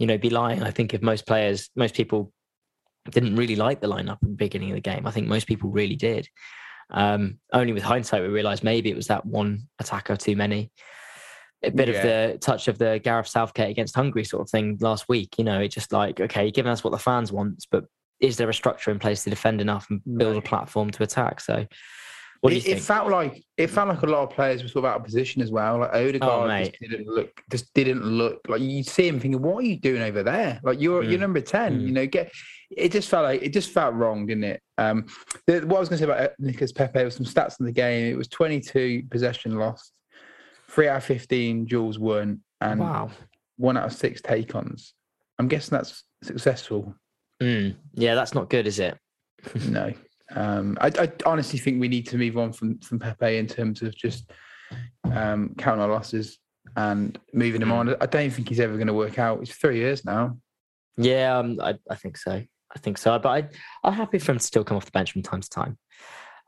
you 0.00 0.06
know, 0.08 0.18
be 0.18 0.30
lying. 0.30 0.64
I 0.64 0.72
think 0.72 0.92
if 0.92 1.00
most 1.00 1.26
players, 1.26 1.70
most 1.76 1.94
people 1.94 2.32
didn't 3.10 3.36
really 3.36 3.56
like 3.56 3.80
the 3.80 3.88
lineup 3.88 4.12
at 4.12 4.20
the 4.20 4.28
beginning 4.28 4.70
of 4.70 4.76
the 4.76 4.80
game, 4.80 5.06
I 5.06 5.10
think 5.10 5.26
most 5.26 5.46
people 5.46 5.70
really 5.70 5.96
did. 5.96 6.28
Um, 6.90 7.38
only 7.52 7.72
with 7.72 7.82
hindsight, 7.82 8.22
we 8.22 8.28
realised 8.28 8.62
maybe 8.64 8.90
it 8.90 8.96
was 8.96 9.06
that 9.08 9.24
one 9.24 9.68
attacker 9.78 10.16
too 10.16 10.36
many. 10.36 10.70
A 11.64 11.70
bit 11.70 11.88
of 11.88 11.94
the 11.94 12.38
touch 12.40 12.66
of 12.68 12.76
the 12.76 13.00
Gareth 13.02 13.28
Southgate 13.28 13.70
against 13.70 13.94
Hungary 13.94 14.24
sort 14.24 14.42
of 14.42 14.50
thing 14.50 14.76
last 14.80 15.08
week. 15.08 15.36
You 15.38 15.44
know, 15.44 15.60
it's 15.60 15.74
just 15.74 15.92
like, 15.92 16.20
okay, 16.20 16.42
you're 16.42 16.50
giving 16.50 16.72
us 16.72 16.82
what 16.82 16.90
the 16.90 16.98
fans 16.98 17.30
want, 17.32 17.64
but 17.70 17.84
is 18.20 18.36
there 18.36 18.50
a 18.50 18.54
structure 18.54 18.90
in 18.90 18.98
place 18.98 19.24
to 19.24 19.30
defend 19.30 19.60
enough 19.60 19.86
and 19.88 20.00
build 20.18 20.36
a 20.36 20.42
platform 20.42 20.90
to 20.90 21.02
attack? 21.04 21.40
So, 21.40 21.64
what 22.40 22.50
do 22.50 22.56
you 22.56 22.60
it, 22.60 22.64
think? 22.64 22.76
it 22.78 22.80
felt 22.82 23.08
like 23.10 23.44
it 23.56 23.68
felt 23.68 23.88
like 23.88 24.02
a 24.02 24.06
lot 24.06 24.24
of 24.24 24.30
players 24.30 24.62
were 24.62 24.68
sort 24.68 24.84
of 24.84 24.90
out 24.90 24.96
of 24.98 25.04
position 25.04 25.40
as 25.40 25.52
well. 25.52 25.78
Like 25.78 25.94
Odegaard 25.94 26.50
Oh, 26.50 26.58
just 26.64 26.80
didn't 26.80 27.06
look, 27.06 27.40
just 27.50 27.72
didn't 27.74 28.04
look 28.04 28.40
like 28.48 28.60
you 28.60 28.82
see 28.82 29.06
him 29.06 29.20
thinking, 29.20 29.40
"What 29.40 29.58
are 29.58 29.66
you 29.66 29.78
doing 29.78 30.02
over 30.02 30.24
there? 30.24 30.60
Like 30.64 30.80
you're 30.80 31.04
you're 31.04 31.18
Mm. 31.18 31.20
number 31.20 31.40
ten. 31.40 31.78
Mm. 31.80 31.86
You 31.86 31.92
know, 31.92 32.06
get." 32.06 32.32
It 32.76 32.92
just 32.92 33.08
felt 33.08 33.24
like 33.24 33.42
it 33.42 33.52
just 33.52 33.70
felt 33.70 33.94
wrong, 33.94 34.26
didn't 34.26 34.44
it? 34.44 34.62
Um, 34.78 35.06
the, 35.46 35.60
what 35.60 35.76
I 35.76 35.80
was 35.80 35.88
going 35.88 35.98
to 36.00 36.06
say 36.06 36.10
about 36.12 36.30
Nicolas 36.38 36.72
Pepe 36.72 37.04
was 37.04 37.14
some 37.16 37.26
stats 37.26 37.60
in 37.60 37.66
the 37.66 37.72
game. 37.72 38.12
It 38.12 38.16
was 38.16 38.28
22 38.28 39.04
possession 39.10 39.58
lost, 39.58 39.92
three 40.68 40.88
out 40.88 40.98
of 40.98 41.04
15 41.04 41.66
duels 41.66 41.98
won, 41.98 42.40
and 42.60 42.80
wow. 42.80 43.10
one 43.56 43.76
out 43.76 43.86
of 43.86 43.92
six 43.92 44.20
take-ons. 44.22 44.94
I'm 45.38 45.48
guessing 45.48 45.76
that's 45.76 46.04
successful. 46.22 46.94
Mm. 47.42 47.76
Yeah, 47.94 48.14
that's 48.14 48.34
not 48.34 48.50
good, 48.50 48.66
is 48.66 48.78
it? 48.78 48.96
No. 49.68 49.92
Um, 50.34 50.78
I, 50.80 50.90
I 50.98 51.12
honestly 51.26 51.58
think 51.58 51.78
we 51.78 51.88
need 51.88 52.06
to 52.08 52.16
move 52.16 52.38
on 52.38 52.52
from, 52.52 52.78
from 52.78 52.98
Pepe 52.98 53.36
in 53.36 53.46
terms 53.46 53.82
of 53.82 53.94
just 53.94 54.30
um, 55.04 55.54
counting 55.58 55.82
our 55.82 55.90
losses 55.90 56.38
and 56.76 57.18
moving 57.34 57.60
him 57.60 57.68
Mm. 57.68 57.72
on. 57.72 57.96
I 58.00 58.06
don't 58.06 58.30
think 58.30 58.48
he's 58.48 58.60
ever 58.60 58.74
going 58.74 58.86
to 58.86 58.94
work 58.94 59.18
out. 59.18 59.42
It's 59.42 59.52
three 59.54 59.76
years 59.78 60.04
now. 60.06 60.38
Yeah, 60.96 61.38
um, 61.38 61.58
I, 61.60 61.74
I 61.90 61.96
think 61.96 62.16
so. 62.16 62.42
I 62.74 62.78
think 62.78 62.98
so. 62.98 63.18
But 63.18 63.28
I, 63.28 63.48
I'm 63.88 63.92
happy 63.92 64.18
for 64.18 64.32
him 64.32 64.38
to 64.38 64.44
still 64.44 64.64
come 64.64 64.76
off 64.76 64.84
the 64.86 64.90
bench 64.92 65.12
from 65.12 65.22
time 65.22 65.40
to 65.40 65.48
time. 65.48 65.78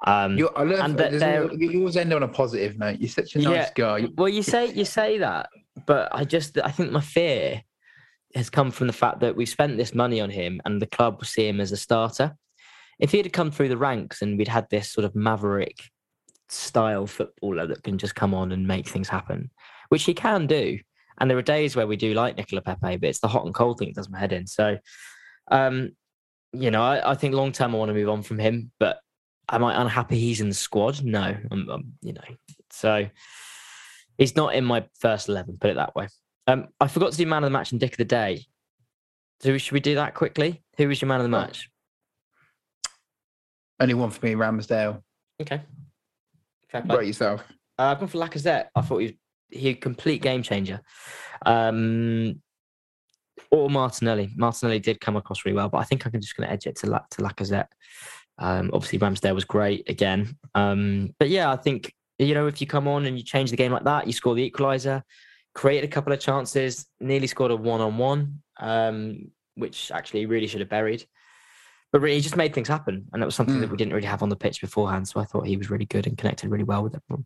Um, 0.06 0.36
You're, 0.36 0.56
I 0.58 0.62
love, 0.64 0.80
And 0.80 0.98
that 0.98 1.12
they're- 1.18 1.52
you 1.54 1.80
always 1.80 1.96
end 1.96 2.12
on 2.12 2.22
a 2.22 2.28
positive 2.28 2.78
note. 2.78 2.98
You're 3.00 3.08
such 3.08 3.34
a 3.36 3.38
nice 3.38 3.46
Yeah. 3.46 3.70
guy. 3.74 4.08
well, 4.16 4.28
you 4.28 4.42
say 4.42 4.72
you 4.72 4.84
say 4.84 5.18
that, 5.18 5.48
but 5.86 6.08
I 6.14 6.24
just 6.24 6.58
I 6.58 6.70
think 6.70 6.92
my 6.92 7.00
fear 7.00 7.62
has 8.34 8.50
come 8.50 8.70
from 8.70 8.86
the 8.88 8.92
fact 8.92 9.20
that 9.20 9.36
we've 9.36 9.48
spent 9.48 9.76
this 9.76 9.94
money 9.94 10.20
on 10.20 10.28
him, 10.30 10.60
and 10.64 10.82
the 10.82 10.86
club 10.86 11.18
will 11.18 11.24
see 11.26 11.46
him 11.48 11.60
as 11.60 11.72
a 11.72 11.76
starter. 11.76 12.36
If 12.98 13.12
he 13.12 13.18
had 13.18 13.32
come 13.32 13.50
through 13.50 13.68
the 13.70 13.76
ranks 13.76 14.22
and 14.22 14.36
we'd 14.38 14.48
had 14.48 14.68
this 14.70 14.90
sort 14.90 15.04
of 15.04 15.14
maverick 15.14 15.82
style 16.48 17.06
footballer 17.06 17.66
that 17.66 17.82
can 17.82 17.98
just 17.98 18.14
come 18.14 18.34
on 18.34 18.52
and 18.52 18.66
make 18.66 18.86
things 18.88 19.08
happen, 19.08 19.50
which 19.88 20.04
he 20.04 20.14
can 20.14 20.46
do. 20.46 20.78
And 21.18 21.30
there 21.30 21.38
are 21.38 21.42
days 21.42 21.74
where 21.76 21.86
we 21.86 21.96
do 21.96 22.12
like 22.14 22.36
Nicolas 22.36 22.62
Pepe, 22.64 22.96
but 22.96 23.08
it's 23.08 23.20
the 23.20 23.28
hot 23.28 23.44
and 23.46 23.54
cold 23.54 23.78
thing 23.78 23.88
that 23.88 23.94
does 23.94 24.10
my 24.10 24.18
head 24.18 24.32
in. 24.32 24.46
So, 24.46 24.78
um, 25.50 25.92
you 26.54 26.70
know, 26.70 26.82
I, 26.82 27.12
I 27.12 27.14
think 27.14 27.34
long 27.34 27.52
term 27.52 27.74
I 27.74 27.78
want 27.78 27.88
to 27.90 27.94
move 27.94 28.08
on 28.08 28.22
from 28.22 28.38
him, 28.38 28.70
but 28.78 28.98
am 29.50 29.64
I 29.64 29.80
unhappy 29.80 30.18
he's 30.18 30.40
in 30.40 30.48
the 30.48 30.54
squad? 30.54 31.02
No, 31.04 31.36
I'm, 31.50 31.68
I'm 31.68 31.92
you 32.02 32.12
know, 32.12 32.22
so 32.70 33.06
he's 34.18 34.36
not 34.36 34.54
in 34.54 34.64
my 34.64 34.84
first 35.00 35.28
eleven. 35.28 35.58
Put 35.60 35.70
it 35.70 35.74
that 35.76 35.94
way. 35.94 36.08
Um, 36.46 36.68
I 36.80 36.88
forgot 36.88 37.12
to 37.12 37.18
do 37.18 37.26
man 37.26 37.42
of 37.44 37.48
the 37.48 37.52
match 37.58 37.72
and 37.72 37.80
dick 37.80 37.92
of 37.92 37.98
the 37.98 38.04
day. 38.04 38.44
So 39.40 39.56
should 39.58 39.72
we 39.72 39.80
do 39.80 39.96
that 39.96 40.14
quickly? 40.14 40.62
Who 40.76 40.88
was 40.88 41.00
your 41.00 41.08
man 41.08 41.20
of 41.20 41.30
the 41.30 41.36
Oh. 41.36 41.40
match? 41.40 41.68
Only 43.80 43.94
one 43.94 44.10
for 44.10 44.24
me, 44.24 44.34
Ramsdale. 44.34 45.02
Okay. 45.40 45.60
Fair 46.68 46.82
play. 46.82 46.94
about 46.94 47.06
yourself? 47.06 47.42
Uh, 47.78 47.82
I've 47.86 47.98
gone 47.98 48.08
for 48.08 48.18
Lacazette. 48.18 48.66
I 48.74 48.80
thought 48.82 48.98
he 48.98 49.06
was 49.06 49.14
he 49.50 49.68
a 49.68 49.74
complete 49.74 50.22
game 50.22 50.42
changer. 50.42 50.80
Um, 51.44 52.40
or 53.50 53.68
Martinelli. 53.70 54.30
Martinelli 54.36 54.78
did 54.78 55.00
come 55.00 55.16
across 55.16 55.44
really 55.44 55.56
well, 55.56 55.68
but 55.68 55.78
I 55.78 55.84
think 55.84 56.04
I'm 56.04 56.12
just 56.20 56.36
going 56.36 56.46
to 56.48 56.52
edge 56.52 56.66
it 56.66 56.76
to 56.76 56.86
La- 56.90 57.04
to 57.10 57.22
Lacazette. 57.22 57.68
Um, 58.38 58.70
obviously, 58.72 58.98
Ramsdale 58.98 59.34
was 59.34 59.44
great 59.44 59.88
again. 59.88 60.36
Um, 60.54 61.14
but 61.18 61.28
yeah, 61.28 61.50
I 61.52 61.56
think 61.56 61.92
you 62.18 62.34
know 62.34 62.46
if 62.46 62.60
you 62.60 62.66
come 62.66 62.86
on 62.88 63.06
and 63.06 63.16
you 63.18 63.24
change 63.24 63.50
the 63.50 63.56
game 63.56 63.72
like 63.72 63.84
that, 63.84 64.06
you 64.06 64.12
score 64.12 64.34
the 64.34 64.48
equaliser, 64.50 65.02
created 65.54 65.88
a 65.88 65.92
couple 65.92 66.12
of 66.12 66.20
chances, 66.20 66.86
nearly 67.00 67.26
scored 67.26 67.50
a 67.50 67.56
one 67.56 67.80
on 67.80 67.96
one, 67.98 68.40
which 69.56 69.90
actually 69.92 70.26
really 70.26 70.46
should 70.46 70.60
have 70.60 70.68
buried. 70.68 71.04
But 71.92 72.00
really, 72.00 72.16
he 72.16 72.20
just 72.22 72.36
made 72.36 72.52
things 72.52 72.66
happen, 72.66 73.06
and 73.12 73.22
that 73.22 73.26
was 73.26 73.36
something 73.36 73.60
that 73.60 73.68
Mm. 73.68 73.70
we 73.70 73.76
didn't 73.76 73.94
really 73.94 74.06
have 74.08 74.22
on 74.24 74.28
the 74.28 74.34
pitch 74.36 74.60
beforehand. 74.60 75.06
So 75.06 75.20
I 75.20 75.24
thought 75.24 75.46
he 75.46 75.56
was 75.56 75.70
really 75.70 75.84
good 75.86 76.08
and 76.08 76.18
connected 76.18 76.50
really 76.50 76.64
well 76.64 76.82
with 76.82 76.96
everyone. 76.96 77.24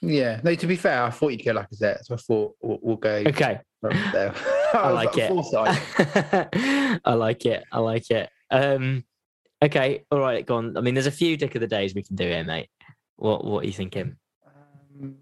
Yeah. 0.00 0.40
No, 0.42 0.52
to 0.56 0.66
be 0.66 0.74
fair, 0.74 1.04
I 1.04 1.10
thought 1.10 1.28
you'd 1.28 1.44
go 1.44 1.54
Lacazette, 1.54 2.04
so 2.06 2.14
I 2.14 2.18
thought 2.18 2.56
we'll, 2.60 2.78
we'll 2.82 2.96
go 2.96 3.22
Okay, 3.26 3.60
Ramsdale. 3.84 4.34
I 4.74 4.90
like 4.90 5.16
it. 5.16 5.30
I 7.04 7.14
like 7.14 7.46
it. 7.46 7.64
I 7.72 7.78
like 7.78 8.10
it. 8.10 8.28
Um, 8.50 9.04
okay, 9.62 10.04
all 10.10 10.18
right, 10.20 10.44
go 10.44 10.56
on. 10.56 10.76
I 10.76 10.80
mean, 10.80 10.94
there's 10.94 11.06
a 11.06 11.10
few 11.12 11.36
dick 11.36 11.54
of 11.54 11.60
the 11.60 11.66
days 11.66 11.94
we 11.94 12.02
can 12.02 12.16
do 12.16 12.24
here, 12.24 12.44
mate. 12.44 12.68
What 13.16 13.44
What 13.44 13.64
are 13.64 13.66
you 13.66 13.72
thinking? 13.72 14.16
Um, 14.46 15.16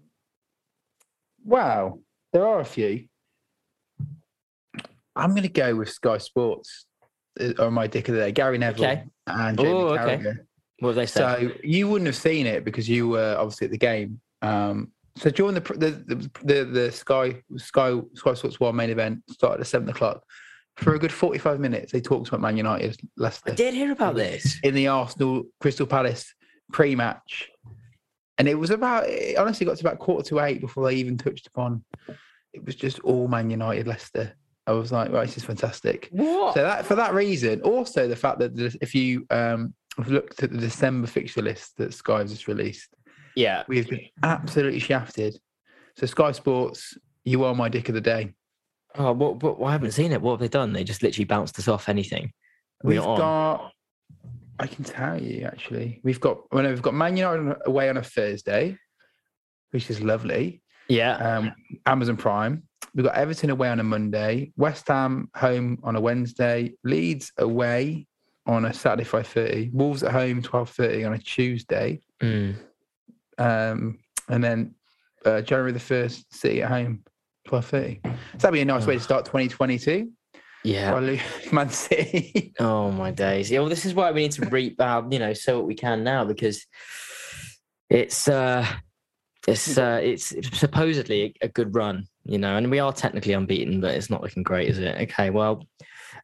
wow, 1.43 1.99
there 2.33 2.45
are 2.47 2.59
a 2.59 2.65
few. 2.65 3.05
I'm 5.15 5.31
going 5.31 5.43
to 5.43 5.49
go 5.49 5.75
with 5.75 5.89
Sky 5.89 6.17
Sports 6.17 6.85
uh, 7.39 7.51
or 7.59 7.71
my 7.71 7.87
dick 7.87 8.07
of 8.07 8.15
the 8.15 8.21
day, 8.21 8.31
Gary 8.31 8.57
Neville 8.57 8.85
Okay. 8.85 9.03
and 9.27 9.57
Jamie 9.57 9.71
Oh, 9.71 9.87
okay. 9.89 10.17
Carragher. 10.17 10.39
What 10.79 10.89
have 10.89 10.95
they 10.95 11.05
said? 11.07 11.39
So 11.41 11.51
you 11.61 11.89
wouldn't 11.89 12.05
have 12.07 12.15
seen 12.15 12.45
it 12.45 12.63
because 12.63 12.87
you 12.87 13.09
were 13.09 13.35
obviously 13.37 13.65
at 13.65 13.71
the 13.71 13.77
game. 13.77 14.21
Um, 14.41 14.93
so 15.19 15.29
during 15.29 15.53
the 15.53 15.61
the 15.61 15.91
the 16.07 16.31
the, 16.43 16.63
the 16.65 16.91
Sky 16.91 17.41
Sky 17.57 17.99
Sky 18.15 18.33
Sports 18.33 18.59
One 18.59 18.75
main 18.75 18.89
event 18.89 19.21
started 19.29 19.61
at 19.61 19.67
seven 19.67 19.89
o'clock. 19.89 20.23
for 20.77 20.95
a 20.95 20.99
good 20.99 21.11
45 21.11 21.59
minutes, 21.59 21.91
they 21.91 21.99
talked 21.99 22.29
about 22.29 22.39
Man 22.39 22.55
United, 22.55 22.97
Leicester. 23.17 23.51
I 23.51 23.55
did 23.55 23.73
hear 23.73 23.91
about 23.91 24.15
this. 24.15 24.59
in 24.63 24.73
the 24.73 24.87
Arsenal 24.87 25.43
Crystal 25.59 25.85
Palace 25.85 26.33
pre-match, 26.71 27.49
and 28.37 28.47
it 28.47 28.55
was 28.55 28.69
about. 28.69 29.07
It 29.07 29.37
honestly 29.37 29.65
got 29.65 29.77
to 29.77 29.87
about 29.87 29.99
quarter 29.99 30.27
to 30.29 30.39
eight 30.39 30.61
before 30.61 30.87
they 30.87 30.95
even 30.95 31.17
touched 31.17 31.47
upon. 31.47 31.83
It 32.53 32.65
was 32.65 32.75
just 32.75 32.99
all 33.01 33.27
Man 33.27 33.49
United, 33.49 33.87
Leicester. 33.87 34.33
I 34.67 34.71
was 34.71 34.91
like, 34.91 35.11
right, 35.11 35.25
this 35.25 35.37
is 35.37 35.43
fantastic. 35.43 36.07
What? 36.11 36.53
So 36.53 36.61
that 36.61 36.85
for 36.85 36.95
that 36.95 37.13
reason, 37.13 37.61
also 37.61 38.07
the 38.07 38.15
fact 38.15 38.39
that 38.39 38.77
if 38.81 38.95
you 38.95 39.25
um 39.31 39.73
have 39.97 40.09
looked 40.09 40.43
at 40.43 40.51
the 40.51 40.57
December 40.57 41.07
fixture 41.07 41.41
list 41.41 41.75
that 41.77 41.93
Sky 41.93 42.19
has 42.19 42.31
just 42.31 42.47
released, 42.47 42.89
yeah. 43.39 43.63
we've 43.67 43.89
been 43.89 44.07
absolutely 44.23 44.79
shafted. 44.79 45.39
So 45.95 46.05
Sky 46.05 46.31
Sports, 46.31 46.97
you 47.23 47.43
are 47.43 47.55
my 47.55 47.69
dick 47.69 47.89
of 47.89 47.95
the 47.95 48.01
day. 48.01 48.33
Oh, 48.95 49.11
what, 49.11 49.41
what? 49.43 49.61
I 49.67 49.71
haven't 49.71 49.91
seen 49.91 50.11
it. 50.11 50.21
What 50.21 50.33
have 50.33 50.39
they 50.39 50.47
done? 50.47 50.73
They 50.73 50.83
just 50.83 51.03
literally 51.03 51.25
bounced 51.25 51.59
us 51.59 51.67
off 51.67 51.89
anything. 51.89 52.31
We're 52.83 53.01
We've 53.01 53.07
on. 53.07 53.17
got. 53.17 53.71
I 54.59 54.67
can 54.67 54.83
tell 54.83 55.21
you 55.21 55.45
actually. 55.45 56.01
We've 56.03 56.19
got. 56.19 56.51
Well, 56.51 56.63
no, 56.63 56.69
we've 56.69 56.81
got 56.81 56.93
Man 56.93 57.15
United 57.15 57.55
away 57.65 57.89
on 57.89 57.97
a 57.97 58.03
Thursday, 58.03 58.77
which 59.71 59.89
is 59.89 60.01
lovely. 60.01 60.61
Yeah. 60.87 61.15
Um, 61.15 61.53
Amazon 61.85 62.17
Prime. 62.17 62.63
We've 62.95 63.05
got 63.05 63.15
Everton 63.15 63.51
away 63.51 63.69
on 63.69 63.79
a 63.79 63.83
Monday. 63.83 64.51
West 64.57 64.87
Ham 64.87 65.29
home 65.35 65.79
on 65.83 65.95
a 65.95 66.01
Wednesday. 66.01 66.73
Leeds 66.83 67.31
away 67.37 68.07
on 68.47 68.65
a 68.65 68.73
Saturday 68.73 69.03
five 69.03 69.27
thirty. 69.27 69.69
Wolves 69.71 70.01
at 70.01 70.11
home 70.11 70.41
twelve 70.41 70.69
thirty 70.71 71.05
on 71.05 71.13
a 71.13 71.19
Tuesday. 71.19 72.01
Mm. 72.21 72.55
Um, 73.39 73.99
and 74.27 74.43
then 74.43 74.75
uh, 75.25 75.41
January 75.41 75.71
the 75.71 75.79
first, 75.79 76.33
City 76.33 76.61
at 76.61 76.69
home 76.69 77.03
twelve 77.47 77.65
thirty. 77.65 77.99
So 78.03 78.11
that'd 78.39 78.53
be 78.53 78.61
a 78.61 78.65
nice 78.65 78.85
way 78.85 78.95
to 78.95 78.99
start 78.99 79.25
twenty 79.25 79.47
twenty 79.47 79.79
two. 79.79 80.11
Yeah. 80.63 80.99
Man 81.51 81.69
City. 81.69 82.53
Oh 82.59 82.91
my 82.91 83.11
days. 83.11 83.49
Yeah, 83.49 83.59
well, 83.59 83.69
this 83.69 83.85
is 83.85 83.93
why 83.93 84.11
we 84.11 84.21
need 84.21 84.31
to 84.33 84.45
reap 84.49 84.81
our, 84.81 85.07
you 85.09 85.19
know, 85.19 85.33
so 85.33 85.57
what 85.57 85.67
we 85.67 85.75
can 85.75 86.03
now 86.03 86.25
because 86.25 86.65
it's 87.89 88.27
uh 88.27 88.65
it's 89.47 89.77
uh 89.77 89.99
it's 90.03 90.33
supposedly 90.57 91.35
a 91.41 91.47
good 91.47 91.73
run, 91.73 92.05
you 92.25 92.37
know, 92.37 92.57
and 92.57 92.69
we 92.69 92.79
are 92.79 92.93
technically 92.93 93.33
unbeaten, 93.33 93.79
but 93.81 93.95
it's 93.95 94.09
not 94.09 94.21
looking 94.21 94.43
great, 94.43 94.69
is 94.69 94.79
it? 94.79 94.95
Okay, 95.01 95.29
well 95.29 95.65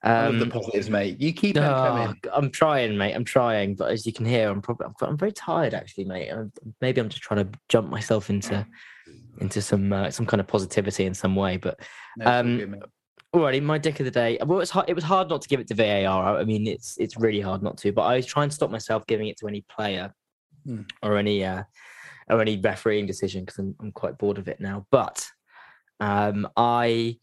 Love 0.06 0.40
the 0.40 0.46
um 0.46 0.52
positives, 0.52 0.90
mate. 0.90 1.20
You 1.20 1.34
keep 1.34 1.58
oh, 1.58 1.62
coming. 1.62 2.22
I'm 2.32 2.52
trying, 2.52 2.98
mate. 2.98 3.14
I'm 3.14 3.26
trying, 3.26 3.76
but 3.76 3.92
as 3.92 4.06
you 4.06 4.14
can 4.14 4.26
hear, 4.26 4.50
I'm 4.50 4.62
probably 4.62 4.88
I'm, 4.88 4.94
I'm 5.02 5.18
very 5.18 5.32
tired, 5.32 5.74
actually, 5.74 6.06
mate. 6.06 6.30
I'm, 6.30 6.52
maybe 6.82 7.02
I'm 7.02 7.10
just 7.10 7.24
trying 7.24 7.46
to 7.46 7.60
jump 7.70 7.90
myself 7.90 8.30
into 8.30 8.66
into 9.40 9.62
some 9.62 9.92
uh, 9.92 10.12
some 10.12 10.26
kind 10.26 10.40
of 10.40 10.48
positivity 10.48 11.06
in 11.06 11.14
some 11.14 11.36
way. 11.36 11.58
But 11.58 11.80
No, 12.18 12.26
all 12.26 12.32
um, 12.34 12.58
good. 12.58 12.84
Alrighty, 13.34 13.62
my 13.62 13.78
dick 13.78 14.00
of 14.00 14.06
the 14.06 14.12
day. 14.12 14.38
Well, 14.46 14.62
it's 14.62 14.72
hard, 14.72 14.90
it 14.90 14.94
was 14.94 15.04
hard 15.04 15.28
not 15.28 15.42
to 15.42 15.50
give 15.50 15.60
it 15.60 15.68
to 15.68 15.76
VAR. 15.76 16.38
I 16.38 16.46
mean, 16.46 16.68
it's 16.68 16.96
it's 16.98 17.18
really 17.18 17.42
hard 17.42 17.64
not 17.64 17.78
to. 17.80 17.92
But 17.92 18.06
I 18.06 18.22
try 18.22 18.44
and 18.44 18.54
stop 18.54 18.72
myself 18.72 19.06
giving 19.08 19.28
it 19.28 19.38
to 19.38 19.48
any 19.48 19.66
player 19.70 20.14
Hmm. 20.66 20.82
or 21.04 21.18
any 21.18 21.44
uh, 21.44 21.64
or 22.30 22.42
any 22.42 22.58
refereeing 22.58 23.06
decision 23.06 23.46
because 23.46 23.60
I'm 23.60 23.76
I'm 23.80 23.92
quite 23.92 24.18
bored 24.18 24.38
of 24.38 24.48
it 24.48 24.60
now. 24.60 24.88
But 24.90 25.28
um, 26.00 26.48
I 26.58 27.18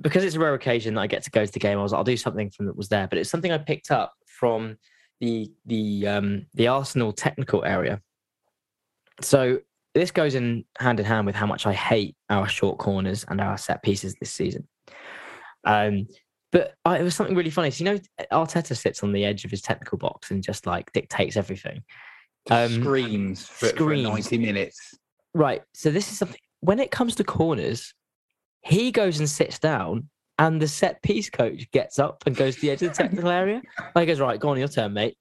because 0.00 0.24
it's 0.24 0.36
a 0.36 0.40
rare 0.40 0.54
occasion 0.54 0.94
that 0.94 1.00
I 1.00 1.06
get 1.06 1.22
to 1.24 1.30
go 1.30 1.44
to 1.44 1.52
the 1.52 1.58
game. 1.58 1.78
I 1.78 1.82
was 1.82 1.92
like, 1.92 1.98
I'll 1.98 2.04
do 2.04 2.16
something 2.16 2.50
from 2.50 2.66
that 2.66 2.76
was 2.76 2.88
there, 2.88 3.06
but 3.06 3.18
it's 3.18 3.30
something 3.30 3.52
I 3.52 3.58
picked 3.58 3.90
up 3.90 4.14
from 4.26 4.76
the 5.20 5.50
the 5.66 6.06
um, 6.06 6.46
the 6.54 6.68
Arsenal 6.68 7.12
technical 7.12 7.64
area. 7.64 8.00
So 9.20 9.58
this 9.94 10.10
goes 10.10 10.34
in 10.34 10.64
hand 10.78 11.00
in 11.00 11.06
hand 11.06 11.26
with 11.26 11.34
how 11.34 11.46
much 11.46 11.66
I 11.66 11.72
hate 11.72 12.16
our 12.30 12.48
short 12.48 12.78
corners 12.78 13.24
and 13.28 13.40
our 13.40 13.58
set 13.58 13.82
pieces 13.82 14.14
this 14.20 14.30
season. 14.30 14.68
Um, 15.64 16.06
but 16.52 16.74
I, 16.84 16.98
it 16.98 17.02
was 17.02 17.14
something 17.14 17.36
really 17.36 17.50
funny. 17.50 17.70
So, 17.70 17.84
you 17.84 17.90
know, 17.90 18.00
Arteta 18.32 18.76
sits 18.76 19.02
on 19.02 19.12
the 19.12 19.24
edge 19.24 19.44
of 19.44 19.50
his 19.50 19.60
technical 19.60 19.98
box 19.98 20.30
and 20.30 20.42
just 20.42 20.66
like 20.66 20.92
dictates 20.92 21.36
everything. 21.36 21.82
um, 22.50 22.80
screams 22.80 23.46
for, 23.46 23.68
for 23.68 23.94
90 23.94 24.38
minutes. 24.38 24.94
Right. 25.34 25.62
So 25.74 25.90
this 25.90 26.10
is 26.10 26.18
something 26.18 26.40
when 26.60 26.78
it 26.78 26.90
comes 26.90 27.14
to 27.16 27.24
corners, 27.24 27.94
he 28.62 28.90
goes 28.90 29.18
and 29.18 29.28
sits 29.28 29.58
down 29.58 30.08
and 30.38 30.62
the 30.62 30.68
set 30.68 31.02
piece 31.02 31.28
coach 31.28 31.70
gets 31.72 31.98
up 31.98 32.22
and 32.26 32.36
goes 32.36 32.56
to 32.56 32.60
the 32.60 32.70
edge 32.70 32.82
of 32.82 32.90
the 32.90 32.94
technical 33.02 33.28
area. 33.28 33.62
I 33.94 34.04
goes, 34.04 34.20
right, 34.20 34.38
go 34.38 34.50
on 34.50 34.58
your 34.58 34.68
turn, 34.68 34.92
mate. 34.92 35.16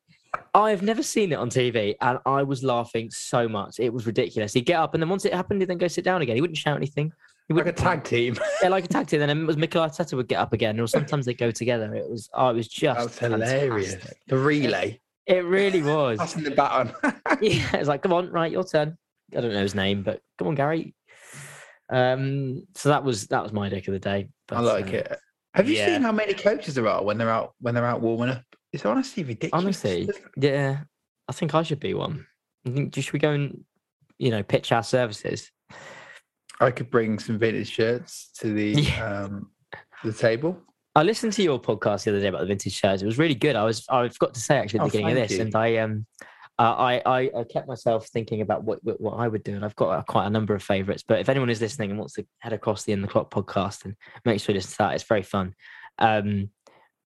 I've 0.53 0.83
never 0.83 1.01
seen 1.01 1.31
it 1.31 1.35
on 1.35 1.49
TV 1.49 1.95
and 2.01 2.19
I 2.25 2.43
was 2.43 2.63
laughing 2.63 3.09
so 3.09 3.47
much. 3.47 3.79
It 3.79 3.91
was 3.91 4.05
ridiculous. 4.05 4.53
He'd 4.53 4.65
get 4.65 4.79
up 4.79 4.93
and 4.93 5.01
then 5.01 5.09
once 5.09 5.25
it 5.25 5.33
happened, 5.33 5.61
he'd 5.61 5.69
then 5.69 5.77
go 5.77 5.87
sit 5.87 6.03
down 6.03 6.21
again. 6.21 6.35
He 6.35 6.41
wouldn't 6.41 6.57
shout 6.57 6.77
anything. 6.77 7.11
He 7.47 7.53
Like 7.53 7.67
a 7.67 7.71
tag 7.71 8.03
team. 8.03 8.37
yeah, 8.61 8.67
like 8.67 8.85
a 8.85 8.87
tag 8.87 9.07
team. 9.07 9.21
And 9.21 9.29
Then 9.29 9.41
it 9.41 9.45
was 9.45 9.55
Mikel 9.55 9.81
Arteta 9.81 10.15
would 10.15 10.27
get 10.27 10.39
up 10.39 10.51
again, 10.51 10.79
or 10.79 10.87
sometimes 10.87 11.25
they 11.25 11.33
go 11.33 11.49
together. 11.49 11.93
It 11.95 12.09
was 12.09 12.29
oh, 12.33 12.49
it 12.49 12.55
was 12.55 12.67
just 12.67 12.99
That's 12.99 13.19
hilarious. 13.19 13.91
fantastic. 13.91 14.17
The 14.27 14.37
relay. 14.37 14.99
It 15.27 15.45
really 15.45 15.81
was. 15.81 16.19
Passing 16.19 16.43
the 16.43 16.51
baton. 16.51 16.91
yeah, 17.41 17.75
it's 17.75 17.87
like, 17.87 18.01
come 18.01 18.13
on, 18.13 18.31
right, 18.31 18.51
your 18.51 18.63
turn. 18.63 18.97
I 19.35 19.41
don't 19.41 19.53
know 19.53 19.61
his 19.61 19.75
name, 19.75 20.03
but 20.03 20.21
come 20.37 20.47
on, 20.49 20.55
Gary. 20.55 20.93
Um, 21.89 22.63
so 22.75 22.89
that 22.89 23.03
was 23.03 23.27
that 23.27 23.43
was 23.43 23.53
my 23.53 23.69
dick 23.69 23.87
of 23.87 23.93
the 23.93 23.99
day. 23.99 24.29
I 24.51 24.59
like 24.59 24.87
uh, 24.87 24.97
it. 24.97 25.19
Have 25.53 25.69
you 25.69 25.75
yeah. 25.77 25.87
seen 25.87 26.01
how 26.01 26.11
many 26.11 26.33
coaches 26.33 26.75
there 26.75 26.87
are 26.87 27.03
when 27.03 27.17
they're 27.17 27.29
out 27.29 27.53
when 27.61 27.73
they're 27.73 27.85
out 27.85 28.01
warming 28.01 28.29
up? 28.29 28.43
It's 28.73 28.85
honestly 28.85 29.23
ridiculous. 29.23 29.63
Honestly, 29.63 30.09
yeah, 30.35 30.81
I 31.27 31.31
think 31.31 31.55
I 31.55 31.63
should 31.63 31.79
be 31.79 31.93
one. 31.93 32.25
I 32.65 32.71
think 32.71 32.93
should 32.95 33.13
we 33.13 33.19
go 33.19 33.31
and 33.31 33.63
you 34.19 34.29
know 34.31 34.43
pitch 34.43 34.71
our 34.71 34.83
services? 34.83 35.49
I 36.59 36.71
could 36.71 36.89
bring 36.89 37.19
some 37.19 37.37
vintage 37.39 37.69
shirts 37.69 38.31
to 38.39 38.53
the 38.53 38.71
Yeah. 38.81 39.23
um 39.23 39.51
the 40.03 40.13
table. 40.13 40.59
I 40.95 41.03
listened 41.03 41.33
to 41.33 41.43
your 41.43 41.61
podcast 41.61 42.03
the 42.05 42.11
other 42.11 42.19
day 42.19 42.27
about 42.27 42.41
the 42.41 42.47
vintage 42.47 42.73
shirts. 42.73 43.01
It 43.03 43.05
was 43.05 43.17
really 43.19 43.35
good. 43.35 43.55
I 43.55 43.63
was 43.63 43.85
I 43.89 44.09
forgot 44.09 44.33
to 44.33 44.39
say 44.39 44.57
actually 44.57 44.79
at 44.79 44.83
the 44.83 44.87
Oh, 44.87 44.91
beginning 44.91 45.17
of 45.21 45.29
this, 45.29 45.37
you. 45.37 45.43
and 45.43 45.55
I 45.55 45.77
um 45.77 46.05
uh, 46.59 46.75
I, 46.77 47.01
I 47.05 47.19
I 47.39 47.43
kept 47.43 47.67
myself 47.67 48.07
thinking 48.07 48.41
about 48.41 48.63
what 48.63 48.83
what, 48.83 48.99
what 48.99 49.13
I 49.15 49.27
would 49.27 49.43
do, 49.43 49.53
and 49.55 49.63
I've 49.63 49.75
got 49.75 49.89
uh, 49.89 50.01
quite 50.03 50.25
a 50.25 50.29
number 50.29 50.55
of 50.55 50.63
favourites. 50.63 51.03
But 51.07 51.19
if 51.19 51.29
anyone 51.29 51.49
is 51.49 51.61
listening 51.61 51.91
and 51.91 51.99
wants 51.99 52.13
to 52.15 52.25
head 52.39 52.53
across 52.53 52.83
the 52.83 52.93
In 52.93 53.01
the 53.01 53.07
Clock 53.07 53.29
podcast, 53.31 53.85
and 53.85 53.95
make 54.25 54.39
sure 54.39 54.53
you 54.53 54.57
listen 54.57 54.71
to 54.71 54.77
that, 54.79 54.95
it's 54.95 55.03
very 55.03 55.23
fun. 55.23 55.53
Um, 55.99 56.49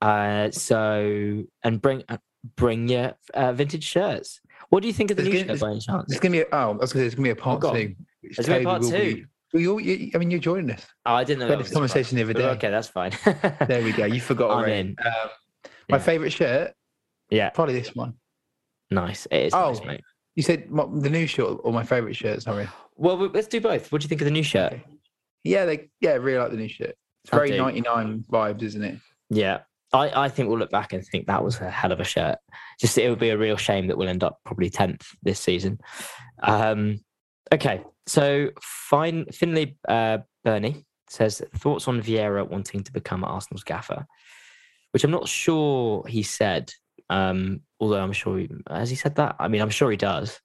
uh, 0.02 0.52
so 0.52 1.44
and 1.64 1.82
bring 1.82 2.04
uh, 2.10 2.18
bring 2.56 2.88
your 2.88 3.14
uh, 3.34 3.54
vintage 3.54 3.84
shirts. 3.84 4.40
What 4.70 4.82
do 4.82 4.88
you 4.88 4.94
think 4.94 5.12
of 5.12 5.18
the 5.18 5.24
new 5.24 5.32
gonna- 5.32 5.48
shirt 5.58 5.60
by 5.60 5.72
any 5.72 5.80
chance? 5.82 6.06
There's 6.08 6.20
gonna 6.22 6.32
be 6.32 6.42
a, 6.42 6.46
oh, 6.54 6.58
I 6.58 6.68
was 6.74 6.78
gonna 6.78 6.88
say 6.88 7.00
there's 7.02 7.16
gonna 7.16 7.26
be 7.28 7.30
a 7.32 7.36
part 7.36 7.64
on. 7.64 7.76
two. 7.76 7.96
There's 8.24 8.48
gonna 8.48 8.60
be 8.60 8.66
a 8.66 8.68
part 8.68 8.82
be- 8.84 8.90
two? 8.90 9.26
Well, 9.54 9.62
you, 9.62 9.80
you, 9.80 10.12
I 10.16 10.18
mean, 10.18 10.32
you're 10.32 10.40
joining 10.40 10.72
us. 10.72 10.86
Oh, 11.06 11.14
I 11.14 11.26
didn't 11.26 11.40
know. 11.40 11.48
We 11.48 11.52
had 11.52 11.60
this 11.60 11.66
was 11.66 11.72
a 11.72 11.74
surprise. 11.88 11.92
conversation 11.94 12.16
the 12.16 12.24
other 12.24 12.34
day. 12.34 12.46
Okay, 12.52 12.70
that's 12.70 12.88
fine. 12.88 13.12
There 13.68 13.84
we 13.84 13.92
go. 13.92 14.06
You 14.06 14.22
forgot 14.22 14.50
I'm 14.52 14.58
already. 14.60 14.80
in. 14.80 14.96
Um, 15.06 15.30
my 15.90 15.98
Yeah. 15.98 16.04
favorite 16.04 16.32
shirt, 16.32 16.74
yeah, 17.30 17.50
probably 17.50 17.74
this 17.74 17.94
one. 17.94 18.14
Nice. 18.92 19.26
It 19.32 19.46
is 19.48 19.54
nice, 19.54 19.80
Oh. 19.82 19.86
mate. 19.86 20.02
You 20.36 20.44
said 20.44 20.70
my, 20.70 20.86
the 21.00 21.10
new 21.10 21.28
shirt 21.28 21.60
or 21.64 21.74
my 21.74 21.84
favorite 21.84 22.16
shirt. 22.16 22.42
Sorry. 22.42 22.68
Well, 22.96 23.18
let's 23.18 23.48
do 23.48 23.60
both. 23.60 23.92
What 23.92 24.02
do 24.02 24.06
you 24.06 24.10
think 24.10 24.22
of 24.22 24.26
the 24.26 24.32
new 24.32 24.44
shirt? 24.44 24.74
Yeah, 25.44 25.66
they 25.66 25.90
yeah, 26.00 26.12
I 26.12 26.16
really 26.16 26.40
like 26.40 26.52
the 26.52 26.58
new 26.58 26.70
shirt. 26.70 26.96
It's 27.24 27.32
very 27.32 27.58
99 27.58 28.26
vibes, 28.32 28.62
isn't 28.64 28.84
it? 28.84 29.00
Yeah. 29.30 29.60
I, 29.94 30.26
I 30.26 30.30
think 30.30 30.48
we'll 30.48 30.58
look 30.60 30.72
back 30.72 30.94
and 30.94 31.06
think 31.06 31.28
that 31.28 31.44
was 31.44 31.60
a 31.60 31.70
hell 31.70 31.92
of 31.92 32.00
a 32.00 32.06
shirt. 32.06 32.38
Just 32.80 32.98
it 32.98 33.10
would 33.10 33.20
be 33.20 33.30
a 33.30 33.38
real 33.38 33.58
shame 33.58 33.88
that 33.88 33.98
we'll 33.98 34.08
end 34.08 34.24
up 34.24 34.40
probably 34.46 34.70
10th 34.70 35.06
this 35.22 35.40
season. 35.40 35.80
Um, 36.44 37.02
okay. 37.54 37.84
So 38.08 38.50
fine 38.62 39.26
Finley 39.32 39.78
uh, 39.88 40.20
Bernie 40.46 40.86
says 41.10 41.42
thoughts 41.58 41.88
on 41.90 42.02
Vieira 42.02 42.48
wanting 42.48 42.84
to 42.84 42.92
become 42.94 43.24
Arsenal's 43.26 43.64
gaffer, 43.66 44.06
which 44.92 45.04
I'm 45.04 45.12
not 45.12 45.28
sure 45.28 46.06
he 46.08 46.24
said. 46.24 46.72
Um, 47.12 47.60
although 47.82 48.02
I'm 48.02 48.14
sure 48.14 48.38
he, 48.40 48.50
has 48.70 48.90
he 48.90 48.96
said 48.96 49.16
that? 49.16 49.36
I 49.38 49.50
mean, 49.50 49.62
I'm 49.62 49.70
sure 49.70 49.92
he 49.92 49.98
does. 49.98 50.40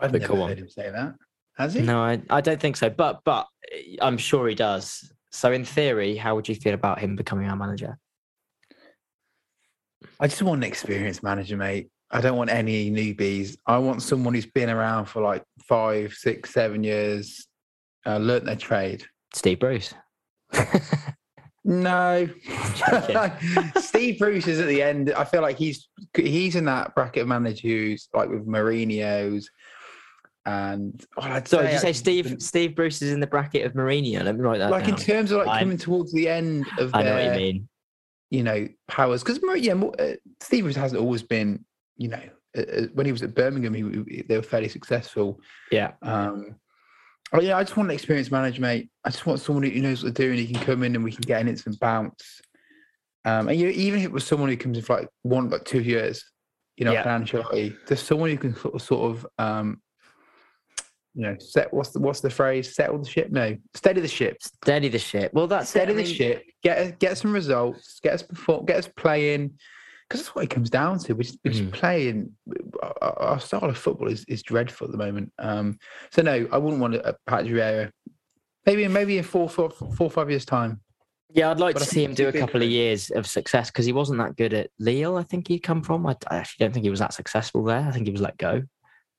I've 0.00 0.10
But 0.10 0.22
never 0.22 0.34
go 0.34 0.42
on. 0.42 0.48
heard 0.48 0.58
him 0.58 0.68
say 0.68 0.90
that. 0.90 1.14
Has 1.56 1.74
he? 1.74 1.82
No, 1.82 2.00
I, 2.02 2.20
I 2.28 2.40
don't 2.40 2.60
think 2.60 2.76
so. 2.76 2.90
But 2.90 3.20
but 3.24 3.46
I'm 4.02 4.18
sure 4.18 4.48
he 4.48 4.56
does. 4.56 5.12
So 5.30 5.52
in 5.52 5.64
theory, 5.64 6.16
how 6.16 6.34
would 6.34 6.48
you 6.48 6.56
feel 6.56 6.74
about 6.74 6.98
him 6.98 7.14
becoming 7.14 7.48
our 7.48 7.54
manager? 7.54 7.96
I 10.18 10.26
just 10.26 10.42
want 10.42 10.64
an 10.64 10.68
experienced 10.68 11.22
manager, 11.22 11.56
mate. 11.56 11.88
I 12.10 12.20
don't 12.20 12.36
want 12.36 12.50
any 12.50 12.90
newbies. 12.90 13.56
I 13.66 13.78
want 13.78 14.02
someone 14.02 14.34
who's 14.34 14.46
been 14.46 14.68
around 14.68 15.04
for 15.06 15.22
like 15.22 15.44
five, 15.68 16.12
six, 16.14 16.52
seven 16.52 16.82
years, 16.82 17.46
uh, 18.04 18.16
learnt 18.16 18.46
their 18.46 18.56
trade. 18.56 19.04
Steve 19.32 19.60
Bruce. 19.60 19.94
No, 21.70 22.28
Steve 23.80 24.18
Bruce 24.18 24.48
is 24.48 24.58
at 24.58 24.66
the 24.66 24.82
end. 24.82 25.12
I 25.12 25.22
feel 25.22 25.40
like 25.40 25.56
he's 25.56 25.88
he's 26.16 26.56
in 26.56 26.64
that 26.64 26.96
bracket 26.96 27.22
of 27.22 27.28
managers 27.28 27.60
who's 27.60 28.08
like 28.12 28.28
with 28.28 28.44
Mourinho's 28.44 29.48
and 30.46 31.00
oh, 31.16 31.22
I'd 31.22 31.46
So 31.46 31.62
did 31.62 31.72
you 31.72 31.78
say 31.78 31.92
Steve 31.92 32.36
Steve 32.40 32.74
Bruce 32.74 33.02
is 33.02 33.12
in 33.12 33.20
the 33.20 33.26
bracket 33.26 33.64
of 33.66 33.74
Mourinho? 33.74 34.24
Let 34.24 34.34
me 34.36 34.40
write 34.40 34.58
that 34.58 34.70
like 34.72 34.88
in 34.88 34.96
terms 34.96 35.30
of 35.30 35.38
like 35.38 35.48
I'm- 35.48 35.60
coming 35.60 35.78
towards 35.78 36.12
the 36.12 36.28
end 36.28 36.66
of 36.78 36.90
I 36.92 37.02
know 37.04 37.14
what 37.14 37.24
you 37.24 37.30
mean. 37.30 37.68
you 38.30 38.42
know, 38.42 38.66
powers 38.88 39.22
because 39.22 39.38
yeah, 39.62 39.74
uh, 39.74 40.14
Steve 40.40 40.64
Bruce 40.64 40.76
hasn't 40.76 41.00
always 41.00 41.22
been, 41.22 41.64
you 41.98 42.08
know, 42.08 42.22
uh, 42.58 42.62
uh, 42.62 42.82
when 42.94 43.06
he 43.06 43.12
was 43.12 43.22
at 43.22 43.34
Birmingham, 43.34 43.74
he, 43.74 43.82
he- 44.16 44.22
they 44.22 44.36
were 44.36 44.42
fairly 44.42 44.68
successful. 44.68 45.40
Yeah. 45.70 45.92
Um, 46.02 46.56
Oh 47.32 47.40
yeah, 47.40 47.56
I 47.56 47.62
just 47.62 47.76
want 47.76 47.88
an 47.90 47.94
experienced 47.94 48.32
manager, 48.32 48.60
mate. 48.60 48.90
I 49.04 49.10
just 49.10 49.24
want 49.24 49.40
someone 49.40 49.62
who 49.64 49.80
knows 49.80 50.02
what 50.02 50.14
they're 50.14 50.26
doing. 50.26 50.38
He 50.44 50.52
can 50.52 50.62
come 50.64 50.82
in 50.82 50.94
and 50.94 51.04
we 51.04 51.12
can 51.12 51.22
get 51.22 51.40
an 51.40 51.48
instant 51.48 51.78
bounce. 51.78 52.40
Um, 53.24 53.48
and 53.48 53.58
you 53.58 53.66
know, 53.66 53.72
even 53.72 54.00
if 54.00 54.06
it 54.06 54.12
was 54.12 54.26
someone 54.26 54.48
who 54.48 54.56
comes 54.56 54.78
in 54.78 54.84
for 54.84 54.96
like 55.00 55.08
one, 55.22 55.48
like 55.48 55.64
two 55.64 55.80
years, 55.80 56.24
you 56.76 56.84
know, 56.84 56.92
Yeah. 56.92 57.02
financially, 57.04 57.76
there's 57.86 58.02
someone 58.02 58.30
who 58.30 58.36
can 58.38 58.56
sort 58.56 58.74
of, 58.74 58.82
sort 58.82 59.10
of, 59.12 59.26
um, 59.38 59.80
you 61.14 61.22
know, 61.22 61.36
set 61.38 61.72
what's 61.72 61.90
the 61.90 62.00
what's 62.00 62.20
the 62.20 62.30
phrase? 62.30 62.74
Settle 62.74 62.98
the 62.98 63.08
ship? 63.08 63.30
No, 63.30 63.56
steady 63.74 64.00
the 64.00 64.08
ship. 64.08 64.38
Steady 64.42 64.88
the 64.88 64.98
ship. 64.98 65.32
Well, 65.34 65.46
that's 65.46 65.70
steady 65.70 65.92
it. 65.92 65.94
I 65.94 65.96
the 65.98 66.02
mean, 66.04 66.14
ship. 66.14 66.44
Get 66.62 66.98
get 66.98 67.18
some 67.18 67.32
results. 67.32 68.00
Get 68.00 68.14
us 68.14 68.22
perform. 68.22 68.64
Get 68.64 68.76
us 68.76 68.88
playing. 68.88 69.58
Because 70.10 70.22
that's 70.26 70.34
what 70.34 70.42
it 70.44 70.50
comes 70.50 70.70
down 70.70 70.98
to. 70.98 71.12
We're 71.14 71.22
just, 71.22 71.38
we're 71.44 71.52
just 71.52 71.70
playing. 71.70 72.32
Our, 73.00 73.16
our 73.22 73.40
style 73.40 73.64
of 73.64 73.78
football 73.78 74.08
is, 74.08 74.24
is 74.24 74.42
dreadful 74.42 74.86
at 74.86 74.90
the 74.90 74.98
moment. 74.98 75.32
Um, 75.38 75.78
so 76.10 76.20
no, 76.20 76.48
I 76.50 76.58
wouldn't 76.58 76.80
want 76.82 76.96
a 76.96 77.16
Patrick 77.28 77.52
Vieira. 77.52 77.92
Maybe 78.66 78.88
maybe 78.88 79.18
in 79.18 79.24
four, 79.24 79.48
four, 79.48 79.70
four 79.70 80.10
five 80.10 80.28
years 80.28 80.44
time. 80.44 80.80
Yeah, 81.32 81.52
I'd 81.52 81.60
like 81.60 81.74
But 81.76 81.84
to 81.84 81.84
I 81.84 81.88
see 81.88 82.02
him 82.04 82.14
do 82.14 82.26
a 82.28 82.32
big 82.32 82.40
couple 82.40 82.60
of 82.60 82.68
years 82.68 83.10
of 83.10 83.24
success 83.24 83.70
because 83.70 83.86
he 83.86 83.92
wasn't 83.92 84.18
that 84.18 84.34
good 84.34 84.52
at 84.52 84.70
Lille. 84.80 85.16
I 85.16 85.22
think 85.22 85.46
he'd 85.46 85.60
come 85.60 85.80
from. 85.80 86.04
I, 86.08 86.16
I 86.28 86.38
actually 86.38 86.64
don't 86.64 86.72
think 86.72 86.82
he 86.82 86.90
was 86.90 86.98
that 86.98 87.14
successful 87.14 87.62
there. 87.62 87.78
I 87.86 87.92
think 87.92 88.06
he 88.06 88.12
was 88.12 88.20
let 88.20 88.36
go. 88.36 88.64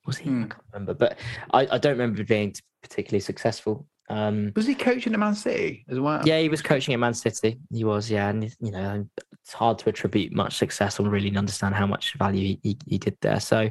Was 0.04 0.18
he? 0.18 0.28
I 0.28 0.32
Hmm. 0.32 0.42
can't 0.44 0.62
remember, 0.74 0.92
but 0.92 1.18
I, 1.54 1.66
I 1.70 1.78
don't 1.78 1.92
remember 1.92 2.22
being 2.22 2.54
particularly 2.82 3.20
successful. 3.20 3.86
Um, 4.08 4.52
Was 4.56 4.66
he 4.66 4.74
coaching 4.74 5.14
at 5.14 5.20
Man 5.20 5.34
City 5.34 5.84
as 5.88 5.98
well? 5.98 6.22
yeah, 6.24 6.40
he 6.40 6.48
was 6.48 6.62
coaching 6.62 6.94
at 6.94 7.00
Man 7.00 7.14
City. 7.14 7.58
He 7.70 7.84
was, 7.84 8.10
yeah, 8.10 8.28
and 8.28 8.54
you 8.60 8.72
know, 8.72 9.06
it's 9.42 9.52
hard 9.52 9.78
to 9.80 9.88
attribute 9.88 10.32
much 10.32 10.56
success 10.56 11.00
or 11.00 11.08
really 11.08 11.34
understand 11.36 11.74
how 11.74 11.86
much 11.86 12.14
value 12.14 12.56
he, 12.62 12.76
he, 12.86 12.98
did 12.98 13.16
there. 13.20 13.40
So, 13.40 13.70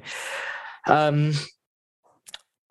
um, 0.87 1.33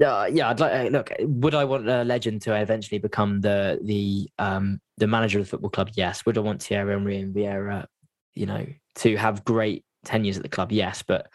yeah, 0.00 0.26
yeah, 0.26 0.48
I'd 0.48 0.60
like 0.60 0.90
look. 0.90 1.12
Would 1.20 1.54
I 1.54 1.64
want 1.64 1.88
a 1.88 2.04
legend 2.04 2.42
to 2.42 2.54
eventually 2.54 2.98
become 2.98 3.42
the 3.42 3.78
the 3.82 4.30
um 4.38 4.80
the 4.96 5.06
manager 5.06 5.38
of 5.38 5.44
the 5.44 5.50
football 5.50 5.70
club? 5.70 5.90
Yes. 5.94 6.24
Would 6.24 6.38
I 6.38 6.40
want 6.40 6.62
Thierry 6.62 6.94
Henry 6.94 7.18
and 7.18 7.34
Vieira, 7.34 7.86
you 8.34 8.46
know, 8.46 8.66
to 8.96 9.16
have 9.16 9.44
great 9.44 9.84
tenures 10.04 10.38
at 10.38 10.42
the 10.42 10.48
club? 10.48 10.72
Yes. 10.72 11.02
But 11.02 11.28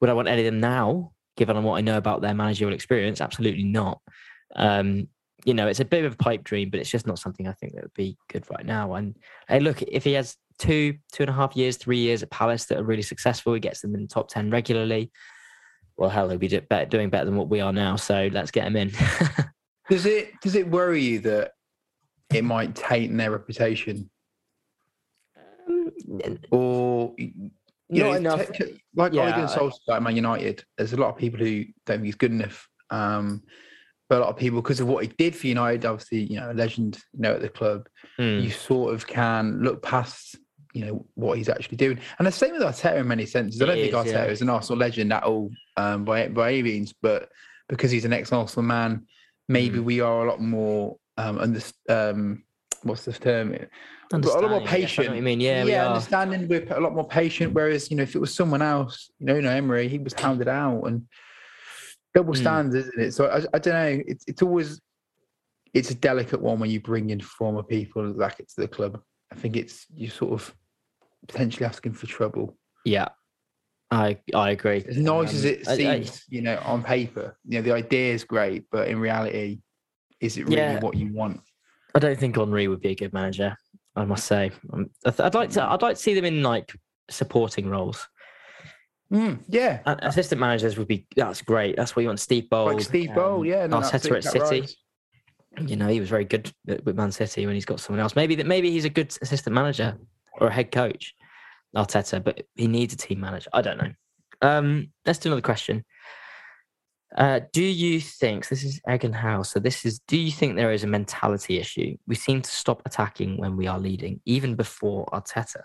would 0.00 0.10
I 0.10 0.12
want 0.12 0.28
any 0.28 0.42
of 0.42 0.52
them 0.52 0.60
now, 0.60 1.12
given 1.38 1.56
on 1.56 1.64
what 1.64 1.78
I 1.78 1.80
know 1.80 1.96
about 1.96 2.20
their 2.20 2.34
managerial 2.34 2.74
experience? 2.74 3.22
Absolutely 3.22 3.64
not. 3.64 4.02
Um, 4.54 5.08
you 5.44 5.54
know, 5.54 5.66
it's 5.66 5.80
a 5.80 5.84
bit 5.84 6.04
of 6.04 6.14
a 6.14 6.16
pipe 6.16 6.44
dream, 6.44 6.70
but 6.70 6.80
it's 6.80 6.90
just 6.90 7.06
not 7.06 7.18
something 7.18 7.46
I 7.48 7.52
think 7.52 7.74
that 7.74 7.82
would 7.82 7.94
be 7.94 8.16
good 8.28 8.44
right 8.50 8.64
now. 8.64 8.94
And 8.94 9.16
hey, 9.48 9.60
look, 9.60 9.82
if 9.82 10.04
he 10.04 10.12
has 10.12 10.36
two, 10.58 10.94
two 11.12 11.22
and 11.22 11.30
a 11.30 11.34
half 11.34 11.56
years, 11.56 11.76
three 11.76 11.98
years 11.98 12.22
at 12.22 12.30
Palace 12.30 12.66
that 12.66 12.78
are 12.78 12.84
really 12.84 13.02
successful, 13.02 13.54
he 13.54 13.60
gets 13.60 13.80
them 13.80 13.94
in 13.94 14.02
the 14.02 14.08
top 14.08 14.28
ten 14.28 14.50
regularly. 14.50 15.10
Well, 15.96 16.10
hell, 16.10 16.28
he'll 16.28 16.38
be 16.38 16.48
do- 16.48 16.60
better, 16.62 16.86
doing 16.86 17.10
better 17.10 17.26
than 17.26 17.36
what 17.36 17.48
we 17.48 17.60
are 17.60 17.72
now. 17.72 17.96
So 17.96 18.28
let's 18.32 18.50
get 18.50 18.66
him 18.66 18.76
in. 18.76 18.92
Does 19.90 20.06
it 20.06 20.40
does 20.40 20.54
it 20.54 20.70
worry 20.70 21.02
you 21.02 21.18
that 21.18 21.50
it 22.32 22.44
might 22.44 22.76
taint 22.76 23.16
their 23.16 23.32
reputation, 23.32 24.08
or 26.52 27.12
you 27.18 27.50
know, 27.90 28.12
enough. 28.12 28.52
t- 28.52 28.64
t- 28.64 28.80
like 28.94 29.12
Yeah, 29.12 29.22
Ole 29.26 29.30
Gunnar 29.32 29.48
Solskjaer 29.48 29.96
at 29.96 30.02
Man 30.02 30.14
United? 30.14 30.64
There's 30.78 30.92
a 30.92 30.96
lot 30.96 31.10
of 31.10 31.16
people 31.16 31.40
who 31.40 31.64
don't 31.86 31.96
think 31.96 32.04
he's 32.04 32.14
good 32.14 32.30
enough. 32.30 32.68
Um, 32.90 33.42
but 34.10 34.18
a 34.18 34.20
lot 34.22 34.28
of 34.30 34.36
people, 34.36 34.60
because 34.60 34.80
of 34.80 34.88
what 34.88 35.04
he 35.04 35.10
did 35.16 35.34
for 35.36 35.46
United, 35.46 35.84
obviously, 35.86 36.24
you 36.24 36.38
know, 36.38 36.50
a 36.50 36.52
legend, 36.52 36.98
you 37.14 37.20
know, 37.20 37.34
at 37.34 37.40
the 37.40 37.48
club, 37.48 37.88
Hmm. 38.18 38.40
you 38.40 38.50
sort 38.50 38.92
of 38.92 39.06
can 39.06 39.62
look 39.62 39.82
past, 39.82 40.36
you 40.74 40.84
know, 40.84 41.06
what 41.14 41.38
he's 41.38 41.48
actually 41.48 41.76
doing. 41.78 41.98
And 42.18 42.26
the 42.26 42.32
same 42.32 42.52
with 42.52 42.62
Arteta 42.62 42.98
in 43.00 43.08
many 43.08 43.24
senses. 43.24 43.62
I 43.62 43.66
don't 43.66 43.76
think 43.76 43.94
is, 43.94 43.94
Arteta 43.94 44.26
yeah. 44.26 44.34
is 44.36 44.42
an 44.42 44.50
Arsenal 44.50 44.78
legend 44.80 45.12
at 45.12 45.22
all 45.22 45.50
um, 45.76 46.04
by 46.04 46.28
by 46.28 46.50
any 46.52 46.62
means, 46.64 46.92
but 47.00 47.30
because 47.68 47.90
he's 47.92 48.04
an 48.04 48.12
ex-Arsenal 48.12 48.64
man, 48.66 49.06
maybe 49.48 49.78
Mm. 49.78 49.84
we 49.84 50.00
are 50.00 50.26
a 50.26 50.28
lot 50.28 50.40
more 50.40 50.96
um, 51.16 51.38
under, 51.38 51.60
um, 51.88 52.42
what's 52.82 53.04
the 53.04 53.12
term? 53.12 53.54
A 53.54 53.58
lot 53.58 53.60
more 53.60 53.70
Understanding, 54.12 54.52
I. 54.52 54.56
I 54.56 54.66
patient. 54.66 55.22
mean, 55.22 55.40
yeah, 55.40 55.64
we 55.64 55.72
understanding. 55.74 56.48
We're 56.48 56.66
a 56.72 56.80
lot 56.80 56.94
more 56.96 57.06
patient. 57.06 57.52
Whereas, 57.52 57.90
you 57.90 57.96
know, 57.96 58.02
if 58.02 58.16
it 58.16 58.18
was 58.18 58.34
someone 58.34 58.60
else, 58.62 59.08
you 59.20 59.26
know, 59.26 59.36
you 59.36 59.42
know, 59.42 59.50
Emery, 59.50 59.86
he 59.88 59.98
was 59.98 60.14
hounded 60.14 60.48
out 60.48 60.82
and 60.88 61.06
double 62.14 62.34
Mm. 62.34 62.38
standards, 62.38 62.88
isn't 62.88 63.00
it? 63.02 63.12
So 63.14 63.26
I, 63.26 63.38
I 63.54 63.58
don't 63.58 63.74
know. 63.74 64.02
It's 64.06 64.24
it's 64.26 64.42
always 64.42 64.80
it's 65.72 65.90
a 65.90 65.94
delicate 65.94 66.40
one 66.40 66.58
when 66.58 66.70
you 66.70 66.80
bring 66.80 67.10
in 67.10 67.20
former 67.20 67.62
people 67.62 68.04
like 68.04 68.40
it's 68.40 68.54
the 68.54 68.68
club. 68.68 69.00
I 69.32 69.36
think 69.36 69.56
it's 69.56 69.86
you 69.94 70.08
sort 70.08 70.32
of 70.32 70.54
potentially 71.28 71.66
asking 71.66 71.92
for 71.94 72.06
trouble. 72.06 72.56
Yeah, 72.84 73.08
I 73.90 74.18
I 74.34 74.50
agree. 74.50 74.84
As 74.88 74.96
nice 74.98 75.34
as 75.34 75.44
Um, 75.44 75.50
it 75.52 75.68
I- 75.68 75.72
I- 75.72 75.76
seems, 75.76 76.24
you 76.28 76.42
know, 76.42 76.58
on 76.64 76.82
paper, 76.82 77.36
you 77.46 77.58
know, 77.58 77.62
the 77.62 77.72
idea 77.72 78.14
is 78.14 78.24
great, 78.24 78.64
but 78.70 78.88
in 78.88 78.98
reality, 78.98 79.60
is 80.20 80.36
it 80.36 80.44
really 80.44 80.56
Yeah. 80.56 80.80
what 80.80 80.96
you 80.96 81.12
want? 81.12 81.40
I 81.94 81.98
don't 81.98 82.18
think 82.18 82.36
Henry 82.36 82.68
would 82.68 82.80
be 82.80 82.90
a 82.90 82.94
good 82.94 83.12
manager. 83.12 83.56
I 83.96 84.04
must 84.04 84.26
say, 84.26 84.52
um, 84.72 84.90
I 85.04 85.12
I'd 85.18 85.34
like 85.34 85.50
to. 85.50 85.62
I'd 85.64 85.82
like 85.82 85.96
to 85.96 86.02
see 86.02 86.14
them 86.14 86.24
in 86.24 86.42
like 86.42 86.72
supporting 87.10 87.68
roles. 87.68 88.06
Mm, 89.12 89.40
yeah, 89.48 89.80
Uh, 89.86 89.96
assistant 90.02 90.40
managers 90.40 90.78
would 90.78 90.86
be. 90.86 91.06
That's 91.16 91.42
great. 91.42 91.76
That's 91.76 91.96
what 91.96 92.02
you 92.02 92.08
want. 92.08 92.20
Steve 92.20 92.48
Bould, 92.48 92.74
like 92.74 92.80
Steve 92.82 93.10
um, 93.10 93.14
Bould. 93.16 93.46
Yeah, 93.46 93.66
no, 93.66 93.78
Arteta 93.78 94.16
at 94.16 94.24
City. 94.24 94.60
rise. 94.60 94.76
You 95.66 95.74
know, 95.74 95.88
he 95.88 95.98
was 95.98 96.08
very 96.08 96.24
good 96.24 96.52
with 96.84 96.94
Man 96.94 97.10
City 97.10 97.44
when 97.44 97.56
he's 97.56 97.64
got 97.64 97.80
someone 97.80 98.00
else. 98.00 98.14
Maybe 98.14 98.36
that. 98.36 98.46
Maybe 98.46 98.70
he's 98.70 98.84
a 98.84 98.90
good 98.90 99.16
assistant 99.20 99.54
manager 99.54 99.98
or 100.38 100.46
a 100.46 100.52
head 100.52 100.70
coach, 100.70 101.14
Arteta. 101.74 102.22
But 102.22 102.42
he 102.54 102.68
needs 102.68 102.94
a 102.94 102.96
team 102.96 103.18
manager. 103.20 103.50
I 103.52 103.62
don't 103.62 103.78
know. 103.78 103.92
Um, 104.42 104.92
let's 105.04 105.18
do 105.18 105.28
another 105.28 105.42
question. 105.42 105.84
Uh, 107.16 107.40
do 107.52 107.64
you 107.64 108.00
think 108.00 108.44
so 108.44 108.54
this 108.54 108.62
is 108.62 108.80
Egan 108.88 109.12
House? 109.12 109.50
So 109.50 109.58
this 109.58 109.84
is. 109.84 109.98
Do 110.06 110.16
you 110.16 110.30
think 110.30 110.54
there 110.54 110.72
is 110.72 110.84
a 110.84 110.86
mentality 110.86 111.58
issue? 111.58 111.96
We 112.06 112.14
seem 112.14 112.42
to 112.42 112.50
stop 112.50 112.82
attacking 112.86 113.38
when 113.38 113.56
we 113.56 113.66
are 113.66 113.80
leading, 113.80 114.20
even 114.24 114.54
before 114.54 115.06
Arteta. 115.06 115.62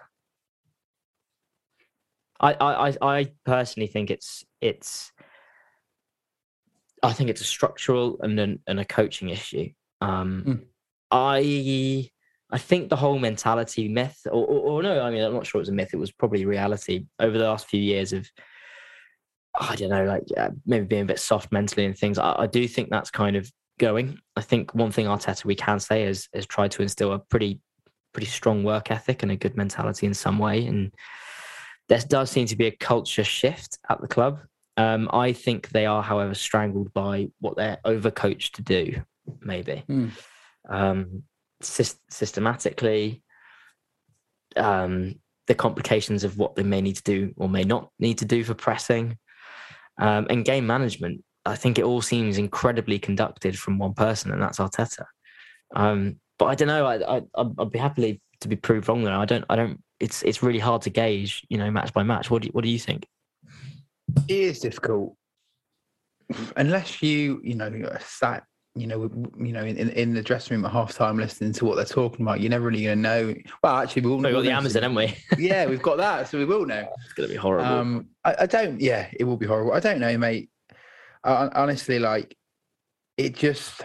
I 2.40 2.54
I 2.54 2.96
I, 3.02 3.32
personally 3.46 3.88
think 3.88 4.12
it's 4.12 4.46
it's. 4.62 5.12
I 7.04 7.14
think 7.14 7.30
it's 7.30 7.42
a 7.42 7.46
structural 7.46 8.18
and 8.22 8.40
an, 8.40 8.60
and 8.68 8.80
a 8.80 8.86
coaching 8.86 9.30
issue. 9.30 9.70
Um, 10.02 10.44
Mm. 10.46 10.66
I 11.12 12.10
I 12.52 12.58
think 12.58 12.90
the 12.90 12.96
whole 12.96 13.20
mentality 13.20 13.88
myth, 13.88 14.22
or, 14.26 14.46
or, 14.46 14.60
or 14.60 14.84
no, 14.84 15.02
I 15.02 15.12
mean 15.12 15.24
I'm 15.24 15.34
not 15.34 15.46
sure 15.46 15.60
it 15.60 15.64
was 15.64 15.70
a 15.70 15.74
myth. 15.74 15.94
It 15.94 15.98
was 15.98 16.12
probably 16.12 16.46
reality 16.46 17.06
over 17.20 17.38
the 17.38 17.46
last 17.46 17.68
few 17.68 17.82
years 17.82 18.14
of 18.14 18.30
I 19.58 19.76
don't 19.76 19.90
know, 19.90 20.06
like 20.06 20.24
maybe 20.66 20.86
being 20.86 21.04
a 21.04 21.06
bit 21.06 21.20
soft 21.20 21.52
mentally 21.52 21.86
and 21.86 21.98
things. 21.98 22.18
I, 22.18 22.36
I 22.40 22.48
do 22.48 22.68
think 22.68 22.90
that's 22.90 23.12
kind 23.12 23.36
of 23.36 23.50
going. 23.80 24.20
I 24.36 24.42
think 24.42 24.74
one 24.76 24.92
thing 24.92 25.06
Arteta 25.06 25.46
we 25.46 25.56
can 25.56 25.80
say 25.80 26.04
is 26.04 26.28
is 26.34 26.46
tried 26.46 26.72
to 26.72 26.82
instill 26.82 27.14
a 27.14 27.20
pretty 27.20 27.62
pretty 28.14 28.28
strong 28.28 28.64
work 28.64 28.92
ethic 28.92 29.24
and 29.24 29.32
a 29.32 29.36
good 29.36 29.56
mentality 29.56 30.08
in 30.08 30.14
some 30.14 30.40
way. 30.40 30.66
And 30.66 30.94
there 31.90 32.00
does 32.00 32.32
seem 32.32 32.48
to 32.48 32.56
be 32.56 32.68
a 32.68 32.72
culture 32.72 33.24
shift 33.24 33.78
at 33.90 34.02
the 34.02 34.08
club. 34.08 34.40
Um, 34.78 35.10
I 35.14 35.34
think 35.34 35.70
they 35.70 35.86
are, 35.86 36.04
however, 36.04 36.34
strangled 36.34 36.94
by 36.94 37.28
what 37.40 37.56
they're 37.56 37.80
overcoached 37.86 38.52
to 38.54 38.62
do. 38.62 39.04
Maybe 39.42 39.84
Hmm. 39.88 40.10
um, 40.70 41.24
sys- 41.64 41.98
systematically, 42.10 43.24
um, 44.56 45.16
the 45.48 45.56
complications 45.56 46.24
of 46.24 46.38
what 46.38 46.56
they 46.56 46.64
may 46.64 46.82
need 46.82 46.96
to 46.98 47.04
do 47.04 47.34
or 47.38 47.48
may 47.50 47.64
not 47.64 47.90
need 48.00 48.18
to 48.20 48.26
do 48.26 48.44
for 48.44 48.54
pressing, 48.54 49.18
um, 50.00 50.28
and 50.30 50.46
game 50.46 50.66
management. 50.68 51.24
I 51.46 51.56
think 51.56 51.78
it 51.78 51.86
all 51.86 52.02
seems 52.02 52.38
incredibly 52.38 52.98
conducted 52.98 53.58
from 53.58 53.78
one 53.78 53.94
person, 53.94 54.32
and 54.32 54.42
that's 54.42 54.58
Arteta. 54.58 55.06
Um, 55.76 56.20
but 56.40 56.46
I 56.46 56.56
don't 56.56 56.68
know. 56.68 56.86
I, 56.86 57.18
I 57.18 57.22
I'd 57.36 57.72
be 57.72 57.80
happily 57.80 58.22
to 58.42 58.48
be 58.48 58.56
proved 58.56 58.88
wrong 58.88 59.04
there. 59.04 59.14
I 59.14 59.26
don't. 59.26 59.46
I 59.50 59.56
don't. 59.56 59.82
It's 60.00 60.24
it's 60.24 60.44
really 60.44 60.60
hard 60.60 60.82
to 60.84 60.90
gauge, 60.90 61.46
you 61.50 61.58
know, 61.58 61.70
match 61.72 61.94
by 61.94 62.04
match. 62.04 62.30
What 62.30 62.42
do 62.42 62.48
you, 62.48 62.52
what 62.52 62.64
do 62.64 62.70
you 62.70 62.80
think? 62.80 63.08
It 64.28 64.38
is 64.38 64.60
difficult 64.60 65.16
unless 66.56 67.02
you, 67.02 67.40
you 67.44 67.56
know, 67.56 67.72
sat, 68.00 68.44
you 68.76 68.88
know, 68.88 69.10
you 69.38 69.54
know, 69.54 69.64
in, 69.64 69.78
in 69.78 70.14
the 70.14 70.22
dressing 70.22 70.56
room 70.56 70.66
at 70.66 70.72
half 70.72 70.94
time 70.94 71.18
listening 71.18 71.54
to 71.54 71.66
what 71.66 71.76
they're 71.76 71.86
talking 71.86 72.26
about. 72.26 72.42
You're 72.42 72.50
never 72.50 72.68
really 72.68 72.84
going 72.84 72.98
to 72.98 73.02
know. 73.02 73.34
Well, 73.64 73.78
actually, 73.78 74.04
we 74.04 74.10
will. 74.10 74.18
We've 74.18 74.34
got 74.34 74.42
the 74.42 74.52
Amazon, 74.52 74.84
haven't 74.84 74.98
we? 74.98 75.18
yeah, 75.38 75.66
we've 75.66 75.82
got 75.82 75.98
that, 75.98 76.28
so 76.28 76.38
we 76.38 76.46
will 76.46 76.66
know. 76.66 76.88
It's 77.06 77.14
gonna 77.14 77.30
be 77.30 77.36
horrible. 77.36 77.66
Um, 77.66 78.08
I, 78.24 78.36
I 78.40 78.46
don't. 78.46 78.82
Yeah, 78.82 79.08
it 79.18 79.24
will 79.24 79.38
be 79.38 79.46
horrible. 79.46 79.74
I 79.74 79.80
don't 79.80 80.00
know, 80.00 80.18
mate. 80.18 80.50
I, 81.24 81.50
honestly, 81.56 82.00
like, 82.00 82.36
it 83.18 83.36
just 83.36 83.82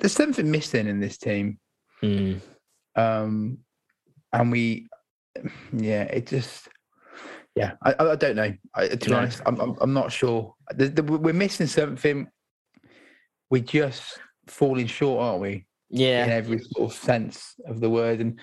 there's 0.00 0.12
something 0.12 0.50
missing 0.50 0.88
in 0.88 1.00
this 1.00 1.16
team. 1.16 1.58
Hmm. 2.00 2.34
Um, 2.96 3.58
and 4.32 4.50
we, 4.52 4.88
yeah, 5.72 6.02
it 6.04 6.26
just, 6.26 6.68
yeah, 7.54 7.72
I, 7.82 7.94
I 7.98 8.16
don't 8.16 8.36
know. 8.36 8.52
I, 8.74 8.88
to 8.88 8.96
be 8.96 9.10
No. 9.10 9.18
honest, 9.18 9.40
I'm, 9.46 9.60
I'm, 9.60 9.76
I'm 9.80 9.92
not 9.92 10.12
sure. 10.12 10.54
The, 10.74 10.88
the, 10.88 11.02
we're 11.02 11.32
missing 11.32 11.66
something. 11.66 12.28
We're 13.50 13.62
just 13.62 14.18
falling 14.48 14.86
short, 14.86 15.22
aren't 15.22 15.40
we? 15.42 15.66
Yeah. 15.90 16.24
In 16.24 16.30
every 16.30 16.58
sort 16.58 16.90
of 16.90 16.96
sense 16.98 17.54
of 17.66 17.80
the 17.80 17.88
word, 17.90 18.20
and 18.20 18.40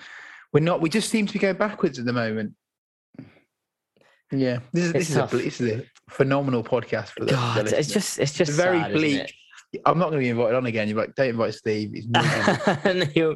we're 0.52 0.60
not. 0.60 0.80
We 0.80 0.88
just 0.88 1.10
seem 1.10 1.26
to 1.26 1.32
be 1.32 1.38
going 1.38 1.56
backwards 1.56 1.98
at 1.98 2.06
the 2.06 2.12
moment. 2.12 2.54
Yeah, 4.30 4.60
this 4.72 4.84
is 4.84 4.90
It's 4.94 5.08
this 5.08 5.10
is 5.10 5.16
a 5.16 5.36
this 5.36 5.60
is 5.60 5.80
a 5.80 5.84
phenomenal 6.08 6.64
podcast 6.64 7.08
for 7.08 7.26
the. 7.26 7.32
God, 7.32 7.68
it's 7.70 7.92
just 7.92 8.18
it's 8.18 8.32
just 8.32 8.50
It's 8.50 8.56
very 8.56 8.80
sad, 8.80 8.92
bleak. 8.92 9.34
I'm 9.86 9.98
not 9.98 10.10
going 10.10 10.20
to 10.20 10.24
be 10.24 10.28
invited 10.28 10.54
on 10.54 10.66
again. 10.66 10.88
You're 10.88 10.98
like, 10.98 11.14
don't 11.14 11.30
invite 11.30 11.54
Steve. 11.54 12.04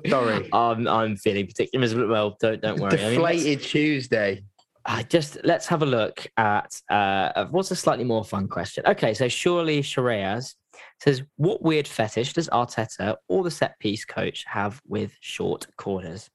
Sorry. 0.08 0.48
I'm 0.52 0.86
I'm 0.86 1.16
feeling 1.16 1.46
particularly 1.46 1.80
miserable. 1.80 2.12
Well, 2.12 2.36
don't 2.40 2.60
don't 2.60 2.78
worry. 2.78 2.98
I 2.98 3.10
mean, 3.10 3.14
Deflated 3.14 3.62
Tuesday. 3.62 4.44
I 4.84 5.02
just 5.02 5.38
let's 5.42 5.66
have 5.66 5.82
a 5.82 5.86
look 5.86 6.26
at 6.36 6.80
uh, 6.90 7.46
what's 7.46 7.70
a 7.70 7.76
slightly 7.76 8.04
more 8.04 8.24
fun 8.24 8.48
question. 8.48 8.84
Okay, 8.86 9.14
so 9.14 9.28
surely 9.28 9.80
Sharayaz 9.82 10.54
says, 11.00 11.22
"What 11.36 11.62
weird 11.62 11.88
fetish 11.88 12.34
does 12.34 12.48
Arteta 12.50 13.16
or 13.28 13.42
the 13.42 13.50
set 13.50 13.78
piece 13.80 14.04
coach 14.04 14.44
have 14.46 14.80
with 14.86 15.12
short 15.20 15.66
corners?" 15.76 16.30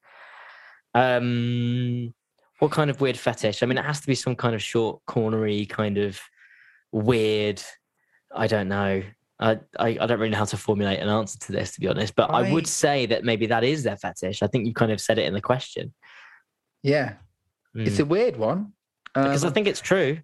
Um, 0.94 2.14
what 2.60 2.72
kind 2.72 2.90
of 2.90 3.00
weird 3.00 3.18
fetish? 3.18 3.64
I 3.64 3.66
mean, 3.68 3.78
it 3.78 3.86
has 3.86 4.02
to 4.02 4.08
be 4.08 4.16
some 4.16 4.36
kind 4.36 4.54
of 4.54 4.62
short 4.62 5.02
cornery 5.08 5.68
kind 5.70 5.98
of 5.98 6.20
weird. 6.92 7.62
I 8.36 8.48
don't 8.48 8.68
know. 8.68 9.02
I, 9.42 9.60
I, 9.80 9.98
I 10.00 10.06
don't 10.06 10.20
really 10.20 10.30
know 10.30 10.38
how 10.38 10.46
to 10.46 10.58
formulate 10.58 11.00
an 11.00 11.10
answer 11.10 11.40
to 11.40 11.52
this, 11.52 11.72
to 11.74 11.82
be 11.82 11.88
honest. 11.88 12.16
But 12.16 12.32
I, 12.32 12.48
I- 12.48 12.52
would 12.54 12.68
say 12.68 13.08
that 13.08 13.24
maybe 13.24 13.48
that 13.48 13.64
is 13.64 13.84
their 13.84 13.98
fetish. 13.98 14.44
I 14.44 14.48
think 14.48 14.68
you 14.68 14.74
kind 14.74 14.92
of 14.92 15.02
said 15.02 15.18
it 15.18 15.26
in 15.26 15.34
the 15.34 15.42
question. 15.42 15.94
Yeah, 16.84 17.14
it's 17.76 17.98
Mm. 17.98 18.02
a 18.02 18.06
weird 18.06 18.38
one. 18.38 18.74
because 19.14 19.44
I 19.44 19.48
Um, 19.48 19.54
think 19.54 19.68
it's 19.68 19.82
true. 19.82 20.20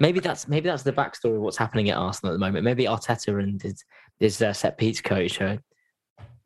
Maybe 0.00 0.20
that's 0.20 0.48
maybe 0.48 0.68
that's 0.68 0.82
the 0.84 0.92
backstory 0.92 1.36
of 1.36 1.42
what's 1.42 1.58
happening 1.58 1.90
at 1.90 1.98
Arsenal 1.98 2.32
at 2.32 2.36
the 2.36 2.38
moment. 2.46 2.64
Maybe 2.64 2.84
Arteta 2.84 3.38
and 3.42 3.60
his, 3.60 3.84
his 4.20 4.40
uh, 4.40 4.52
set 4.54 4.78
piece 4.78 5.00
coach 5.02 5.40
are 5.42 5.58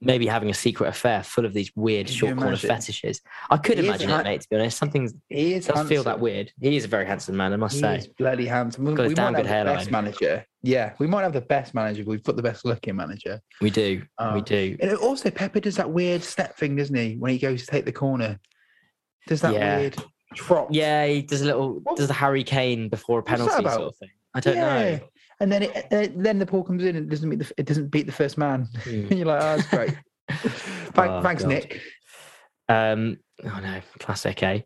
maybe 0.00 0.26
having 0.26 0.50
a 0.50 0.54
secret 0.54 0.88
affair 0.88 1.22
full 1.22 1.44
of 1.44 1.52
these 1.54 1.70
weird 1.74 2.06
Can 2.06 2.14
short 2.16 2.36
corner 2.36 2.56
fetishes. 2.56 3.20
I 3.50 3.56
could 3.56 3.78
He 3.78 3.86
imagine 3.86 4.10
ha- 4.10 4.20
it, 4.20 4.24
mate. 4.24 4.40
To 4.42 4.48
be 4.50 4.56
honest, 4.56 4.76
something 4.78 5.04
does 5.30 5.88
feel 5.88 6.02
that 6.04 6.20
weird. 6.20 6.52
He 6.60 6.76
is 6.76 6.84
a 6.84 6.88
very 6.88 7.06
handsome 7.06 7.36
man, 7.36 7.52
I 7.52 7.56
must 7.56 7.74
He 7.76 7.80
say. 7.80 8.02
bloody 8.18 8.46
handsome. 8.46 8.84
We, 8.84 8.94
Got 8.94 9.06
a 9.06 9.08
we 9.08 9.14
damn 9.14 9.32
might 9.32 9.38
good 9.42 9.46
have 9.46 9.66
the 9.66 9.72
best 9.72 9.90
manager. 9.90 10.44
Yeah, 10.62 10.92
we 10.98 11.06
might 11.06 11.22
have 11.22 11.32
the 11.32 11.40
best 11.40 11.74
manager. 11.74 12.02
but 12.04 12.10
We've 12.10 12.22
got 12.24 12.36
the 12.36 12.42
best 12.42 12.64
looking 12.64 12.96
manager. 12.96 13.40
We 13.60 13.70
do, 13.70 14.02
um, 14.18 14.34
we 14.34 14.40
Oh. 14.40 14.44
do. 14.44 14.76
And 14.80 14.96
also, 14.96 15.30
Pepe 15.30 15.60
does 15.60 15.76
that 15.76 15.90
weird 15.90 16.22
step 16.22 16.56
thing, 16.56 16.76
doesn't 16.76 16.94
he? 16.96 17.14
When 17.16 17.30
he 17.32 17.38
goes 17.38 17.64
to 17.64 17.70
take 17.70 17.84
the 17.84 17.92
corner, 17.92 18.38
does 19.28 19.40
that 19.42 19.54
Yeah. 19.54 19.78
weird 19.78 19.96
trot? 20.34 20.68
Yeah, 20.72 21.06
he 21.06 21.22
does 21.22 21.42
a 21.42 21.46
little 21.46 21.80
What- 21.84 21.96
does 21.96 22.08
the 22.08 22.14
Harry 22.14 22.44
Kane 22.44 22.88
before 22.88 23.20
a 23.20 23.22
penalty 23.22 23.52
sort 23.52 23.66
of 23.66 23.96
thing. 23.96 24.10
I 24.36 24.40
don't 24.40 24.56
Yeah. 24.56 24.62
know. 24.90 25.00
And 25.40 25.50
then 25.52 25.62
it, 25.64 25.86
uh, 25.92 26.06
then 26.16 26.38
the 26.38 26.46
ball 26.46 26.62
comes 26.62 26.82
in 26.84 26.96
and 26.96 27.06
it 27.06 27.10
doesn't 27.10 27.28
beat 27.30 27.38
the 27.40 27.52
it 27.56 27.66
doesn't 27.66 27.88
beat 27.88 28.06
the 28.06 28.12
first 28.12 28.38
man. 28.38 28.68
Hmm. 28.84 29.06
and 29.08 29.18
you're 29.18 29.26
like, 29.26 29.42
oh, 29.42 29.56
that's 29.56 29.68
great. 29.68 29.94
Thank, 30.94 31.10
Oh, 31.10 31.22
thanks, 31.22 31.42
God. 31.42 31.48
Nick. 31.48 31.80
Um, 32.68 33.18
oh 33.44 33.60
no, 33.60 33.80
classic, 33.98 34.42
eh? 34.42 34.60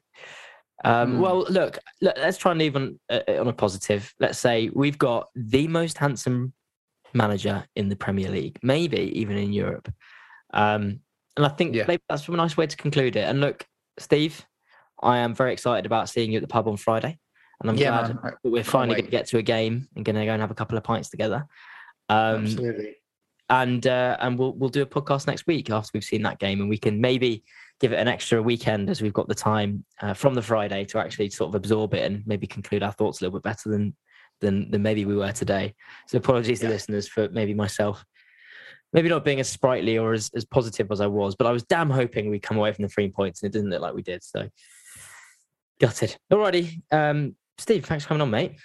Um, 0.85 1.15
Hmm. 1.15 1.21
Well, 1.21 1.39
look, 1.51 1.79
look, 2.01 2.15
let's 2.17 2.39
try 2.39 2.53
and 2.53 2.59
leave 2.59 2.77
on 2.77 2.99
uh, 3.11 3.21
on 3.39 3.49
a 3.49 3.53
positive. 3.53 4.13
Let's 4.21 4.39
say 4.39 4.71
we've 4.73 4.99
got 4.99 5.29
the 5.35 5.67
most 5.69 5.99
handsome 5.99 6.53
manager 7.13 7.65
in 7.77 7.89
the 7.89 7.97
Premier 7.97 8.31
League, 8.31 8.59
maybe 8.63 9.13
even 9.21 9.37
in 9.37 9.53
Europe. 9.53 9.93
Um, 10.53 11.01
and 11.37 11.47
I 11.47 11.49
think 11.49 11.75
Yeah. 11.75 11.97
that's 12.09 12.29
a 12.29 12.33
nice 12.33 12.57
way 12.57 12.67
to 12.67 12.77
conclude 12.77 13.17
it. 13.17 13.29
And 13.29 13.41
look, 13.41 13.67
Steve, 13.99 14.45
I 15.03 15.19
am 15.19 15.35
very 15.35 15.53
excited 15.53 15.87
about 15.87 16.09
seeing 16.09 16.31
you 16.33 16.37
at 16.39 16.43
the 16.43 16.49
pub 16.49 16.69
on 16.69 16.77
Friday, 16.77 17.19
and 17.61 17.71
I'm 17.71 17.77
yeah, 17.77 17.91
glad 17.91 18.23
man. 18.23 18.35
That 18.43 18.51
we're 18.51 18.65
finally 18.65 18.97
going 18.97 19.05
to 19.07 19.11
get 19.11 19.27
to 19.29 19.39
a 19.39 19.43
game 19.43 19.89
and 19.97 20.05
going 20.05 20.17
to 20.17 20.25
go 20.25 20.33
and 20.33 20.41
have 20.41 20.51
a 20.51 20.55
couple 20.55 20.79
of 20.79 20.85
pints 20.85 21.11
together. 21.11 21.47
Um, 22.09 22.45
Absolutely. 22.45 22.97
and 23.49 23.87
uh, 23.87 24.17
and 24.21 24.39
we'll 24.39 24.55
we'll 24.55 24.71
do 24.71 24.83
a 24.83 24.87
podcast 24.87 25.27
next 25.27 25.47
week 25.47 25.71
after 25.71 25.91
we've 25.95 26.05
seen 26.05 26.23
that 26.23 26.39
game, 26.39 26.61
and 26.61 26.69
we 26.69 26.79
can 26.79 27.01
maybe 27.01 27.45
give 27.81 27.93
it 27.93 27.99
an 27.99 28.09
extra 28.09 28.43
weekend 28.43 28.91
as 28.91 29.01
we've 29.01 29.13
got 29.15 29.27
the 29.29 29.35
time 29.35 29.85
uh, 30.03 30.13
from 30.13 30.35
the 30.35 30.43
Friday 30.43 30.85
to 30.85 30.99
actually 30.99 31.31
sort 31.31 31.49
of 31.49 31.55
absorb 31.55 31.95
it 31.95 32.05
and 32.11 32.27
maybe 32.27 32.47
conclude 32.47 32.83
our 32.83 32.93
thoughts 32.93 33.21
a 33.21 33.25
little 33.25 33.39
bit 33.39 33.45
better 33.45 33.69
than 33.71 33.95
than 34.41 34.71
than 34.71 34.83
maybe 34.83 35.05
we 35.05 35.17
were 35.17 35.33
today. 35.33 35.75
So 36.09 36.19
apologies 36.19 36.63
Yeah. 36.63 36.69
to 36.69 36.75
listeners 36.75 37.09
for 37.09 37.29
maybe 37.31 37.55
myself. 37.55 38.05
Maybe 38.93 39.09
not 39.09 39.25
being 39.25 39.39
as 39.39 39.49
sprightly 39.49 39.99
or 39.99 40.15
as, 40.15 40.33
as 40.35 40.45
positive 40.45 40.91
as 40.91 41.01
I 41.01 41.07
was, 41.07 41.37
but 41.37 41.47
I 41.47 41.53
was 41.53 41.63
damn 41.63 41.91
hoping 41.91 42.29
we'd 42.29 42.43
come 42.43 42.57
away 42.57 42.73
from 42.73 42.83
the 42.83 42.89
three 42.89 43.09
points 43.09 43.41
and 43.41 43.49
it 43.49 43.53
didn't 43.57 43.71
look 43.71 43.81
like 43.81 43.95
we 43.95 44.03
did. 44.03 44.25
So 44.25 44.49
gutted. 45.81 46.17
Alrighty. 46.33 46.83
Um, 46.91 47.37
Steve, 47.61 47.85
thanks 47.85 48.05
for 48.05 48.09
coming 48.09 48.23
on, 48.23 48.31
mate. 48.31 48.57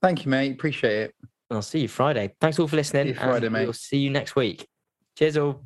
Thank 0.00 0.24
you, 0.24 0.30
mate. 0.30 0.52
Appreciate 0.52 1.02
it. 1.02 1.14
I'll 1.50 1.60
see 1.62 1.80
you 1.80 1.88
Friday. 1.88 2.34
Thanks 2.40 2.58
all 2.58 2.66
for 2.66 2.76
listening. 2.76 3.08
See 3.08 3.12
Friday, 3.12 3.46
and 3.46 3.52
mate. 3.52 3.64
We'll 3.64 3.72
see 3.74 3.98
you 3.98 4.10
next 4.10 4.36
week. 4.36 4.66
Cheers 5.16 5.36
all. 5.36 5.62